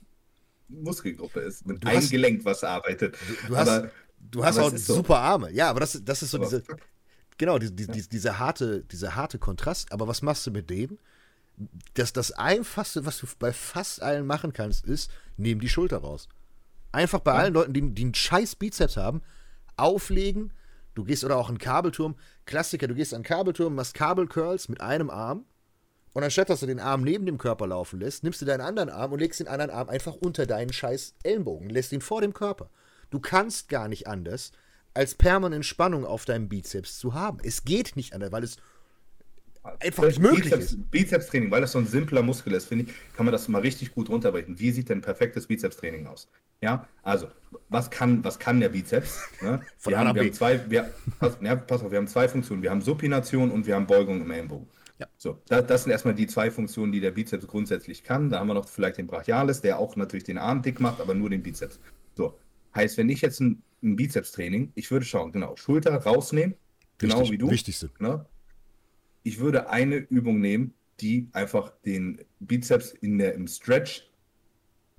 [0.68, 3.16] Muskelgruppe ist, mit einem Gelenk, was arbeitet.
[3.28, 3.90] Du, du hast,
[4.20, 5.16] du hast auch super so.
[5.16, 5.52] Arme.
[5.52, 6.64] Ja, aber das, das ist so aber diese.
[7.38, 7.94] Genau, die, die, ja.
[7.94, 9.92] die, dieser, harte, dieser harte Kontrast.
[9.92, 10.98] Aber was machst du mit dem?
[11.94, 16.28] Das, das Einfachste, was du bei fast allen machen kannst, ist, nehmen die Schulter raus.
[16.92, 17.40] Einfach bei ja.
[17.40, 19.22] allen Leuten, die, die einen scheiß Bizeps haben,
[19.78, 20.54] auflegen.
[20.94, 22.16] Du gehst oder auch einen Kabelturm.
[22.46, 25.46] Klassiker, du gehst an einen Kabelturm, machst Kabelcurls mit einem Arm.
[26.14, 28.90] Und anstatt dass du den Arm neben dem Körper laufen lässt, nimmst du deinen anderen
[28.90, 32.34] Arm und legst den anderen Arm einfach unter deinen scheiß Ellenbogen, lässt ihn vor dem
[32.34, 32.70] Körper.
[33.10, 34.54] Du kannst gar nicht anders,
[34.94, 37.40] als permanent Spannung auf deinem Bizeps zu haben.
[37.44, 38.56] Es geht nicht anders, weil es
[39.80, 40.92] einfach nicht möglich Bizeps, ist.
[40.92, 43.94] Bizepstraining, weil das so ein simpler Muskel ist, finde ich, kann man das mal richtig
[43.94, 44.60] gut runterbrechen.
[44.60, 46.30] Wie sieht denn perfektes Bizepstraining aus?
[46.62, 47.28] Ja, also,
[47.70, 49.22] was kann, was kann der Bizeps?
[49.42, 49.62] Ne?
[49.78, 52.62] Von wir, haben, wir haben zwei, wir, pass, ja, pass auf, wir haben zwei Funktionen.
[52.62, 54.68] Wir haben Supination und wir haben Beugung im Ellenbogen.
[54.98, 55.08] Ja.
[55.18, 58.30] So, das, das, sind erstmal die zwei Funktionen, die der Bizeps grundsätzlich kann.
[58.30, 61.14] Da haben wir noch vielleicht den Brachialis, der auch natürlich den Arm dick macht, aber
[61.14, 61.80] nur den Bizeps.
[62.14, 62.38] So,
[62.74, 66.56] heißt, wenn ich jetzt ein, ein Bizeps-Training, ich würde schauen, genau, Schulter rausnehmen,
[66.98, 67.50] genau Wichtig, wie du.
[67.50, 67.90] Wichtigste.
[68.00, 68.26] Ne?
[69.26, 74.08] Ich würde eine Übung nehmen, die einfach den Bizeps in der, im Stretch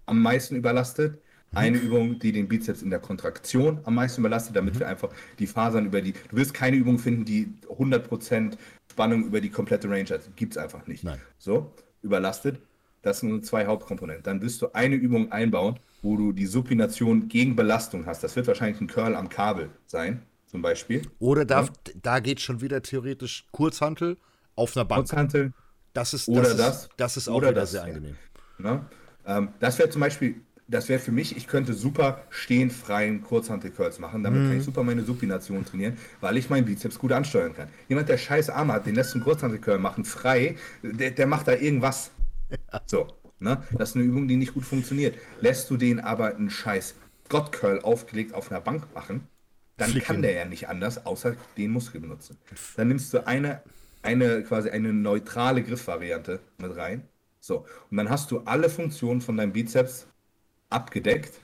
[0.04, 1.14] am meisten überlastet.
[1.52, 1.58] Mhm.
[1.58, 4.80] Eine Übung, die den Bizeps in der Kontraktion am meisten überlastet, damit mhm.
[4.80, 6.12] wir einfach die Fasern über die.
[6.28, 8.58] Du wirst keine Übung finden, die 100%
[8.90, 10.36] Spannung über die komplette Range hat.
[10.36, 11.04] Gibt es einfach nicht.
[11.04, 11.20] Nein.
[11.38, 11.72] So,
[12.02, 12.58] überlastet.
[13.02, 14.24] Das sind zwei Hauptkomponenten.
[14.24, 18.24] Dann wirst du eine Übung einbauen, wo du die Supination gegen Belastung hast.
[18.24, 20.22] Das wird wahrscheinlich ein Curl am Kabel sein
[20.56, 21.02] zum Beispiel.
[21.18, 21.92] Oder darf, ja.
[22.02, 24.16] da geht schon wieder theoretisch Kurzhantel
[24.54, 25.00] auf einer Bank.
[25.00, 25.52] Kurzhantel.
[25.92, 28.16] Das ist, oder das, das, ist, das ist auch wieder das, sehr angenehm.
[28.62, 28.86] Ja.
[29.26, 30.36] Ähm, das wäre zum Beispiel,
[30.66, 34.22] das wäre für mich, ich könnte super stehend freien Kurzhantel-Curls machen.
[34.22, 34.48] Damit mhm.
[34.48, 37.68] kann ich super meine Supination trainieren, weil ich meinen Bizeps gut ansteuern kann.
[37.88, 41.52] Jemand, der scheiß Arm hat, den lässt einen Kurzhantel-Curl machen, frei, der, der macht da
[41.52, 42.12] irgendwas.
[42.50, 42.80] Ja.
[42.86, 43.08] So,
[43.40, 43.62] ne?
[43.72, 45.16] Das ist eine Übung, die nicht gut funktioniert.
[45.40, 46.94] Lässt du den aber einen scheiß
[47.28, 49.28] Gott-Curl aufgelegt auf einer Bank machen,
[49.76, 50.06] dann Flicken.
[50.06, 52.36] kann der ja nicht anders, außer den Muskel benutzen.
[52.76, 53.62] Dann nimmst du eine,
[54.02, 57.02] eine quasi eine neutrale Griffvariante mit rein.
[57.40, 60.08] So, und dann hast du alle Funktionen von deinem Bizeps
[60.70, 61.40] abgedeckt.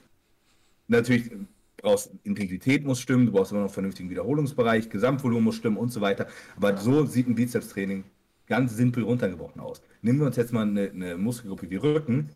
[0.89, 1.31] Natürlich
[1.77, 5.91] brauchst Integrität muss stimmen, du brauchst immer noch einen vernünftigen Wiederholungsbereich, Gesamtvolumen muss stimmen und
[5.91, 6.27] so weiter.
[6.57, 8.05] Aber so sieht ein Bizepstraining
[8.47, 9.83] ganz simpel runtergebrochen aus.
[10.01, 12.31] Nehmen wir uns jetzt mal eine, eine Muskelgruppe wie Rücken.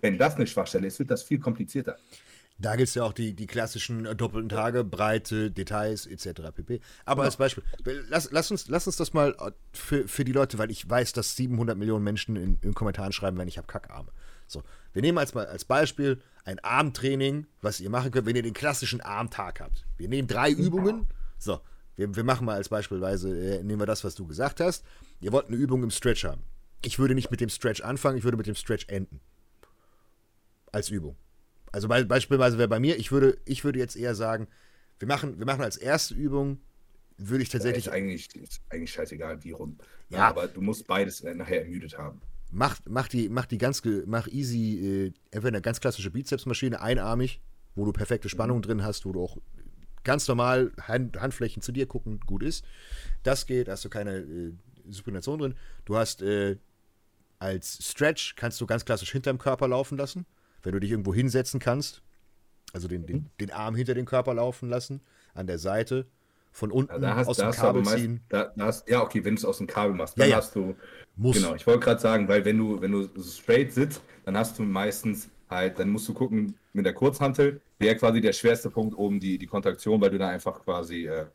[0.00, 1.96] Wenn das eine Schwachstelle ist, wird das viel komplizierter.
[2.58, 6.52] Da gibt es ja auch die, die klassischen äh, doppelten Tage, Breite, Details etc.
[6.54, 6.80] pp.
[7.04, 7.26] Aber ja.
[7.26, 7.62] als Beispiel,
[8.08, 11.12] lass, lass, uns, lass uns das mal äh, für, für die Leute, weil ich weiß,
[11.12, 14.10] dass 700 Millionen Menschen in, in Kommentaren schreiben, wenn ich habe Kackarme.
[14.46, 18.54] So, wir nehmen als, als Beispiel ein Armtraining, was ihr machen könnt, wenn ihr den
[18.54, 19.84] klassischen Armtag habt.
[19.98, 21.08] Wir nehmen drei Übungen.
[21.38, 21.60] So,
[21.96, 24.84] wir, wir machen mal als beispielsweise, äh, nehmen wir das, was du gesagt hast.
[25.20, 26.42] Ihr wollt eine Übung im Stretch haben.
[26.82, 29.20] Ich würde nicht mit dem Stretch anfangen, ich würde mit dem Stretch enden.
[30.72, 31.16] Als Übung.
[31.72, 34.48] Also be beispielsweise wäre bei mir, ich würde, ich würde jetzt eher sagen,
[34.98, 36.58] wir machen, wir machen als erste Übung,
[37.18, 37.86] würde ich tatsächlich.
[37.86, 39.78] Ja, ist eigentlich, ist eigentlich scheißegal, wie rum.
[40.08, 42.20] Ja, ja, aber du musst beides nachher ermüdet haben.
[42.50, 47.40] Mach, mach, die, mach die ganz, mach easy, äh, entweder eine ganz klassische Bizepsmaschine, einarmig,
[47.74, 48.62] wo du perfekte Spannung mhm.
[48.62, 49.38] drin hast, wo du auch
[50.04, 52.64] ganz normal Hand, Handflächen zu dir gucken, gut ist.
[53.24, 54.52] Das geht, hast du keine äh,
[54.88, 55.54] Supination drin.
[55.84, 56.56] Du hast äh,
[57.38, 60.24] als Stretch, kannst du ganz klassisch hinterm Körper laufen lassen
[60.66, 62.02] wenn du dich irgendwo hinsetzen kannst,
[62.72, 65.00] also den, den, den Arm hinter den Körper laufen lassen,
[65.32, 66.06] an der Seite,
[66.50, 68.20] von unten ja, hast, aus dem Kabel meist, ziehen.
[68.28, 70.36] Da, da hast, ja, okay, wenn du es aus dem Kabel machst, dann ja, ja.
[70.38, 70.74] hast du.
[71.14, 71.36] Muss.
[71.36, 74.64] Genau, ich wollte gerade sagen, weil wenn du, wenn du straight sitzt, dann hast du
[74.64, 79.20] meistens halt, dann musst du gucken mit der Kurzhantel, wäre quasi der schwerste Punkt oben
[79.20, 81.26] die, die Kontraktion, weil du da einfach quasi äh,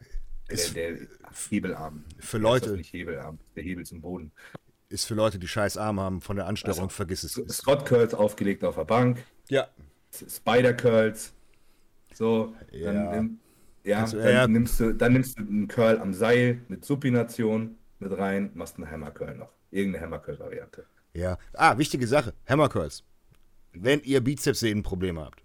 [0.49, 1.07] der, der
[1.49, 2.03] Hebelarm.
[2.19, 4.33] Für Leute, Nicht Hebelarm, der Hebel zum Boden.
[4.91, 7.33] Ist für Leute, die scheiß Arm haben, von der Ansteuerung, Also, vergiss es.
[7.49, 9.67] Scott Curls aufgelegt auf der Bank, Ja.
[10.27, 11.33] Spider Curls.
[12.13, 13.15] So, dann, Ja.
[13.15, 13.39] nimm,
[13.83, 14.47] ja, du- dann, ja.
[14.47, 18.89] Nimmst du, dann nimmst du einen Curl am Seil mit Supination mit rein, machst einen
[18.91, 19.51] Hammer Curl noch.
[19.71, 20.85] Irgendeine Hammer Curl Variante.
[21.13, 21.37] Ja.
[21.53, 22.33] Ah, wichtige Sache.
[22.47, 23.03] Hammer Curls.
[23.73, 25.43] Wenn ihr Bizepssehnenprobleme habt,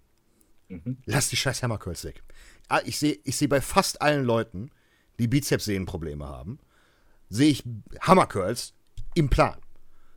[0.69, 0.97] Mhm.
[1.05, 2.21] lasst die scheiß Hammer Curls weg.
[2.67, 4.69] Ah, ich sehe ich seh bei fast allen Leuten,
[5.19, 6.59] die Bizepssehnenprobleme haben,
[7.29, 7.63] sehe ich
[8.01, 8.73] Hammer Curls
[9.17, 9.57] im Plan.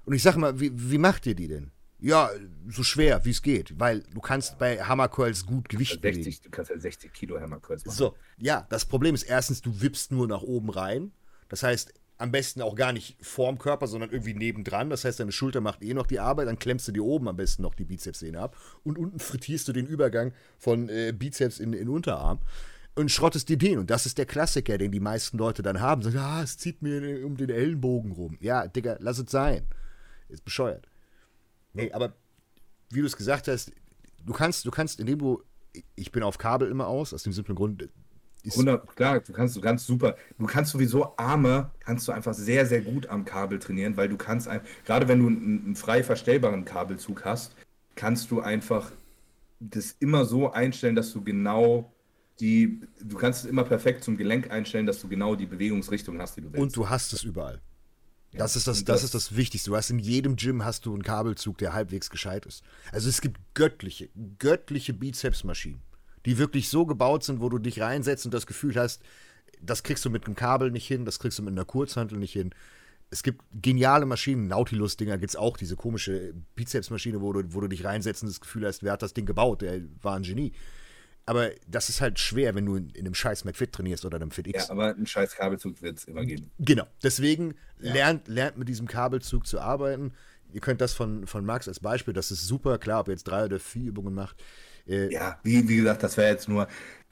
[0.04, 1.70] Und ich sage mal, wie, wie macht ihr die denn?
[1.98, 2.30] Ja,
[2.68, 3.78] so schwer, wie es geht.
[3.78, 6.24] Weil du kannst bei Hammer Curls gut Gewicht bewegen.
[6.24, 7.96] 60, du kannst ja 60 Kilo Hammer Curls machen.
[7.96, 11.12] So, ja, das Problem ist erstens, du wippst nur nach oben rein.
[11.48, 14.90] Das heißt, am besten auch gar nicht vorm Körper, sondern irgendwie nebendran.
[14.90, 17.36] Das heißt, deine Schulter macht eh noch die Arbeit, dann klemmst du dir oben am
[17.36, 21.72] besten noch die Bizepssehne ab und unten frittierst du den Übergang von äh, Bizeps in,
[21.72, 22.40] in Unterarm
[22.94, 23.78] und schrottest dir den.
[23.78, 26.02] Und das ist der Klassiker, den die meisten Leute dann haben.
[26.02, 28.36] Sagen, ah, es zieht mir um den Ellenbogen rum.
[28.40, 29.66] Ja, Digga, lass es sein.
[30.28, 30.86] Ist bescheuert.
[31.72, 32.14] Nee, aber
[32.90, 33.72] wie du es gesagt hast,
[34.24, 35.42] du kannst, du kannst, indem du,
[35.94, 37.88] ich bin auf Kabel immer aus, aus dem simplen Grund,
[38.42, 42.32] ist, 100, klar, du kannst, du kannst super, du kannst sowieso Arme, kannst du einfach
[42.32, 45.76] sehr, sehr gut am Kabel trainieren, weil du kannst, ein, gerade wenn du einen, einen
[45.76, 47.54] frei verstellbaren Kabelzug hast,
[47.96, 48.92] kannst du einfach
[49.60, 51.92] das immer so einstellen, dass du genau
[52.40, 56.36] die, du kannst es immer perfekt zum Gelenk einstellen, dass du genau die Bewegungsrichtung hast,
[56.36, 56.60] die du willst.
[56.62, 57.60] und du hast es überall.
[58.32, 59.70] Das ist das, das- ist das Wichtigste.
[59.70, 62.62] Du hast in jedem Gym hast du einen Kabelzug, der halbwegs gescheit ist.
[62.92, 64.08] Also es gibt göttliche,
[64.38, 65.80] göttliche Bizepsmaschinen,
[66.26, 69.02] die wirklich so gebaut sind, wo du dich reinsetzt und das Gefühl hast,
[69.60, 72.32] das kriegst du mit einem Kabel nicht hin, das kriegst du mit einer Kurzhantel nicht
[72.32, 72.50] hin.
[73.10, 77.66] Es gibt geniale Maschinen, Nautilus-Dinger gibt es auch, diese komische Bizepsmaschine, wo du, wo du
[77.66, 79.62] dich reinsetzt und das Gefühl hast, wer hat das Ding gebaut?
[79.62, 80.52] Der war ein Genie.
[81.26, 84.30] Aber das ist halt schwer, wenn du in, in einem scheiß McFit trainierst oder einem
[84.30, 84.66] FitX.
[84.66, 86.50] ja, aber einen scheiß Kabelzug wird es immer geben.
[86.58, 90.12] Genau, deswegen lernt, lernt mit diesem Kabelzug zu arbeiten.
[90.52, 93.24] Ihr könnt das von, von Max als Beispiel, das ist super, klar, ob ihr jetzt
[93.24, 94.42] drei oder vier Übungen macht.
[94.86, 96.66] Äh, Ja, wie, wie gesagt, das wäre jetzt nur.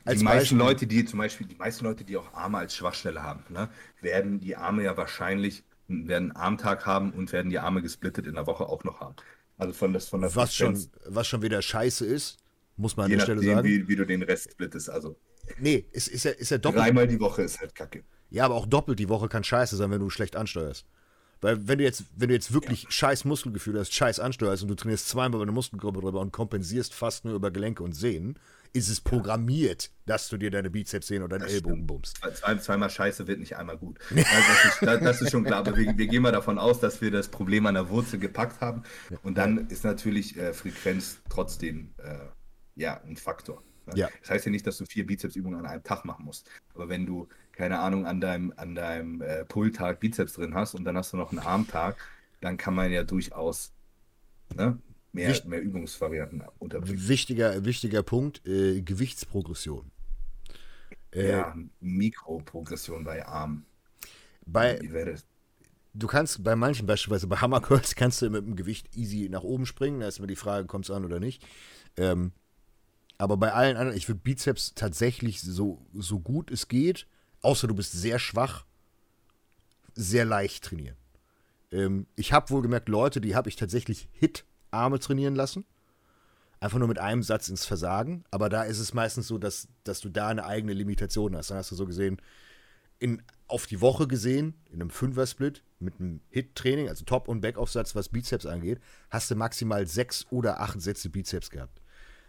[0.04, 0.58] Die meisten Beispiel.
[0.58, 3.68] Leute, die zum Beispiel, die meisten Leute, die auch Arme als Schwachstelle haben, ne,
[4.00, 8.34] werden die Arme ja wahrscheinlich, werden einen Armtag haben und werden die Arme gesplittet in
[8.34, 9.16] der Woche auch noch haben.
[9.58, 12.38] Also von, das, von der was, schon, was schon wieder scheiße ist,
[12.78, 13.68] muss man an je der Stelle nachdem, sagen.
[13.68, 14.88] wie, wie du den Rest splittest.
[14.90, 15.16] Also
[15.58, 16.84] Nee, ist, ist, ja, ist ja doppelt.
[16.84, 18.04] dreimal die Woche ist halt kacke.
[18.30, 20.86] Ja, aber auch doppelt die Woche kann scheiße sein, wenn du schlecht ansteuerst.
[21.40, 24.74] Weil wenn du jetzt, wenn du jetzt wirklich scheiß Muskelgefühl hast, scheiß ansteuerst und du
[24.74, 28.38] trainierst zweimal über eine Muskelgruppe drüber und kompensierst fast nur über Gelenke und Sehnen,
[28.72, 32.18] ist es programmiert, dass du dir deine Bizepssehnen oder deinen Ellbogen bummst.
[32.18, 33.98] Zwei, zwei, zweimal Scheiße wird nicht einmal gut.
[34.10, 35.60] Also das, ist, das ist schon klar.
[35.60, 38.60] Aber wir, wir gehen mal davon aus, dass wir das Problem an der Wurzel gepackt
[38.60, 38.82] haben.
[39.22, 42.18] Und dann ist natürlich äh, Frequenz trotzdem äh,
[42.78, 43.62] ja, ein Faktor.
[43.86, 43.92] ne?
[43.96, 44.08] Ja.
[44.20, 46.48] Das heißt ja nicht, dass du vier Bizepsübungen an einem Tag machen musst.
[46.74, 50.84] Aber wenn du, keine Ahnung, an deinem, an deinem äh, Pulltag Bizeps drin hast und
[50.84, 51.96] dann hast du noch einen Armtag,
[52.40, 53.72] dann kann man ja durchaus
[54.54, 54.78] ne,
[55.12, 57.08] mehr, Wicht- mehr Übungsvarianten unterbringen.
[57.08, 59.90] Wichtiger, wichtiger Punkt, äh, Gewichtsprogression.
[61.12, 63.64] Äh, Ja, Mikroprogression bei Arm.
[64.46, 64.78] bei,
[65.94, 69.42] du kannst bei manchen, beispielsweise bei Hammer Curls, kannst du mit dem Gewicht easy nach
[69.42, 70.00] oben springen.
[70.00, 71.42] Da ist immer die Frage, kommt es an oder nicht.
[71.96, 72.32] Ähm,
[73.18, 77.06] aber bei allen anderen, ich würde Bizeps tatsächlich so, so gut es geht,
[77.42, 78.64] außer du bist sehr schwach,
[79.94, 80.96] sehr leicht trainieren.
[81.72, 85.64] Ähm, ich habe wohl gemerkt, Leute, die habe ich tatsächlich Hit-Arme trainieren lassen.
[86.60, 88.24] Einfach nur mit einem Satz ins Versagen.
[88.30, 91.50] Aber da ist es meistens so, dass, dass du da eine eigene Limitation hast.
[91.50, 92.20] Dann hast du so gesehen,
[93.00, 97.94] in, auf die Woche gesehen, in einem Fünfer-Split mit einem Hit-Training, also Top- und Backaufsatz,
[97.94, 98.80] was Bizeps angeht,
[99.10, 101.80] hast du maximal sechs oder acht Sätze Bizeps gehabt.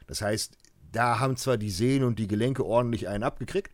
[0.06, 0.57] Das heißt,
[0.91, 3.74] da haben zwar die Sehnen und die Gelenke ordentlich einen abgekriegt,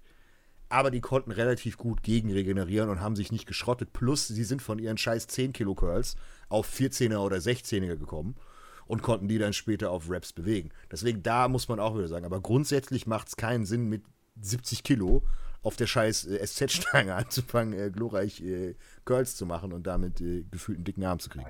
[0.69, 3.93] aber die konnten relativ gut gegenregenerieren und haben sich nicht geschrottet.
[3.93, 6.15] Plus, sie sind von ihren scheiß 10 Kilo Curls
[6.49, 8.35] auf 14er oder 16er gekommen
[8.87, 10.69] und konnten die dann später auf Reps bewegen.
[10.91, 14.03] Deswegen, da muss man auch wieder sagen, aber grundsätzlich macht es keinen Sinn, mit
[14.41, 15.23] 70 Kilo
[15.61, 18.75] auf der scheiß äh, SZ-Stange anzufangen, äh, glorreich äh,
[19.05, 21.45] Curls zu machen und damit äh, einen dicken Arm zu kriegen.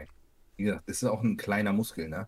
[0.58, 2.28] Wie gesagt, das ist auch ein kleiner Muskel, ne?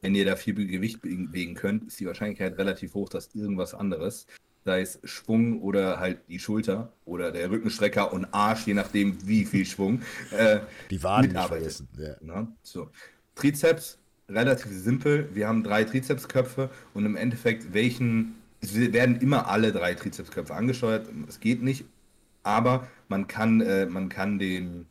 [0.00, 4.26] Wenn ihr da viel Gewicht bewegen könnt, ist die Wahrscheinlichkeit relativ hoch, dass irgendwas anderes,
[4.64, 9.44] sei es Schwung oder halt die Schulter oder der Rückenstrecker und Arsch, je nachdem wie
[9.44, 10.60] viel Schwung, äh,
[10.90, 11.82] Die Waden mitarbeitet.
[11.98, 12.16] Ja.
[12.20, 12.48] Ne?
[12.62, 12.90] So.
[13.34, 13.98] Trizeps,
[14.28, 15.28] relativ simpel.
[15.34, 21.08] Wir haben drei Trizepsköpfe und im Endeffekt, welchen, es werden immer alle drei Trizepsköpfe angesteuert.
[21.28, 21.84] Es geht nicht,
[22.42, 24.86] aber man kann, äh, man kann den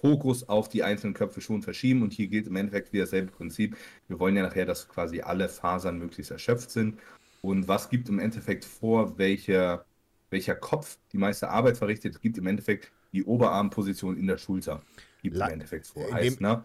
[0.00, 3.76] Fokus auf die einzelnen Köpfe schon verschieben und hier gilt im Endeffekt wieder dasselbe Prinzip.
[4.08, 6.98] Wir wollen ja nachher, dass quasi alle Fasern möglichst erschöpft sind.
[7.42, 9.84] Und was gibt im Endeffekt vor, welcher
[10.30, 14.82] welcher Kopf die meiste Arbeit verrichtet, gibt im Endeffekt die Oberarmposition in der Schulter.
[15.22, 16.10] Gibt La- im Endeffekt vor.
[16.12, 16.64] Heißt, ne?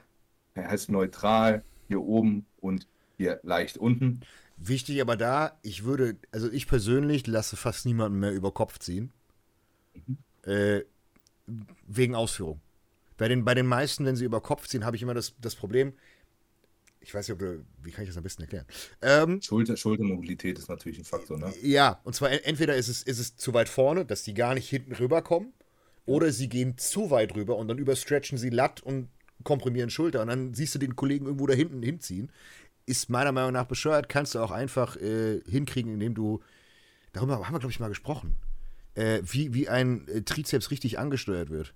[0.55, 2.87] heißt neutral, hier oben und
[3.17, 4.21] hier leicht unten.
[4.57, 9.11] Wichtig aber da, ich würde, also ich persönlich lasse fast niemanden mehr über Kopf ziehen.
[10.43, 10.81] Äh,
[11.87, 12.61] wegen Ausführung.
[13.17, 15.55] Bei den, bei den meisten, wenn sie über Kopf ziehen, habe ich immer das, das
[15.55, 15.93] Problem,
[16.99, 18.65] ich weiß nicht, ob du, wie kann ich das am besten erklären?
[19.01, 21.53] Ähm, Schulter, Schultermobilität ist natürlich ein Faktor, ne?
[21.61, 24.53] ja, und zwar en- entweder ist es, ist es zu weit vorne, dass die gar
[24.55, 25.53] nicht hinten rüberkommen,
[26.05, 29.09] oder sie gehen zu weit rüber und dann überstretchen sie Latt und
[29.43, 32.31] komprimieren Schulter und dann siehst du den Kollegen irgendwo da hinten hinziehen.
[32.85, 36.41] Ist meiner Meinung nach bescheuert, kannst du auch einfach äh, hinkriegen, indem du,
[37.13, 38.35] darüber haben wir, glaube ich, mal gesprochen,
[38.95, 41.73] äh, wie, wie ein äh, Trizeps richtig angesteuert wird.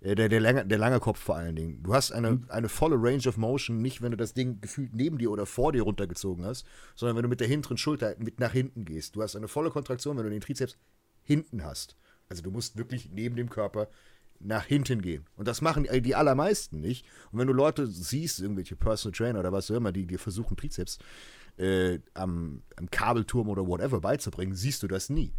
[0.00, 1.82] Äh, der, der, lange, der lange Kopf vor allen Dingen.
[1.82, 5.18] Du hast eine, eine volle Range of Motion, nicht wenn du das Ding gefühlt neben
[5.18, 8.52] dir oder vor dir runtergezogen hast, sondern wenn du mit der hinteren Schulter mit nach
[8.52, 9.16] hinten gehst.
[9.16, 10.76] Du hast eine volle Kontraktion, wenn du den Trizeps
[11.24, 11.96] hinten hast.
[12.28, 13.88] Also du musst wirklich neben dem Körper
[14.40, 15.26] nach hinten gehen.
[15.36, 17.04] Und das machen die die allermeisten nicht.
[17.32, 20.56] Und wenn du Leute siehst, irgendwelche Personal Trainer oder was auch immer, die dir versuchen,
[20.56, 20.98] Trizeps
[21.56, 25.32] äh, am, am Kabelturm oder whatever beizubringen, siehst du das nie.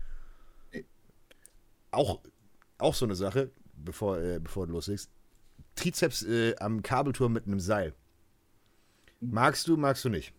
[1.92, 2.22] Auch,
[2.78, 3.52] auch so eine Sache,
[3.84, 5.10] bevor, äh, bevor du loslegst.
[5.76, 7.94] Trizeps äh, am Kabelturm mit einem Seil.
[9.22, 10.34] Magst du, magst du nicht?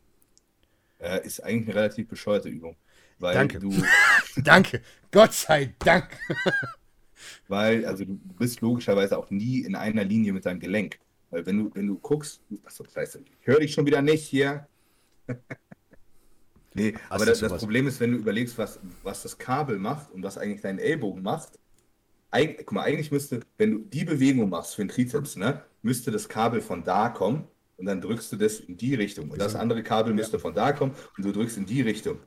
[0.98, 2.76] Äh, ist eigentlich eine relativ bescheuerte Übung.
[3.18, 3.58] Weil Danke.
[3.58, 3.72] du,
[4.36, 4.82] Danke.
[5.10, 6.08] Gott sei Dank.
[7.48, 10.98] weil, also du bist logischerweise auch nie in einer Linie mit deinem Gelenk.
[11.30, 14.24] Weil wenn du, wenn du guckst, achso, das heißt, ich höre dich schon wieder nicht
[14.24, 14.66] hier.
[16.74, 17.58] nee, aber das, das?
[17.58, 21.22] Problem ist, wenn du überlegst, was, was das Kabel macht und was eigentlich dein Ellbogen
[21.22, 21.58] macht,
[22.30, 26.10] Eig, guck mal, eigentlich müsste, wenn du die Bewegung machst für den Trizeps, ne, müsste
[26.10, 29.30] das Kabel von da kommen und dann drückst du das in die Richtung.
[29.30, 32.20] Und das andere Kabel müsste von da kommen und du drückst in die Richtung.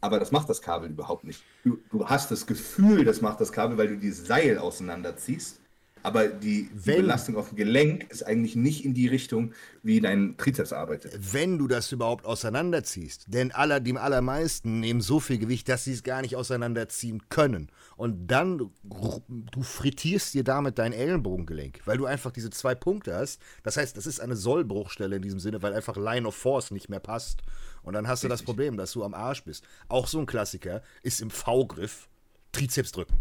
[0.00, 1.42] Aber das macht das Kabel überhaupt nicht.
[1.64, 5.60] Du, du hast das Gefühl, das macht das Kabel, weil du dieses Seil auseinanderziehst.
[6.02, 9.52] Aber die, die Belastung auf dem Gelenk ist eigentlich nicht in die Richtung,
[9.82, 11.18] wie dein Trizeps arbeitet.
[11.32, 13.26] wenn du das überhaupt auseinanderziehst.
[13.28, 17.70] Denn aller, die allermeisten nehmen so viel Gewicht, dass sie es gar nicht auseinanderziehen können.
[17.96, 23.14] Und dann, du, du frittierst dir damit dein Ellenbogengelenk, weil du einfach diese zwei Punkte
[23.14, 23.40] hast.
[23.62, 26.88] Das heißt, das ist eine Sollbruchstelle in diesem Sinne, weil einfach Line of Force nicht
[26.88, 27.42] mehr passt.
[27.82, 28.46] Und dann hast du das Richtig.
[28.46, 29.64] Problem, dass du am Arsch bist.
[29.88, 32.08] Auch so ein Klassiker ist im V-Griff
[32.52, 33.18] Trizeps drücken.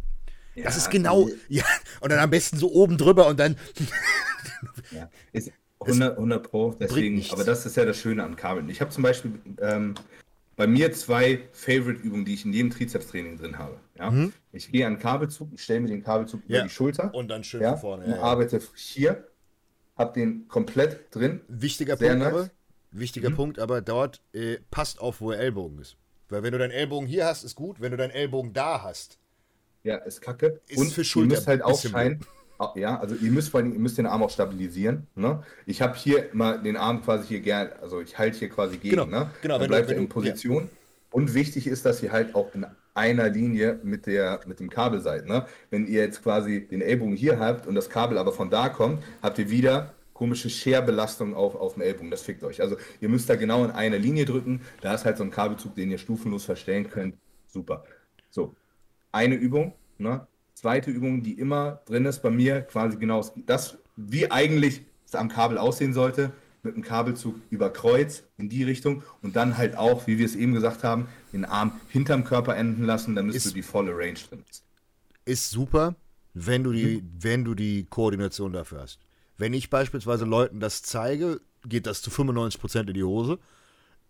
[0.64, 1.64] Das Ja, ist genau, die- ja,
[2.02, 3.56] und dann am besten so oben drüber und dann,
[4.92, 8.70] Ja, ist 100, 100 Pro, deswegen, aber das ist ja das Schöne an Kabeln.
[8.70, 9.94] Ich habe zum Beispiel ähm,
[10.56, 13.78] bei mir zwei Favorite-Übungen, die ich in jedem Trizeps-Training drin habe.
[14.00, 14.12] Ja?
[14.52, 16.52] Ich gehe an den Kabelzug, ich stelle mir den Kabelzug Mhm.
[16.54, 16.60] Ja.
[16.60, 18.06] über die Schulter und dann schön ja, vorne.
[18.06, 19.28] und arbeite hier,
[19.96, 21.42] habe den komplett drin.
[21.48, 22.34] Wichtiger Sehr Punkt nice.
[22.34, 22.50] aber,
[22.92, 25.98] wichtiger Punkt aber, dort äh, passt auf, wo der Ellbogen ist.
[26.30, 27.80] Weil wenn du deinen Ellbogen hier hast, ist gut.
[27.80, 29.20] Wenn du deinen Ellbogen da hast,
[29.88, 30.60] Ja, ist kacke.
[30.68, 32.20] Ist und für ihr Schulter müsst halt bisschen aufscheinen.
[32.60, 35.08] Ah, Ja, also ihr müsst vor allem, ihr müsst den Arm auch stabilisieren.
[35.16, 35.42] Ne?
[35.66, 38.98] Ich habe hier immer den Arm quasi hier gern, also ich halte hier quasi gegen.
[38.98, 39.32] Genau, ne?
[39.42, 40.70] genau, Dann bleibt er in Position.
[41.10, 42.66] Und wichtig ist, dass ihr halt auch in
[42.96, 45.26] einer Linie mit, der, mit dem Kabel seid.
[45.26, 45.46] Ne?
[45.70, 49.02] Wenn ihr jetzt quasi den Ellbogen hier habt und das Kabel aber von da kommt,
[49.22, 52.12] habt ihr wieder komische Scherbelastung auf, auf dem Ellbogen.
[52.12, 52.60] Das fickt euch.
[52.62, 54.62] Also ihr müsst da genau in einer Linie drücken.
[54.82, 57.16] Da ist halt so ein Kabelzug, den ihr stufenlos verstellen könnt.
[57.48, 57.86] Super.
[58.30, 58.56] So,
[59.12, 60.28] eine Übung, ne?
[60.54, 65.30] Zweite Übung, die immer drin ist bei mir, quasi genau das, wie eigentlich es am
[65.30, 66.32] Kabel aussehen sollte,
[66.64, 70.36] mit dem Kabelzug über Kreuz in die Richtung und dann halt auch, wie wir es
[70.36, 74.18] eben gesagt haben, den Arm hinterm Körper enden lassen, damit Ist- du die volle Range
[74.30, 74.64] drin hast.
[75.26, 75.96] ist super,
[76.34, 79.00] wenn du die, wenn du die Koordination dafür hast.
[79.38, 83.38] Wenn ich beispielsweise Leuten das zeige, geht das zu 95% in die Hose.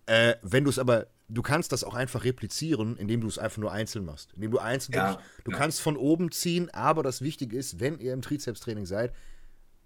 [0.05, 3.57] Äh, wenn du es aber, du kannst das auch einfach replizieren, indem du es einfach
[3.57, 4.31] nur einzeln machst.
[4.35, 5.57] Indem du einzeln, Ja, wirklich- du ja.
[5.57, 9.13] kannst von oben ziehen, aber das Wichtige ist, wenn ihr im Trizeps-Training seid,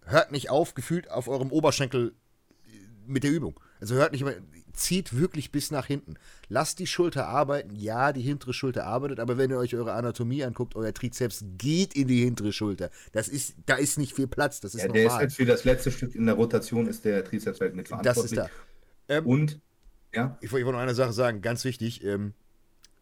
[0.06, 2.14] hört nicht auf, gefühlt auf eurem Oberschenkel
[2.66, 2.70] äh,
[3.08, 3.60] mit der Übung.
[3.80, 4.34] Also hört nicht immer,
[4.74, 6.14] zieht wirklich bis nach hinten.
[6.48, 7.76] Lasst die Schulter arbeiten.
[7.76, 11.96] Ja, die hintere Schulter arbeitet, aber wenn ihr euch eure Anatomie anguckt, euer Trizeps geht
[11.96, 12.92] in die hintere Schulter.
[13.12, 15.20] Das ist, da ist nicht viel Platz, das ist Ja, der ist normal.
[15.22, 18.32] halt für das letzte Stück in der Rotation ist der Trizeps halt mit das verantwortlich.
[18.32, 19.16] ist da.
[19.16, 19.60] Ähm, Und
[20.14, 22.34] ja, Ich, wollte- ich wollte noch eine Sache sagen, ganz wichtig, ähm,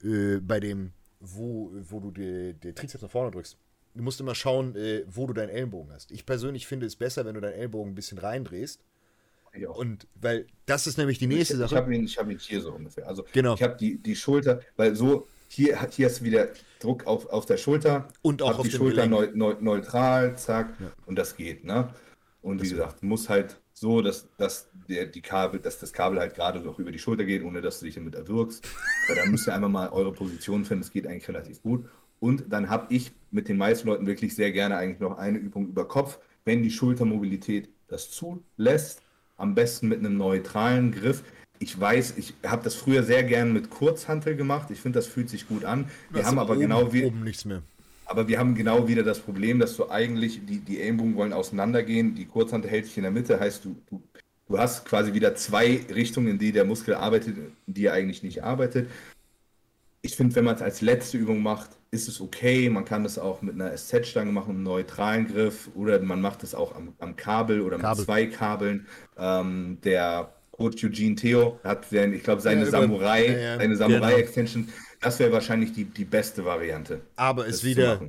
[0.04, 3.58] äh, bei dem, wo, wo du die Trizeps nach vorne drückst.
[3.96, 6.12] Du musst immer schauen, äh, wo du deinen Ellenbogen hast.
[6.12, 8.80] Ich persönlich finde es besser, wenn du deinen Ellbogen ein bisschen reindrehst.
[9.54, 9.78] ich auch.
[9.78, 11.76] Und weil das ist nämlich die nächste ich, ich Sache.
[11.82, 13.08] habe ihn, ich hab ihn hier so ungefähr.
[13.08, 13.56] Also Genau.
[13.56, 16.50] ich habe die, die Schulter, weil so, hier, hier hast du wieder
[16.80, 18.08] Druck auf, auf der Schulter.
[18.22, 20.70] Und auch auf die Schulter neu, neu, neutral, zack,
[21.08, 21.90] und das geht, ne?
[22.44, 26.36] Und wie gesagt, muss halt so, dass, dass, der, die Kabel, dass das Kabel halt
[26.36, 28.68] gerade noch über die Schulter geht, ohne dass du dich damit erwürgst.
[29.08, 31.86] Weil dann müsst ihr einfach mal eure Position finden, das geht eigentlich relativ gut.
[32.20, 35.68] Und dann habe ich mit den meisten Leuten wirklich sehr gerne eigentlich noch eine Übung
[35.68, 39.02] über Kopf, wenn die Schultermobilität das zulässt.
[39.38, 41.24] Am besten mit einem neutralen Griff.
[41.60, 44.70] Ich weiß, ich habe das früher sehr gern mit Kurzhantel gemacht.
[44.72, 45.86] Ich finde, das fühlt sich gut an.
[46.10, 47.64] Wir Das haben aber oben, genau wie, oben nichts mehr.
[48.10, 52.16] Aber wir haben genau wieder das Problem, dass du eigentlich, die, die Ellenbogen wollen auseinandergehen,
[52.16, 54.02] die Kurzhand hält sich in der Mitte, heißt du, du,
[54.48, 58.24] du hast quasi wieder zwei Richtungen, in die der Muskel arbeitet, in die er eigentlich
[58.24, 58.90] nicht arbeitet.
[60.02, 62.70] Ich finde, wenn man es als letzte Übung macht, ist es okay.
[62.70, 66.56] Man kann das auch mit einer SZ-Stange machen, einem neutralen Griff, oder man macht es
[66.56, 68.06] auch am, am Kabel oder mit Kabel.
[68.06, 68.88] zwei Kabeln.
[69.18, 73.76] Ähm, der Coach Eugene Theo hat, ich glaube, seine Ja, Samurai, ja, ja, seine
[74.38, 74.58] genau.
[75.02, 77.02] Das wäre wahrscheinlich die, die beste Variante.
[77.16, 78.02] Aber zu wieder.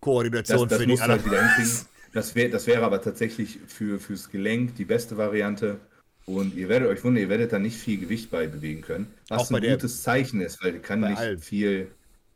[0.00, 1.24] Koordination Das, das für die halt anderen.
[1.24, 1.86] wieder hinkriegen.
[2.12, 5.78] Das, wär, das wäre aber tatsächlich für, fürs Gelenk die beste Variante.
[6.26, 9.12] Und ihr werdet euch wundern, ihr werdet da nicht viel Gewicht bei bewegen können.
[9.28, 11.38] Was ein gutes Zeichen ist, weil ihr kann nicht allen.
[11.38, 11.88] viel.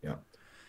[0.03, 0.23] Ja.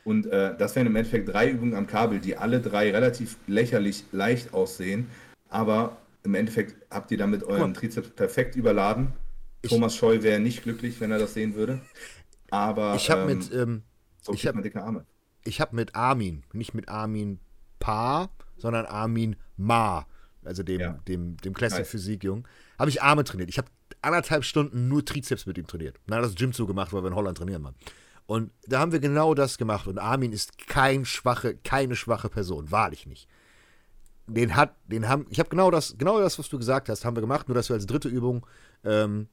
[0.06, 4.06] Und äh, das wären im Endeffekt drei Übungen am Kabel, die alle drei relativ lächerlich
[4.11, 5.07] leicht aussehen.
[5.49, 9.14] Aber im Endeffekt habt ihr damit euren Trizeps perfekt überladen.
[9.68, 11.81] Thomas Scheu wäre nicht glücklich, wenn er das sehen würde.
[12.51, 13.84] Aber Ich habe ähm, mit, ähm,
[14.21, 15.05] so ich kriegt hab- man dicke Arme.
[15.43, 17.39] ich habe mit Armin, nicht mit Armin
[17.80, 20.05] Pa, sondern Armin Ma,
[20.43, 20.93] also dem, Ja.
[21.07, 21.85] dem, dem Classic.
[21.85, 22.47] Physik Jung,
[22.77, 23.49] habe ich Arme trainiert.
[23.49, 23.67] Ich habe
[24.01, 25.97] anderthalb Stunden nur Trizeps mit ihm trainiert.
[26.07, 27.76] Na, das Gym zugemacht, weil wir in Holland trainieren waren.
[28.26, 29.88] Und da haben wir genau das gemacht.
[29.88, 33.27] Und Armin ist kein schwache, keine schwache Person, wahrlich nicht.
[34.27, 37.15] Den hat, den haben, ich habe genau das, genau das, was du gesagt hast, haben
[37.17, 37.47] wir gemacht.
[37.49, 38.45] Nur dass wir als dritte Übung
[38.84, 39.27] ähm,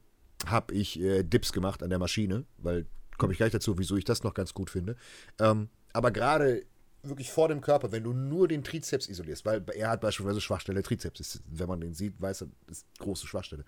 [0.46, 2.86] habe ich äh, Dips gemacht an der Maschine, weil
[3.18, 4.96] komme ich gleich dazu, wieso ich das noch ganz gut finde.
[5.38, 6.64] Ähm, aber gerade
[7.02, 10.82] wirklich vor dem Körper, wenn du nur den Trizeps isolierst, weil er hat beispielsweise Schwachstelle
[10.82, 13.64] Trizeps, ist, wenn man den sieht, weiß er, ist große Schwachstelle.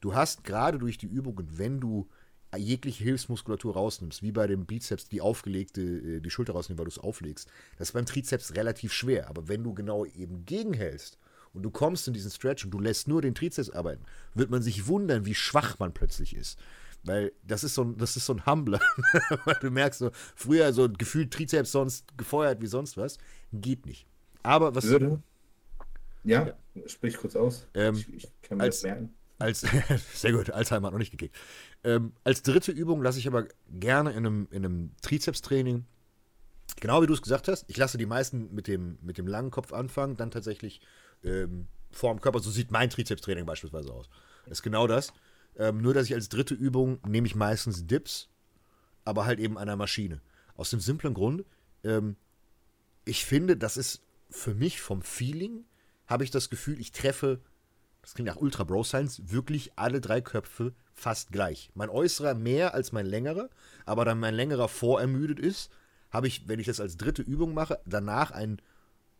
[0.00, 2.08] Du hast gerade durch die Übungen, wenn du
[2.56, 6.90] jegliche Hilfsmuskulatur rausnimmst, wie bei dem Bizeps die aufgelegte, äh, die Schulter rausnehmen, weil du
[6.90, 9.28] es auflegst, das ist beim Trizeps relativ schwer.
[9.28, 11.18] Aber wenn du genau eben gegenhältst
[11.52, 14.04] und du kommst in diesen Stretch und du lässt nur den Trizeps arbeiten,
[14.34, 16.58] wird man sich wundern, wie schwach man plötzlich ist.
[17.04, 18.80] Weil das ist so ein, das ist so ein Humbler.
[19.44, 23.18] Weil du merkst so, früher so gefühlt Trizeps sonst gefeuert wie sonst was.
[23.52, 24.06] Geht nicht.
[24.42, 25.22] Aber was Würde.
[26.24, 26.52] Ja,
[26.86, 27.66] sprich kurz aus.
[27.74, 29.14] Ähm, ich, ich kann mir als- das merken.
[29.38, 29.64] als
[30.14, 31.36] sehr gut, Alzheimer hat noch nicht gekickt.
[31.84, 35.86] Ähm, als dritte Übung lasse ich aber gerne in einem, in einem Trizeps-Training,
[36.80, 39.50] genau wie du es gesagt hast, ich lasse die meisten mit dem, mit dem langen
[39.50, 40.80] Kopf anfangen, dann tatsächlich
[41.22, 42.40] ähm, vor dem Körper.
[42.40, 44.08] So sieht mein Trizeps-Training beispielsweise aus.
[44.44, 45.12] Das ist genau das.
[45.58, 48.28] Ähm, nur, dass ich als dritte Übung nehme ich meistens Dips,
[49.04, 50.20] aber halt eben an der Maschine.
[50.56, 51.44] Aus dem simplen Grund,
[51.84, 52.16] ähm,
[53.04, 55.64] ich finde, das ist für mich vom Feeling,
[56.06, 57.40] habe ich das Gefühl, ich treffe
[58.08, 61.70] das klingt nach Ultra Bro Science, wirklich alle drei Köpfe fast gleich.
[61.74, 63.50] Mein äußerer mehr als mein längerer,
[63.84, 65.70] aber da mein längerer vorermüdet ist,
[66.10, 68.62] habe ich, wenn ich das als dritte Übung mache, danach ein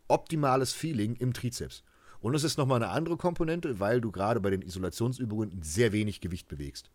[0.08, 1.82] optimales Feeling im Trizeps.
[2.20, 6.20] Und es ist nochmal eine andere Komponente, weil du gerade bei den Isolationsübungen sehr wenig
[6.20, 6.90] Gewicht bewegst.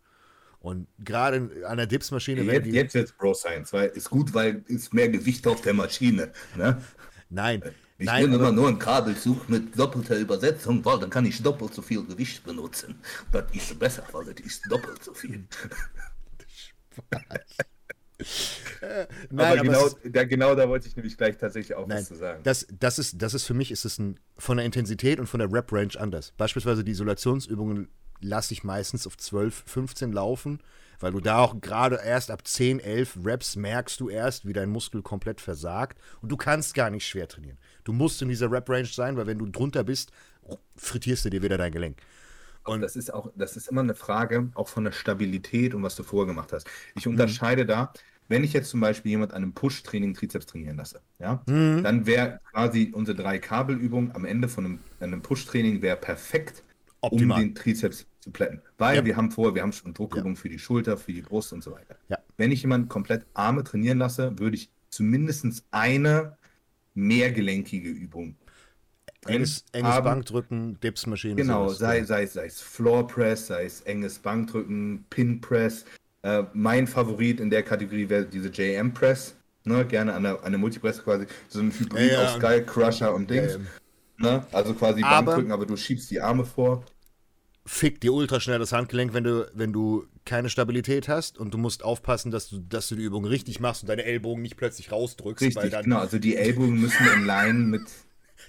[0.60, 2.70] Und gerade an der Dipsmaschine, Jetzt, die.
[2.70, 6.32] jetzt wird's Bro Science, weil ist gut, weil ist mehr Gewicht auf der Maschine.
[6.56, 6.82] Ne?
[7.28, 7.62] Nein,
[7.98, 11.74] Ich nein, nehme immer nur einen Kabelzug mit doppelter Übersetzung, weil dann kann ich doppelt
[11.74, 12.94] so viel Gewicht benutzen.
[13.30, 15.44] Das ist besser, weil das ist doppelt so viel.
[18.80, 21.98] nein, aber aber genau, es- da, genau da wollte ich nämlich gleich tatsächlich auch Nein,
[21.98, 22.40] was zu sagen.
[22.44, 25.40] Das, das, ist, das ist für mich ist es ein, von der Intensität und von
[25.40, 26.32] der Rep-Range anders.
[26.36, 27.88] Beispielsweise die Isolationsübungen
[28.20, 30.60] lasse ich meistens auf 12, 15 laufen,
[31.00, 34.70] weil du da auch gerade erst ab 10, 11 Reps merkst du erst, wie dein
[34.70, 37.58] Muskel komplett versagt und du kannst gar nicht schwer trainieren.
[37.82, 40.12] Du musst in dieser Rep-Range sein, weil wenn du drunter bist,
[40.76, 41.98] frittierst du dir wieder dein Gelenk.
[42.64, 45.96] Und das ist auch, das ist immer eine Frage auch von der Stabilität und was
[45.96, 46.66] du vorher gemacht hast.
[46.96, 47.92] Ich unterscheide da,
[48.28, 52.40] wenn ich jetzt zum Beispiel jemand an einem Push-Training Trizeps trainieren lasse, ja, dann wäre
[52.52, 56.62] quasi unsere drei Kabelübungen am Ende von einem, einem Push-Training wäre perfekt,
[57.02, 57.36] Optimal.
[57.38, 58.62] um den Trizeps zu plätten.
[58.78, 59.04] Weil Ja.
[59.04, 61.72] wir haben vorher, wir haben schon Druckübungen für die Schulter, für die Brust und so
[61.72, 61.96] weiter.
[62.08, 62.16] Ja.
[62.38, 66.38] Wenn ich jemanden komplett Arme trainieren lasse, würde ich zumindest eine
[66.94, 68.36] mehrgelenkige Übung
[69.26, 70.02] Enges, enges.
[70.02, 71.36] Bankdrücken, Dipsmaschine.
[71.36, 71.78] Genau, sowas.
[71.78, 75.84] sei, sei, sei es Floor Press, sei es enges Bankdrücken, Pin Press.
[76.22, 79.34] Äh, mein Favorit in der Kategorie wäre diese JM Press.
[79.64, 81.26] Ne, gerne an der, an der Multipress quasi.
[81.48, 83.54] So ein Hybrid Ja, ja, aus Skull Crusher und Dings.
[83.54, 83.66] ähm,
[84.18, 84.46] ne?
[84.52, 86.84] Also quasi aber- Bankdrücken, aber du schiebst die Arme vor.
[87.66, 91.82] fick dir ultraschnell das Handgelenk, wenn du, wenn du keine Stabilität hast und du musst
[91.82, 95.40] aufpassen, dass du, dass du die Übung richtig machst und deine Ellbogen nicht plötzlich rausdrückst,
[95.42, 95.98] weil Richtig, dann, genau.
[95.98, 97.82] Also die Ellbogen müssen in Line mit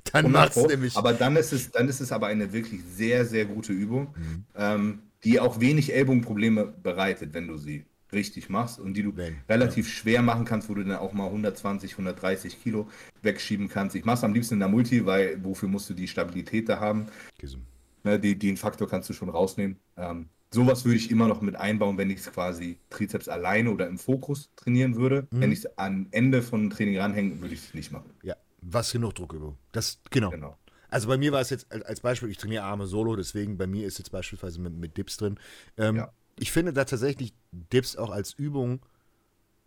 [0.11, 0.67] dann 100 macht's Pro.
[0.67, 0.95] nämlich.
[0.95, 4.45] Aber dann ist es, dann ist es aber eine wirklich sehr, sehr gute Übung, Mhm.
[4.55, 9.37] ähm, die auch wenig Ellbogenprobleme bereitet, wenn du sie richtig machst und die du Wenn,
[9.49, 12.87] relativ schwer machen kannst, wo du dann auch mal 120, 130 Kilo
[13.23, 13.95] wegschieben kannst.
[13.95, 16.79] Ich mache es am liebsten in der Multi, weil wofür musst du die Stabilität da
[16.79, 17.07] haben?
[17.37, 17.55] Okay.
[18.03, 19.77] Ne, die, den Faktor kannst du schon rausnehmen.
[19.97, 23.87] Ähm, sowas würde ich immer noch mit einbauen, wenn ich es quasi Trizeps alleine oder
[23.87, 25.27] im Fokus trainieren würde.
[25.31, 25.41] Mhm.
[25.41, 28.11] Wenn ich es am Ende von einem Training ranhänge, würde ich es nicht machen.
[28.21, 28.35] Ja,
[28.67, 29.57] was genug Druckübung.
[29.71, 30.29] Das, genau.
[30.31, 30.57] Genau.
[30.89, 33.85] Also bei mir war es jetzt als- Beispiel, ich trainiere Arme solo, deswegen bei mir
[33.85, 35.39] ist jetzt beispielsweise mit, mit Dips drin.
[35.77, 36.11] Ähm, Ja.
[36.37, 38.85] Ich finde da tatsächlich Dips auch als Übung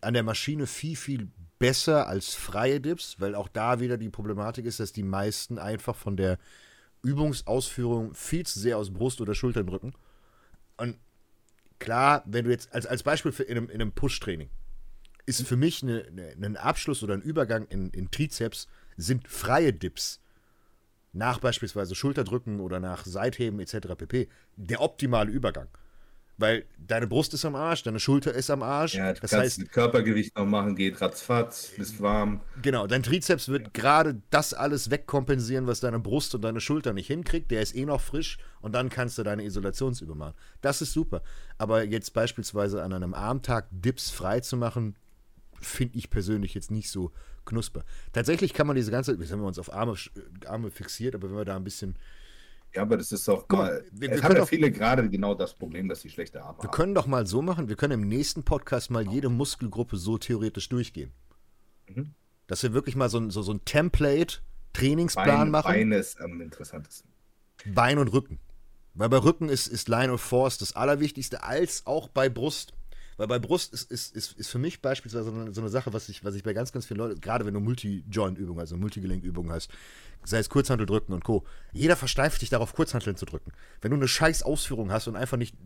[0.03, 4.67] an der Maschine viel, viel besser als freie Dips, weil auch da wieder die Problematik
[4.67, 6.39] ist, dass die meisten einfach von der
[7.03, 9.93] Übungsausführung viel zu sehr aus Brust oder Schultern drücken.
[10.77, 10.99] Und
[11.79, 14.51] klar, wenn du jetzt als, als Beispiel für in einem, in einem Push-Training
[15.27, 18.67] ist für mich eine, eine, ein Abschluss oder ein Übergang in, in Trizeps
[18.99, 20.21] sind freie Dips
[21.13, 23.95] nach beispielsweise Schulterdrücken oder nach Seitheben etc.
[23.97, 24.29] pp.
[24.57, 25.69] der optimale Übergang.
[26.41, 28.95] Weil deine Brust ist am Arsch, deine Schulter ist am Arsch.
[28.95, 32.41] Ja, das heißt, mit Körpergewicht noch machen, geht ratzfatz, bist warm.
[32.63, 37.09] genau, dein Trizeps wird gerade das alles wegkompensieren, was deine Brust und deine Schulter nicht
[37.09, 37.51] hinkriegt.
[37.51, 40.35] Der ist eh noch frisch und dann kannst du deine Isolationsübung machen.
[40.61, 41.23] Das ist super.
[41.57, 44.95] Aber jetzt beispielsweise an einem Armtag Dips frei zu machen,
[45.61, 47.11] finde ich persönlich jetzt nicht so
[47.49, 47.85] knusper.
[48.13, 49.97] Tatsächlich kann man diese ganze, jetzt haben wir uns auf Arme,
[50.47, 51.97] Arme fixiert, aber wenn wir da ein bisschen
[52.75, 55.35] Ja, aber das ist auch Guck mal, wir- es wir haben ja viele gerade genau
[55.35, 56.71] das Problem, dass sie schlechte Arme Wir haben.
[56.71, 60.69] können doch mal so machen, wir können im nächsten Podcast mal jede Muskelgruppe so theoretisch
[60.69, 61.11] durchgehen.
[61.89, 62.13] Mhm.
[62.47, 65.73] Dass wir wirklich mal so ein, so, so ein Template-Trainingsplan Bein, machen.
[65.73, 67.11] Beine ist am interessantesten.
[67.75, 68.39] Bein und Rücken.
[68.95, 72.73] Weil bei Rücken ist, ist Line of Force das Allerwichtigste, als auch bei Brust.
[73.19, 75.93] Weil bei Brust ist, ist, ist, ist für mich beispielsweise so eine, so eine Sache,
[75.93, 79.53] was ich, was ich bei ganz, ganz vielen Leuten, gerade wenn du Multi-Joint-Übungen, also Multigelenkübungen
[79.53, 79.71] hast,
[80.25, 83.51] sei es Kurzhantel drücken und Co., jeder versteift dich darauf, Kurzhanteln zu drücken.
[83.83, 85.57] Wenn du eine scheiß Ausführung hast und einfach nicht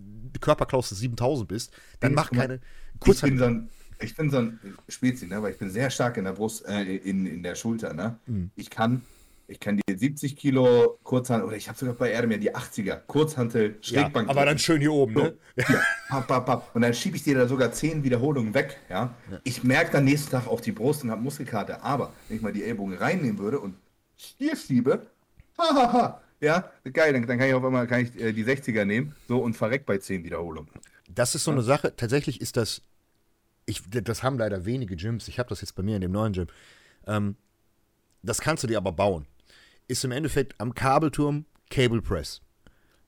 [0.40, 2.60] Körperklausel 7000 bist, dann mach Guck mal, keine
[2.94, 3.68] Ich Kurzhantel.
[4.00, 4.58] ich bin so ein
[4.88, 5.42] Spezi, ne?
[5.42, 7.92] weil ich bin sehr stark in der Brust, äh, in, in der Schulter.
[7.92, 8.18] Ne?
[8.26, 8.50] Mhm.
[8.56, 9.02] Ich kann,
[9.48, 12.96] ich kann die 70 Kilo Kurzhantel, oder ich habe sogar bei Erdem ja die 80er,
[13.06, 14.28] Kurzhantel, Ja, Schrägbank.
[14.28, 15.36] aber dann schön hier oben, ne?
[15.56, 16.70] So, hier, papp, papp, papp.
[16.74, 18.78] Und dann schiebe ich dir da sogar 10 Wiederholungen weg.
[18.88, 19.14] Ja?
[19.44, 21.82] Ich merke dann nächsten Tag auch die Brust und habe Muskelkater.
[21.82, 23.74] Aber wenn ich mal die Ellbogen reinnehmen würde und
[24.16, 25.06] hier schiebe,
[25.58, 29.14] hahaha, ja, geil, dann, dann kann ich auf einmal kann ich, äh, die 60er nehmen
[29.28, 30.70] so und verreck bei 10 Wiederholungen.
[31.08, 32.82] Das ist so eine Sache, tatsächlich ist das,
[33.66, 36.32] ich, das haben leider wenige Gyms, ich habe das jetzt bei mir in dem neuen
[36.32, 36.46] Gym,
[37.06, 37.36] ähm,
[38.22, 39.26] das kannst du dir aber bauen.
[39.88, 42.40] Ist im Endeffekt am Kabelturm Cable Press.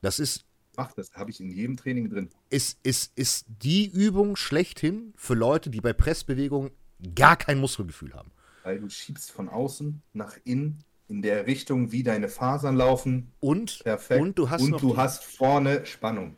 [0.01, 0.45] Das ist,
[0.77, 2.31] Ach, das habe ich in jedem Training drin.
[2.51, 6.71] ist, ist, ist die Übung schlechthin für Leute, die bei Pressbewegungen
[7.15, 8.31] gar kein Muskelgefühl haben.
[8.65, 13.33] Weil du schiebst von außen nach innen in der Richtung, wie deine Fasern laufen.
[13.41, 14.21] Und, Perfekt.
[14.23, 16.37] und du hast und du hast vorne Spannung.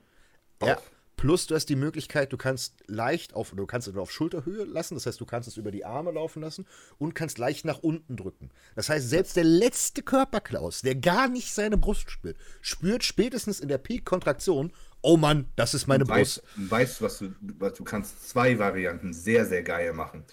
[0.62, 0.78] Ja.
[1.16, 4.94] Plus du hast die Möglichkeit, du kannst leicht auf, du kannst es auf Schulterhöhe lassen,
[4.94, 6.66] das heißt, du kannst es über die Arme laufen lassen
[6.98, 8.50] und kannst leicht nach unten drücken.
[8.74, 13.68] Das heißt, selbst der letzte Körperklaus, der gar nicht seine Brust spürt, spürt spätestens in
[13.68, 14.72] der Peak-Kontraktion,
[15.02, 16.56] oh Mann, das ist meine Du weißt, Brust.
[16.56, 20.24] du weißt was, du, was du kannst zwei Varianten sehr, sehr geil machen.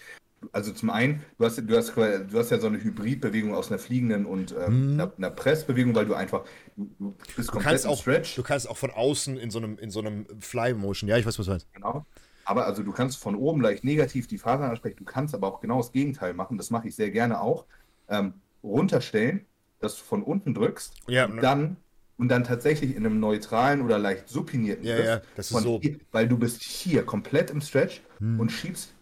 [0.52, 3.78] Also zum einen, du hast, du hast, du hast ja so eine Hybridbewegung aus einer
[3.78, 6.44] fliegenden und ähm, einer, einer Pressbewegung, weil du einfach,
[6.76, 7.42] du, du bist Mhm.
[7.44, 8.36] Du komplett auch, Stretch.
[8.36, 11.38] du kannst auch von außen in so einem, in so einem Fly-Motion, ja, ich weiß,
[11.38, 11.66] was du meinst.
[11.72, 12.04] Genau.
[12.44, 15.60] Aber also du kannst von oben leicht negativ die Fasern ansprechen, du kannst aber auch
[15.60, 17.64] genau das Gegenteil machen, das mache ich sehr gerne auch.
[18.08, 19.46] Ähm, runterstellen,
[19.80, 21.42] dass du von unten drückst Ja, und ne?
[21.42, 21.76] dann
[22.16, 25.80] und dann tatsächlich in einem neutralen oder leicht supinierten Ja, ja, das ist so.
[25.80, 28.38] Hier, weil du bist hier komplett im Stretch Hm.
[28.38, 28.93] und schiebst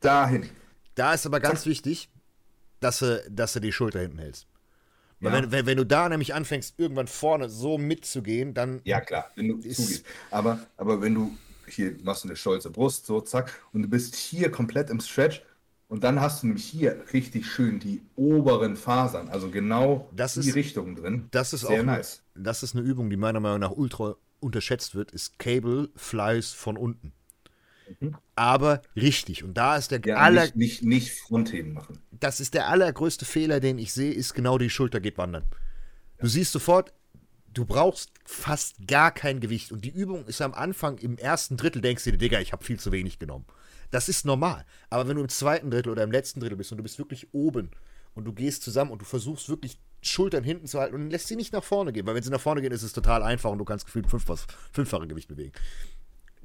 [0.00, 0.48] dahin.
[0.94, 2.08] Da ist aber ganz wichtig,
[2.80, 4.46] dass du, dass du die Schulter hinten hältst.
[5.20, 5.42] Weil Ja.
[5.42, 9.48] wenn, wenn, wenn du da nämlich anfängst, irgendwann vorne so mitzugehen, dann Ja, klar, wenn
[9.48, 10.04] du zugehst.
[10.30, 14.14] Aber, aber wenn du hier machst du eine stolze Brust, so zack, und du bist
[14.16, 15.42] hier komplett im Stretch
[15.88, 20.42] und dann hast du nämlich hier richtig schön die oberen Fasern, also genau Das in
[20.42, 21.26] die ist- Richtung drin.
[21.30, 22.22] Das ist Sehr auch nice.
[22.34, 26.76] Das ist eine Übung, die meiner Meinung nach ultra unterschätzt wird, ist Cable Flies von
[26.76, 27.12] unten.
[28.34, 29.44] Aber richtig.
[29.44, 30.04] Und da ist der Mhm.
[30.08, 31.98] Ja, aller, nicht, nicht, nicht Frontheben machen.
[32.10, 35.44] das ist der allergrößte Fehler, den ich sehe, ist genau die Schulter geht wandern.
[36.18, 36.92] Du siehst sofort,
[37.54, 39.72] du brauchst fast gar kein Gewicht.
[39.72, 42.64] Und die Übung ist am Anfang, im ersten Drittel denkst du dir, Digga, ich habe
[42.64, 43.46] viel zu wenig genommen.
[43.90, 44.64] Das ist normal.
[44.90, 47.32] Aber wenn du im zweiten Drittel oder im letzten Drittel bist und du bist wirklich
[47.32, 47.70] oben
[48.14, 51.36] und du gehst zusammen und du versuchst wirklich Schultern hinten zu halten und lässt sie
[51.36, 53.58] nicht nach vorne gehen, weil wenn sie nach vorne gehen, ist es total einfach und
[53.58, 54.38] du kannst gefühlt fünffach,
[54.72, 55.52] fünffache Gewicht bewegen.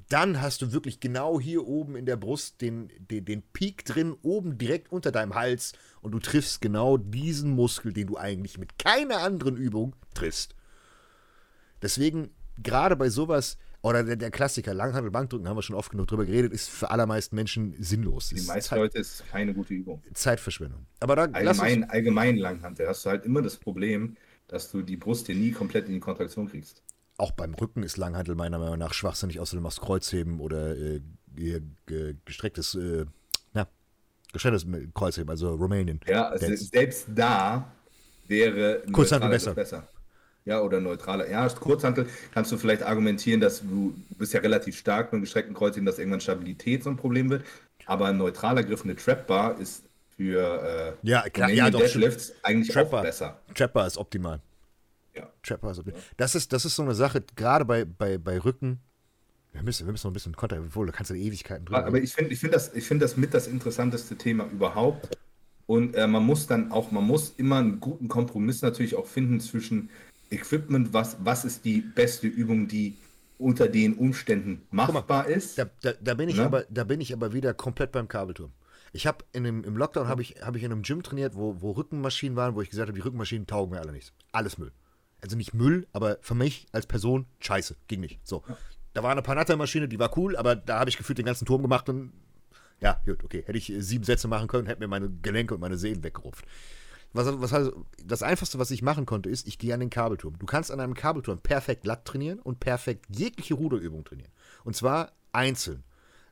[0.09, 4.15] Dann hast du wirklich genau hier oben in der Brust den, den, den Peak drin,
[4.21, 8.77] oben direkt unter deinem Hals und du triffst genau diesen Muskel, den du eigentlich mit
[8.77, 10.55] keiner anderen Übung triffst.
[11.81, 12.29] Deswegen,
[12.61, 16.25] gerade bei sowas, Oder der, der Klassiker, Langhandel, Bankdrücken, haben wir schon oft genug drüber
[16.25, 18.29] geredet, ist für allermeisten Menschen sinnlos.
[18.29, 20.01] Für die Ist meisten Zeit- Leute ist es keine gute Übung.
[20.13, 20.85] Zeitverschwendung.
[21.01, 24.15] Aber da Allgemein, allgemein Langhantel hast du halt immer das Problem,
[24.47, 26.81] dass du die Brust dir nie komplett in die Kontraktion kriegst.
[27.23, 30.99] Auch beim Rücken ist Langhandel meiner Meinung nach schwachsinnig, außer du machst Kreuzheben oder äh,
[31.33, 33.05] ge- ge- gestrecktes, äh,
[33.53, 33.65] na,
[34.33, 36.01] gestrecktes Kreuzheben, also Rumänien.
[36.05, 37.71] Ja, also selbst da
[38.27, 39.87] wäre ein Kurzhantel neutraler besser.
[40.45, 41.29] Ja, oder neutraler.
[41.29, 45.55] Ja, Kurzhantel kannst du vielleicht argumentieren, dass du, du bist ja relativ stark mit gestreckten
[45.55, 47.45] Kreuzheben, dass irgendwann Stabilität so ein Problem wird.
[47.85, 49.85] Aber ein neutraler Griff, eine Trap-Bar ist
[50.17, 52.99] für äh, Ja, klar, ja, doch, Deadlifts eigentlich Trapper.
[52.99, 53.39] auch besser.
[53.55, 54.41] Trapper ist optimal.
[55.15, 55.29] Ja.
[55.43, 55.99] Trapper optimal.
[56.17, 58.79] Das ist, das ist so eine Sache, gerade bei, bei, bei Rücken.
[59.51, 61.85] Wir müssen, wir müssen noch ein bisschen Konter, obwohl, da kannst du Ewigkeiten drüber.
[61.85, 65.15] Aber ich finde ich find das, ich find das mit das interessanteste Thema überhaupt.
[65.67, 69.39] Und äh, man muss dann auch, man muss immer einen guten Kompromiss natürlich auch finden
[69.39, 69.89] zwischen
[70.31, 72.97] Equipment, was, was ist die beste Übung, die
[73.37, 75.57] unter den Umständen machbar ist.
[75.57, 76.45] Da, da, da, bin ich Ne?
[76.45, 78.51] aber, da bin ich aber wieder komplett beim Kabelturm.
[78.91, 82.35] Ich habe im Lockdown habe ich, hab ich in einem Gym trainiert, wo, wo Rückenmaschinen
[82.35, 84.13] waren, wo ich gesagt habe, die Rückenmaschinen taugen mir alle nichts.
[84.31, 84.71] Alles Müll.
[85.23, 87.77] Also nicht Müll, aber für mich als Person scheiße.
[87.87, 88.19] Ging nicht.
[88.27, 88.43] So.
[88.91, 91.61] Da war eine Panatta-Maschine, die war cool, aber da habe ich gefühlt den ganzen Turm
[91.61, 92.11] gemacht und
[92.81, 93.41] ja, gut, okay.
[93.45, 96.45] Hätte ich äh, sieben Sätze machen können, hätte mir meine Gelenke und meine Sehnen weggerupft.
[97.13, 97.71] Was, was heißt,
[98.03, 100.37] das Einfachste, was ich machen konnte, ist, ich gehe an den Kabelturm.
[100.37, 104.31] Du kannst an einem Kabelturm perfekt Latt trainieren und perfekt jegliche Ruderübung trainieren.
[104.65, 105.85] Und zwar einzeln.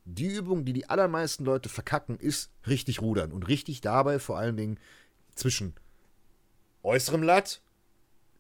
[0.04, 3.32] Die Übung, die die allermeisten Leute verkacken, ist richtig rudern.
[3.32, 4.80] Und richtig dabei vor allen Dingen
[5.36, 5.76] zwischen
[6.84, 7.62] äußerem Latt,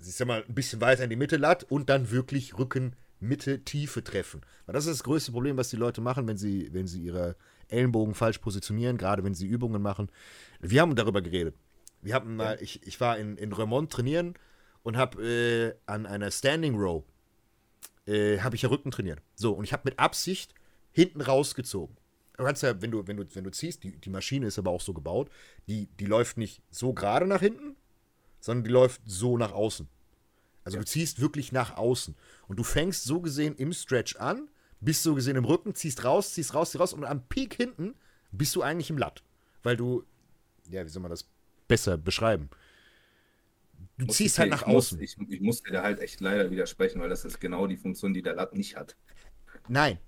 [0.02, 3.64] ich sag mal, ein bisschen weiter in die Mitte Latt und dann wirklich Rücken, Mitte,
[3.64, 4.42] Tiefe treffen.
[4.66, 7.36] Weil das ist das größte Problem, was die Leute machen, wenn sie, wenn sie ihre
[7.68, 10.10] Ellenbogen falsch positionieren, gerade wenn sie Übungen machen.
[10.60, 11.56] Wir haben darüber geredet.
[12.02, 14.34] Wir haben mal, ich, ich war in, in Remont trainieren
[14.84, 17.04] und habe äh, an einer Standing Row
[18.08, 19.22] äh, habe ich ja Rücken trainiert.
[19.36, 20.56] So, und ich habe mit Absicht
[20.92, 21.96] hinten rausgezogen.
[22.38, 24.72] Du kannst ja, wenn du, wenn du, wenn du ziehst, die, die Maschine ist aber
[24.72, 25.30] auch so gebaut,
[25.68, 27.76] die, die läuft nicht so gerade nach hinten,
[28.42, 29.88] sondern die läuft so nach außen.
[30.64, 32.16] Also du ziehst wirklich nach außen.
[32.48, 34.50] Und du fängst so gesehen im Stretch an,
[34.80, 37.96] bist so gesehen im Rücken, ziehst raus, ziehst raus, ziehst raus und am Peak hinten
[38.32, 39.24] bist du eigentlich im Latt.
[39.64, 40.04] Weil du,
[40.70, 41.28] ja, wie soll man das
[41.68, 42.50] besser beschreiben?
[43.98, 45.02] Du Muss ziehst ich, halt ich nach muss, außen.
[45.02, 48.14] Ich, ich muss dir da halt echt leider widersprechen, weil das ist genau die Funktion,
[48.14, 48.96] die der Lat nicht hat.
[49.68, 50.00] Nein.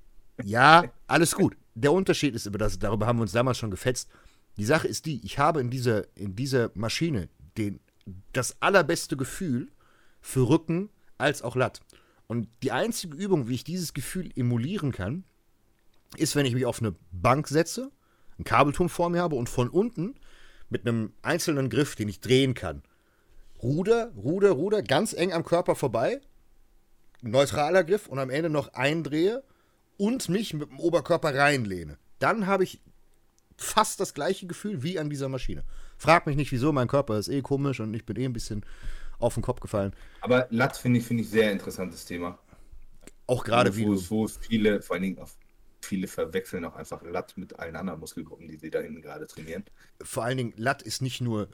[0.43, 1.55] Ja, alles gut.
[1.75, 4.09] Der Unterschied ist aber, das, darüber haben wir uns damals schon gefetzt.
[4.57, 7.79] Die Sache ist die, ich habe in dieser, in dieser Maschine den,
[8.33, 9.71] das allerbeste Gefühl
[10.21, 11.81] für Rücken als auch Latt.
[12.27, 15.23] Und die einzige Übung, wie ich dieses Gefühl emulieren kann,
[16.17, 17.91] ist, wenn ich mich auf eine Bank setze,
[18.37, 20.15] einen Kabelturm vor mir habe und von unten
[20.69, 22.83] mit einem einzelnen Griff, den ich drehen kann,
[23.61, 26.19] Ruder, Ruder, Ruder, ganz eng am Körper vorbei,
[27.21, 29.43] neutraler Griff und am Ende noch eindrehe
[29.97, 31.97] und mich mit dem Oberkörper reinlehne.
[32.19, 32.81] Dann habe ich
[33.57, 35.63] fast das gleiche Gefühl wie an dieser Maschine.
[35.97, 38.65] Frag mich nicht wieso, mein Körper ist eh komisch und ich bin eh ein bisschen
[39.19, 39.93] auf den Kopf gefallen.
[40.21, 42.39] Aber Lat finde ich, finde ich sehr interessantes Thema.
[43.27, 44.09] Auch gerade wie wo, du.
[44.09, 45.29] wo viele, vor allen Dingen auch
[45.81, 49.63] viele verwechseln auch einfach Lat mit allen anderen Muskelgruppen, die sie da hinten gerade trainieren.
[50.01, 51.49] Vor allen Dingen, Latt ist nicht nur.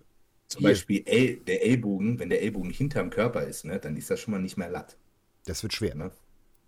[0.48, 0.70] Zum Hier.
[0.70, 4.32] Beispiel El, der Ellbogen, wenn der Ellbogen hinterm Körper ist, ne, dann ist das schon
[4.32, 4.98] mal nicht mehr Lat.
[5.46, 5.94] Das wird schwer.
[5.96, 6.12] Ne?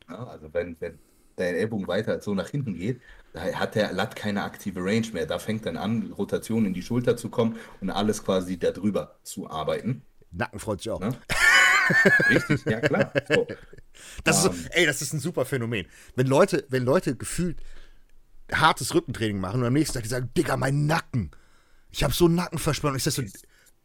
[0.08, 1.00] Ja, also wenn, wenn
[1.42, 3.02] der Ellbogen weiter so nach hinten geht,
[3.34, 5.26] da hat der Lat keine aktive Range mehr.
[5.26, 9.50] Da fängt dann an, Rotation in die Schulter zu kommen und alles quasi darüber zu
[9.50, 10.02] arbeiten.
[10.32, 11.00] Nacken freut sich auch.
[11.00, 11.18] Ne?
[12.30, 13.12] Richtig, ja klar.
[13.28, 13.48] So.
[14.24, 14.54] Das ist Ähm.
[14.54, 15.86] so, ey, das ist ein super Phänomen.
[16.16, 17.58] Wenn Leute, wenn Leute gefühlt
[18.52, 21.32] hartes Rückentraining machen und am nächsten Tag die sagen, Digga, mein Nacken.
[21.92, 22.98] Ich habe so einen Nackenverspannung.
[22.98, 23.24] Ich sag so,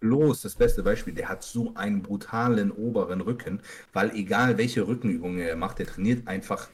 [0.00, 3.60] Bloß das beste Beispiel, der hat so einen brutalen oberen Rücken,
[3.92, 6.68] weil egal welche Rückenübungen er macht, der trainiert einfach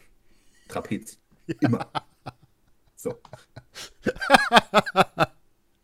[0.72, 1.18] Trapez.
[1.60, 1.90] Immer.
[2.96, 3.20] So.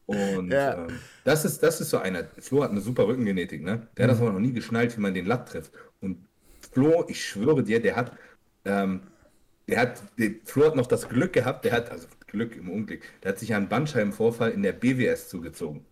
[0.07, 0.87] Und Ja.
[0.87, 2.25] ähm, das, ist, das ist so einer.
[2.39, 3.89] Flo hat eine super Rückengenetik, ne?
[3.97, 5.73] Der hat das aber noch nie geschnallt, wie man den Latt trifft.
[6.01, 6.27] Und
[6.73, 8.17] Flo, ich schwöre dir, der hat,
[8.65, 9.03] ähm,
[9.69, 13.03] der hat, der, Flo hat noch das Glück gehabt, der hat, also Glück im Unglück,
[13.23, 15.85] der hat sich einen Bandscheibenvorfall in der BWS zugezogen.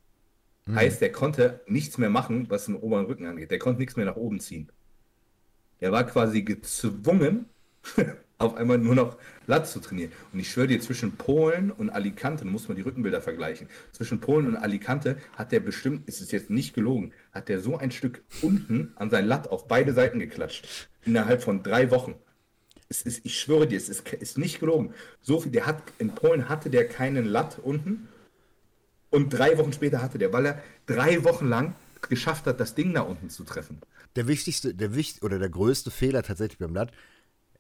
[0.75, 3.53] Heißt, der konnte nichts mehr machen, was den oberen Rücken angeht.
[3.53, 4.73] Der konnte nichts mehr nach oben ziehen.
[5.81, 7.47] Der war quasi gezwungen,
[8.39, 10.13] auf einmal nur noch Lat zu trainieren.
[10.33, 14.21] Und ich schwöre dir, zwischen Polen und Alicante, du musst mal die Rückenbilder vergleichen, zwischen
[14.21, 17.91] Polen und Alicante hat der bestimmt, ist es jetzt nicht gelogen, hat der so ein
[17.91, 20.89] Stück unten an sein Lat auf beide Seiten geklatscht.
[21.05, 22.15] Innerhalb von drei Wochen.
[22.89, 24.93] Es ist, ich schwöre dir, es ist, ist nicht gelogen.
[25.21, 28.09] So viel, der hat, in Polen hatte der keinen Lat unten
[29.11, 31.75] und drei Wochen später hatte der, weil er drei Wochen lang
[32.09, 33.81] geschafft hat, das Ding da unten zu treffen.
[34.15, 36.93] der wichtigste, der wichtig oder der größte Fehler tatsächlich beim Latt,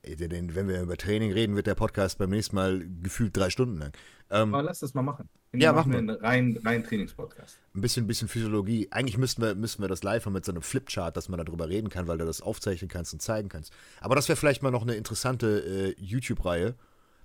[0.06, 3.92] wenn wir über Training reden, wird der Podcast beim nächsten Mal gefühlt drei Stunden lang.
[4.30, 5.28] Ähm, Aber lass das mal machen.
[5.52, 5.98] Ja, machen wir.
[5.98, 7.58] einen reinen rein Trainingspodcast.
[7.74, 8.88] Ein bisschen, bisschen Physiologie.
[8.90, 11.68] Eigentlich müssten wir, müssten wir das live haben mit so einem Flipchart, dass man darüber
[11.68, 13.72] reden kann, weil du das aufzeichnen kannst und zeigen kannst.
[14.00, 16.74] Aber das wäre vielleicht mal noch eine interessante äh, YouTube-Reihe,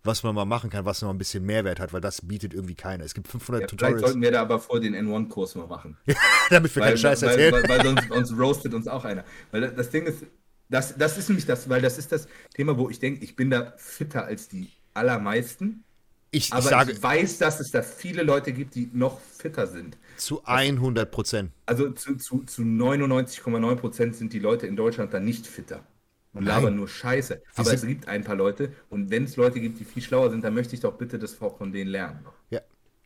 [0.04, 2.76] was man mal machen kann, was noch ein bisschen Mehrwert hat, weil das bietet irgendwie
[2.76, 3.04] keiner.
[3.04, 3.94] Es gibt 500 ja, Tutorials.
[3.94, 5.98] Vielleicht sollten wir da aber vor den N1-Kurs mal machen.
[6.50, 7.54] Damit wir keinen Scheiß erzählen.
[7.54, 9.26] Weil, weil, sonst uns roastet uns auch einer.
[9.52, 10.26] Weil das Ding ist,
[10.72, 13.50] das, das ist nämlich das, weil das ist das Thema, wo ich denke, ich bin
[13.50, 15.84] da fitter als die allermeisten.
[16.32, 19.68] Ich, aber ich, sage, ich weiß, dass es da viele Leute gibt, die noch fitter
[19.68, 19.98] sind.
[20.16, 21.52] Zu 100 Prozent.
[21.66, 25.86] Also zu, zu, zu 99,9 Prozent sind die Leute in Deutschland dann nicht fitter
[26.34, 27.42] und labern nur Scheiße.
[27.56, 30.42] Aber es gibt ein paar Leute und wenn es Leute gibt, die viel schlauer sind,
[30.46, 32.26] dann möchte ich doch bitte das auch von denen lernen.
[32.50, 32.62] Ja,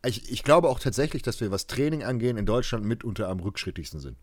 [0.06, 4.00] ich, ich glaube auch tatsächlich, dass wir, was Training angehen, in Deutschland mitunter am rückschrittigsten
[4.00, 4.18] sind.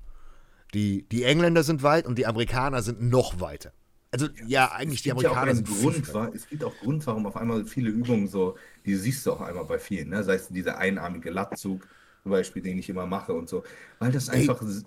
[0.75, 3.73] Die, die Engländer sind weit und die Amerikaner sind noch weiter.
[4.11, 7.27] Also ja, ja eigentlich die Amerikaner ja sind Grund, war, Es gibt auch Grund, warum
[7.27, 10.23] auf einmal viele Übungen so, die siehst du auch einmal bei vielen, ne?
[10.23, 11.89] sei es dieser einarmige Lattzug
[12.23, 13.65] zum Beispiel, den ich immer mache und so,
[13.99, 14.83] weil das einfach Ey.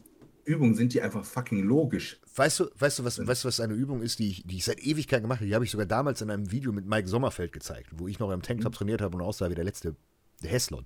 [0.46, 2.20] Übungen sind, die einfach fucking logisch.
[2.36, 4.66] Weißt du, weißt du, was, weißt du, was eine Übung ist, die ich, die ich
[4.66, 5.48] seit Ewigkeit gemacht habe?
[5.48, 8.32] Die habe ich sogar damals in einem Video mit Mike Sommerfeld gezeigt, wo ich noch
[8.32, 8.78] im Tanktop mhm.
[8.78, 9.96] trainiert habe und aussah wie der letzte
[10.44, 10.86] Heslon.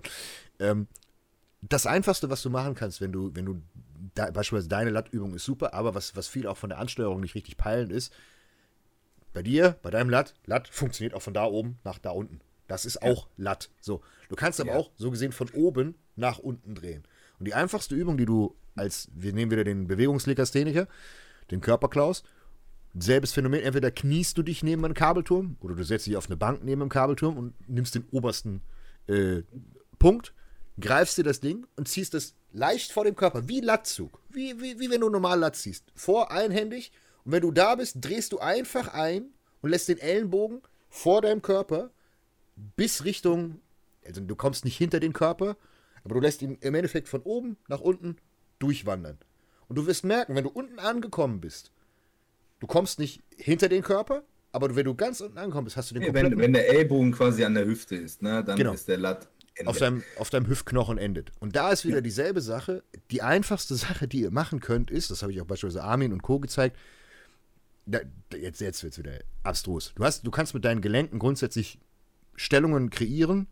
[0.58, 0.86] Ähm,
[1.60, 3.62] das Einfachste, was du machen kannst, wenn du, wenn du
[4.14, 7.34] da, beispielsweise deine Lattübung ist super, aber was, was viel auch von der Ansteuerung nicht
[7.34, 8.12] richtig peilen ist,
[9.32, 12.40] bei dir, bei deinem Latt, Latt funktioniert auch von da oben nach da unten.
[12.66, 13.44] Das ist auch ja.
[13.44, 13.70] Latt.
[13.80, 14.00] So.
[14.28, 14.76] Du kannst aber ja.
[14.76, 17.04] auch so gesehen von oben nach unten drehen.
[17.38, 20.86] Und die einfachste Übung, die du als, wir nehmen wieder den Bewegungslegastheniker,
[21.50, 22.22] den Körperklaus,
[22.94, 26.36] selbes Phänomen, entweder kniest du dich neben einem Kabelturm oder du setzt dich auf eine
[26.36, 28.62] Bank neben einem Kabelturm und nimmst den obersten
[29.06, 29.42] äh,
[29.98, 30.32] Punkt,
[30.78, 34.78] greifst dir das Ding und ziehst es leicht vor dem Körper, wie Lattzug, wie, wie,
[34.78, 35.84] wie wenn du normal Latz ziehst.
[35.94, 36.92] Vor einhändig
[37.24, 39.26] und wenn du da bist, drehst du einfach ein
[39.60, 41.90] und lässt den Ellenbogen vor deinem Körper
[42.76, 43.60] bis Richtung,
[44.04, 45.56] also du kommst nicht hinter den Körper,
[46.04, 48.16] aber du lässt ihn im Endeffekt von oben nach unten
[48.58, 49.18] durchwandern.
[49.68, 51.72] Und du wirst merken, wenn du unten angekommen bist,
[52.58, 54.22] du kommst nicht hinter den Körper,
[54.52, 57.12] aber wenn du ganz unten angekommen bist, hast du den nee, wenn, wenn, der Ellbogen
[57.12, 58.72] quasi an der Hüfte ist, ne, dann genau.
[58.72, 59.28] ist der Latt
[59.66, 61.32] auf deinem, auf deinem Hüftknochen endet.
[61.40, 62.00] Und da ist wieder ja.
[62.00, 62.82] dieselbe Sache.
[63.10, 66.22] Die einfachste Sache, die ihr machen könnt, ist, das habe ich auch beispielsweise Armin und
[66.22, 66.40] Co.
[66.40, 66.76] gezeigt,
[67.86, 68.00] da,
[68.36, 69.92] jetzt, jetzt wird es wieder abstrus.
[69.94, 71.78] Du, hast, du kannst mit deinen Gelenken grundsätzlich
[72.36, 73.48] Stellungen kreieren,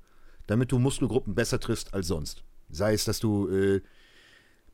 [0.46, 2.44] damit du Muskelgruppen besser triffst als sonst.
[2.70, 3.82] Sei es, dass du äh,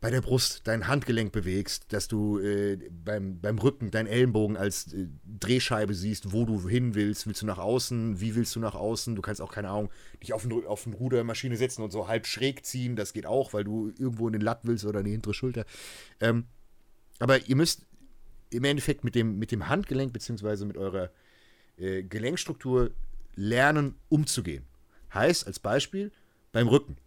[0.05, 4.93] bei der Brust dein Handgelenk bewegst, dass du äh, beim, beim Rücken deinen Ellenbogen als
[4.93, 5.06] äh,
[5.40, 7.26] Drehscheibe siehst, wo du hin willst.
[7.26, 8.20] Willst du nach außen?
[8.20, 9.16] Wie willst du nach außen?
[9.16, 9.90] Du kannst auch, keine Ahnung,
[10.22, 12.97] dich auf, ein, auf eine Rudermaschine setzen und so halb schräg ziehen.
[12.97, 15.64] Das geht auch, weil du irgendwo in den Latt willst oder in die hintere Schulter.
[16.20, 16.44] Ähm,
[17.18, 17.86] aber ihr müsst
[18.51, 20.66] im Endeffekt mit dem, mit dem Handgelenk bzw.
[20.66, 21.12] mit eurer
[21.78, 22.90] äh, Gelenkstruktur
[23.36, 24.64] lernen, umzugehen.
[25.14, 26.12] Heißt, als Beispiel,
[26.52, 26.98] beim Rücken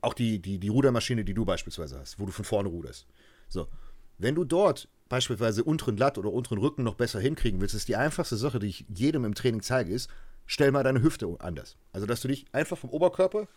[0.00, 3.06] auch die, die, die Rudermaschine, die du beispielsweise hast, wo du von vorne ruderst.
[3.48, 3.68] So,
[4.18, 7.96] wenn du dort beispielsweise unteren Latt oder unteren Rücken noch besser hinkriegen willst, ist die
[7.96, 10.10] einfachste Sache, die ich jedem im Training zeige, ist,
[10.46, 11.76] stell mal deine Hüfte anders.
[11.92, 13.48] Also, dass du dich einfach vom Oberkörper,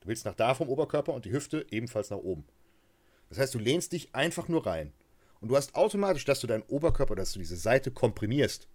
[0.00, 2.44] du willst nach da vom Oberkörper und die Hüfte ebenfalls nach oben.
[3.28, 4.92] Das heißt, du lehnst dich einfach nur rein.
[5.40, 8.68] Und du hast automatisch, dass du deinen Oberkörper, dass du diese Seite komprimierst,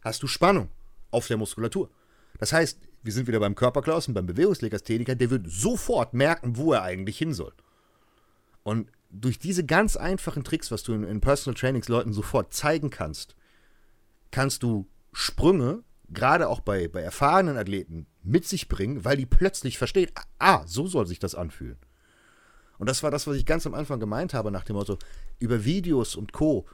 [0.00, 0.68] hast du Spannung
[1.10, 1.90] auf der Muskulatur.
[2.38, 6.72] Das heißt, wir sind wieder beim Körperklaus und beim Bewegungslegastheniker, der wird sofort merken, wo
[6.72, 7.52] er eigentlich hin soll.
[8.62, 12.88] Und durch diese ganz einfachen Tricks, was du in, in Personal Trainings Leuten sofort zeigen
[12.88, 13.36] kannst,
[14.30, 19.76] kannst du Sprünge, gerade auch bei, bei erfahrenen Athleten, mit sich bringen, weil die plötzlich
[19.76, 21.76] verstehen, ah, so soll sich das anfühlen.
[22.78, 24.98] Und das war das, was ich ganz am Anfang gemeint habe, nach dem Motto,
[25.38, 26.66] über Videos und Co.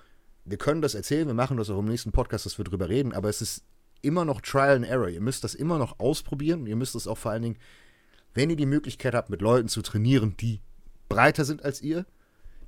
[0.44, 3.12] Wir können das erzählen, wir machen das auch im nächsten Podcast, dass wir drüber reden,
[3.12, 3.64] aber es ist
[4.02, 5.08] immer noch Trial and Error.
[5.08, 6.66] Ihr müsst das immer noch ausprobieren.
[6.66, 7.58] Ihr müsst es auch vor allen Dingen,
[8.34, 10.60] wenn ihr die Möglichkeit habt, mit Leuten zu trainieren, die
[11.08, 12.06] breiter sind als ihr,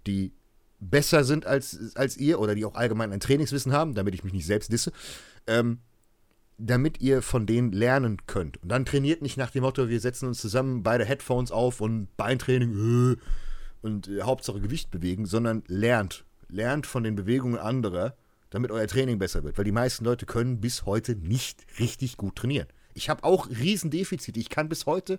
[0.07, 0.33] die
[0.81, 4.33] besser sind als, als ihr oder die auch allgemein ein Trainingswissen haben, damit ich mich
[4.33, 4.93] nicht selbst disse,
[5.47, 5.79] ähm,
[6.59, 8.61] damit ihr von denen lernen könnt.
[8.63, 12.15] Und dann trainiert nicht nach dem Motto, wir setzen uns zusammen beide Headphones auf und
[12.17, 13.17] Beintraining äh,
[13.81, 16.25] und äh, Hauptsache Gewicht bewegen, sondern lernt.
[16.49, 18.17] Lernt von den Bewegungen anderer
[18.53, 19.57] damit euer Training besser wird.
[19.59, 22.69] Weil die meisten Leute können bis heute nicht richtig gut trainieren.
[22.95, 24.39] Ich habe auch Riesendefizite.
[24.39, 25.19] Ich kann bis heute,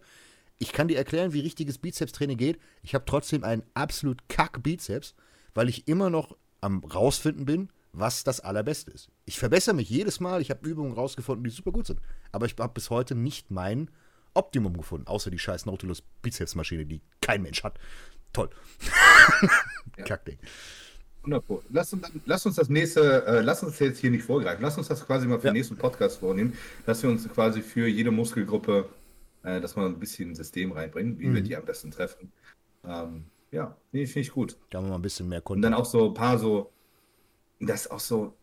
[0.60, 2.60] ich kann dir erklären, wie richtiges Bizeps-Training geht.
[2.84, 5.16] Ich habe trotzdem einen absolut kack Bizeps,
[5.56, 9.10] weil ich immer noch am rausfinden bin, was das allerbeste ist.
[9.26, 10.42] Ich verbessere mich jedes Mal.
[10.42, 12.00] Ich habe Übungen rausgefunden, die super gut sind.
[12.32, 13.90] Aber ich habe bis heute nicht mein
[14.36, 17.80] Optimum gefunden, außer die scheiß Nautilus Bizepsmaschine, die kein Mensch hat.
[18.32, 18.50] Toll.
[19.96, 20.06] Ja.
[20.06, 20.40] Kackding.
[21.26, 24.62] 100 Lass uns, lass uns das nächste, äh, lass uns jetzt hier nicht vorgreifen.
[24.62, 25.52] Lass uns das quasi mal für ja.
[25.52, 26.54] den nächsten Podcast vornehmen,
[26.86, 28.90] dass wir uns quasi für jede Muskelgruppe,
[29.44, 31.36] äh, dass wir ein bisschen ein System reinbringen, wie mhm.
[31.36, 32.32] wir die am besten treffen.
[32.86, 34.58] Ähm, ja, nee, finde ich gut.
[34.70, 35.60] Da haben wir mal ein bisschen mehr Kunden.
[35.60, 36.72] Und dann auch so ein paar so,
[37.60, 38.34] das auch so,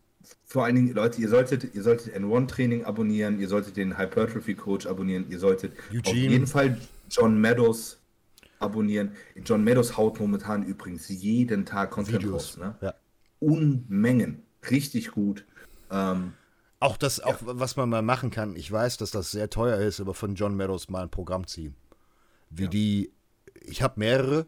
[0.45, 5.25] vor allen Dingen, Leute, ihr solltet, ihr solltet N1-Training abonnieren, ihr solltet den Hypertrophy-Coach abonnieren,
[5.29, 6.07] ihr solltet Eugene.
[6.07, 6.77] auf jeden Fall
[7.09, 8.00] John Meadows
[8.61, 9.11] abonnieren.
[9.43, 12.33] John Meadows haut momentan übrigens jeden Tag Content Videos.
[12.33, 12.57] raus.
[12.57, 12.75] Ne?
[12.81, 12.93] Ja.
[13.39, 14.43] Unmengen.
[14.69, 15.45] Richtig gut.
[15.89, 16.33] Ähm,
[16.79, 17.25] auch das, ja.
[17.25, 20.35] auch was man mal machen kann, ich weiß, dass das sehr teuer ist, aber von
[20.35, 21.75] John Meadows mal ein Programm ziehen.
[22.49, 22.69] Wie ja.
[22.69, 23.11] die,
[23.61, 24.47] ich habe mehrere,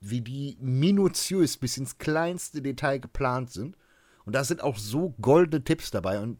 [0.00, 3.76] wie die minutiös bis ins kleinste Detail geplant sind.
[4.24, 6.20] Und da sind auch so goldene Tipps dabei.
[6.20, 6.38] Und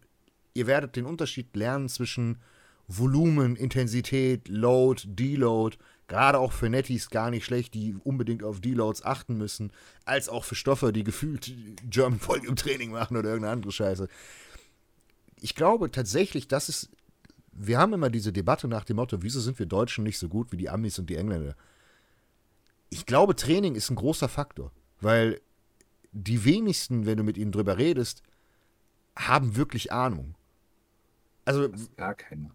[0.55, 2.39] ihr werdet den Unterschied lernen zwischen
[2.87, 5.77] Volumen, Intensität, Load, Deload.
[6.11, 9.71] Gerade auch für Netties gar nicht schlecht, die unbedingt auf Deloads achten müssen.
[10.05, 11.53] Als auch für Stoffe, die gefühlt
[11.89, 14.09] German Volume Training machen oder irgendeine andere Scheiße.
[15.41, 16.91] Ich glaube tatsächlich, dass es.
[17.53, 20.51] Wir haben immer diese Debatte nach dem Motto, wieso sind wir Deutschen nicht so gut
[20.51, 21.55] wie die Amis und die Engländer?
[22.89, 25.41] Ich glaube, Training ist ein großer Faktor, weil
[26.11, 28.25] die wenigsten, wenn du mit ihnen drüber redest,
[29.15, 30.35] haben wirklich Ahnung.
[31.45, 31.69] Also.
[31.97, 32.51] Gar keiner.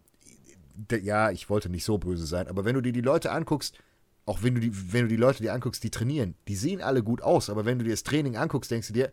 [1.02, 3.78] Ja, ich wollte nicht so böse sein, aber wenn du dir die Leute anguckst,
[4.26, 7.02] auch wenn du die, wenn du die Leute dir anguckst, die trainieren, die sehen alle
[7.02, 9.12] gut aus, aber wenn du dir das Training anguckst, denkst du dir,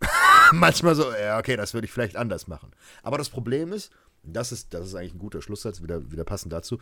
[0.52, 2.70] manchmal so, ja, okay, das würde ich vielleicht anders machen.
[3.02, 3.92] Aber das Problem ist,
[4.22, 6.78] das ist, das ist eigentlich ein guter Schlusssatz, wieder, wieder passend dazu.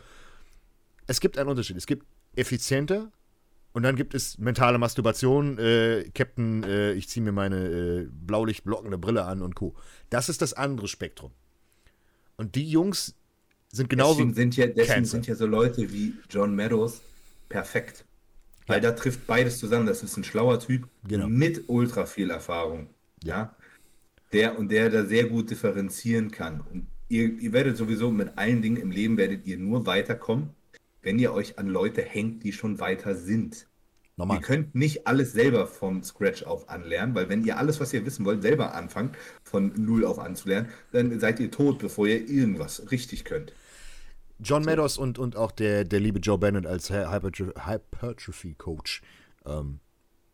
[1.07, 1.77] Es gibt einen Unterschied.
[1.77, 2.05] Es gibt
[2.35, 3.11] effizienter
[3.73, 8.97] und dann gibt es mentale Masturbation, äh, Captain, äh, ich ziehe mir meine äh, blaulichtblockende
[8.97, 9.75] Brille an und Co.
[10.09, 11.31] Das ist das andere Spektrum.
[12.37, 13.15] Und die Jungs
[13.71, 14.19] sind genauso.
[14.19, 17.01] Deswegen sind ja, deswegen sind ja so Leute wie John Meadows
[17.49, 18.05] perfekt.
[18.67, 18.91] Weil ja.
[18.91, 19.85] da trifft beides zusammen.
[19.85, 21.27] Das ist ein schlauer Typ genau.
[21.27, 22.89] mit ultra viel Erfahrung.
[23.23, 23.55] Ja.
[24.33, 26.61] Der und der da sehr gut differenzieren kann.
[26.61, 30.51] Und ihr, ihr werdet sowieso mit allen Dingen im Leben werdet ihr nur weiterkommen,
[31.01, 33.67] wenn ihr euch an Leute hängt, die schon weiter sind.
[34.21, 34.37] Normal.
[34.37, 38.05] Ihr könnt nicht alles selber vom Scratch auf anlernen, weil wenn ihr alles, was ihr
[38.05, 42.91] wissen wollt, selber anfangt, von Null auf anzulernen, dann seid ihr tot, bevor ihr irgendwas
[42.91, 43.51] richtig könnt.
[44.37, 49.01] John Meadows und, und auch der, der liebe Joe Bennett als Hypertrophy-Coach
[49.47, 49.79] ähm,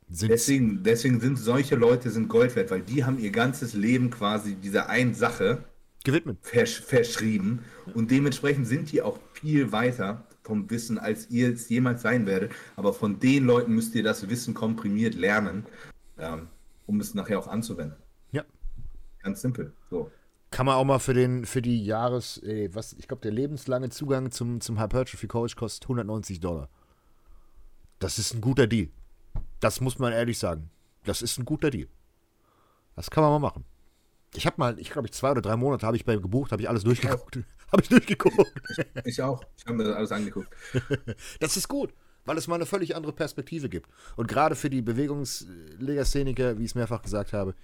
[0.10, 4.10] sind deswegen, deswegen sind solche Leute sind Gold wert, weil die haben ihr ganzes Leben
[4.10, 5.64] quasi dieser einen Sache
[6.04, 6.40] gewidmet.
[6.42, 12.02] Versch verschrieben und dementsprechend sind die auch viel weiter vom Wissen, als ihr es jemals
[12.02, 12.54] sein werdet.
[12.78, 15.66] Aber von den Leuten müsst ihr das Wissen komprimiert lernen,
[16.18, 16.48] ähm,
[16.86, 17.98] um es nachher auch anzuwenden.
[18.32, 18.44] Ja.
[19.22, 19.74] Ganz simpel.
[19.90, 20.10] So.
[20.50, 23.90] Kann man auch mal für den für die Jahres, ey, was, ich glaube, der lebenslange
[23.90, 26.70] Zugang zum, zum Hypertrophy Coach kostet 190 Dollar.
[28.00, 28.90] Das ist ein guter Deal.
[29.60, 30.70] Das muss man ehrlich sagen.
[31.04, 31.88] Das ist ein guter Deal.
[32.96, 33.66] Das kann man mal machen.
[34.34, 36.62] Ich habe mal, ich glaube, ich zwei oder drei Monate habe ich bei gebucht, habe
[36.62, 37.40] ich alles durchgeguckt.
[37.72, 38.38] habe ich durchgeguckt.
[39.06, 39.44] Ich, auch.
[39.58, 40.50] Ich habe mir alles angeguckt.
[41.40, 41.94] das ist gut,
[42.26, 43.90] weil es mal eine völlig andere Perspektive gibt.
[44.16, 47.56] Und gerade für die Bewegungslegastheniker, wie ich es mehrfach gesagt habe,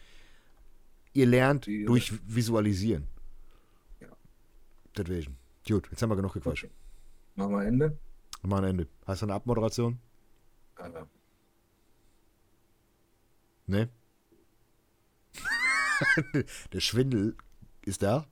[1.13, 3.07] ihr lernt die, durch Visualisieren.
[4.01, 4.07] Ja.
[4.97, 5.37] Deswegen.
[5.67, 6.65] Gut, jetzt haben wir genug gequatscht.
[6.65, 6.73] Okay.
[7.35, 7.97] Machen wir Ende?
[8.41, 8.87] Machen wir Ende.
[9.05, 9.99] Hast du eine Abmoderation?
[10.77, 11.07] Ja.
[13.65, 13.87] Nee?
[16.73, 17.37] Der Schwindel
[17.85, 18.27] ist da.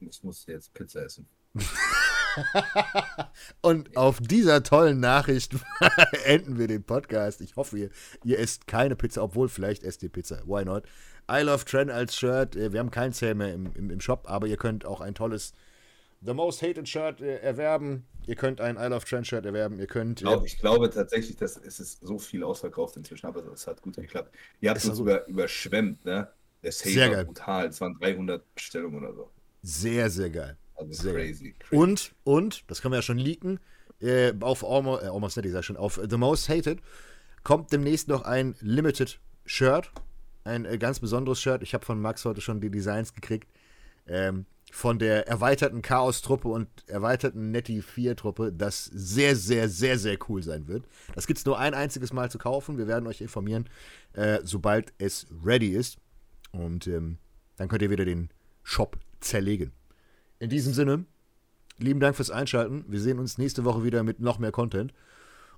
[0.00, 1.26] Ich muss jetzt Pizza essen.
[3.62, 5.54] Und auf dieser tollen Nachricht
[6.24, 7.40] enden wir den Podcast.
[7.40, 7.90] Ich hoffe, ihr,
[8.24, 10.42] ihr esst keine Pizza, obwohl vielleicht esst ihr Pizza.
[10.46, 10.84] Why not?
[11.30, 12.56] I Love Trend als Shirt.
[12.56, 15.14] Äh, wir haben keinen Sale mehr im, im, im, Shop, aber ihr könnt auch ein
[15.14, 15.52] tolles
[16.20, 18.06] The Most Hated Shirt äh, erwerben.
[18.26, 19.78] Ihr könnt ein I Love Trend Shirt erwerben.
[19.78, 20.20] Ihr könnt.
[20.20, 23.80] Ich, glaub, ich glaube tatsächlich, dass es ist so viel ausverkauft inzwischen, aber es hat
[23.82, 24.34] gut geklappt.
[24.60, 26.28] Ihr habt es uns über, überschwemmt, ne?
[26.62, 27.24] Der Sale war geil.
[27.24, 27.66] brutal.
[27.68, 29.30] Es waren 300 Bestellungen oder so.
[29.68, 30.56] Sehr, sehr geil.
[30.76, 33.60] Also sehr crazy, crazy, Und, und, das können wir ja schon leaken,
[34.00, 36.80] äh, auf Almost, äh, Almost Net, ich sag schon, auf The Most Hated
[37.44, 39.90] kommt demnächst noch ein Limited Shirt.
[40.44, 41.62] Ein äh, ganz besonderes Shirt.
[41.62, 43.46] Ich habe von Max heute schon die Designs gekriegt.
[44.06, 50.42] Ähm, von der erweiterten Chaos-Truppe und erweiterten Netty 4-Truppe, das sehr, sehr, sehr, sehr cool
[50.42, 50.86] sein wird.
[51.14, 52.78] Das gibt es nur ein einziges Mal zu kaufen.
[52.78, 53.68] Wir werden euch informieren,
[54.14, 55.98] äh, sobald es ready ist.
[56.52, 57.18] Und ähm,
[57.56, 58.30] dann könnt ihr wieder den
[58.62, 59.72] Shop zerlegen.
[60.38, 61.04] In diesem Sinne,
[61.78, 62.84] lieben Dank fürs Einschalten.
[62.88, 64.92] Wir sehen uns nächste Woche wieder mit noch mehr Content.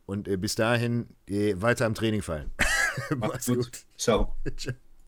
[0.06, 2.50] Und äh, bis dahin äh, weiter am Training fallen.
[3.16, 3.56] Macht's gut.
[3.56, 3.86] gut.
[3.96, 4.34] Ciao.
[4.56, 4.74] Ciao.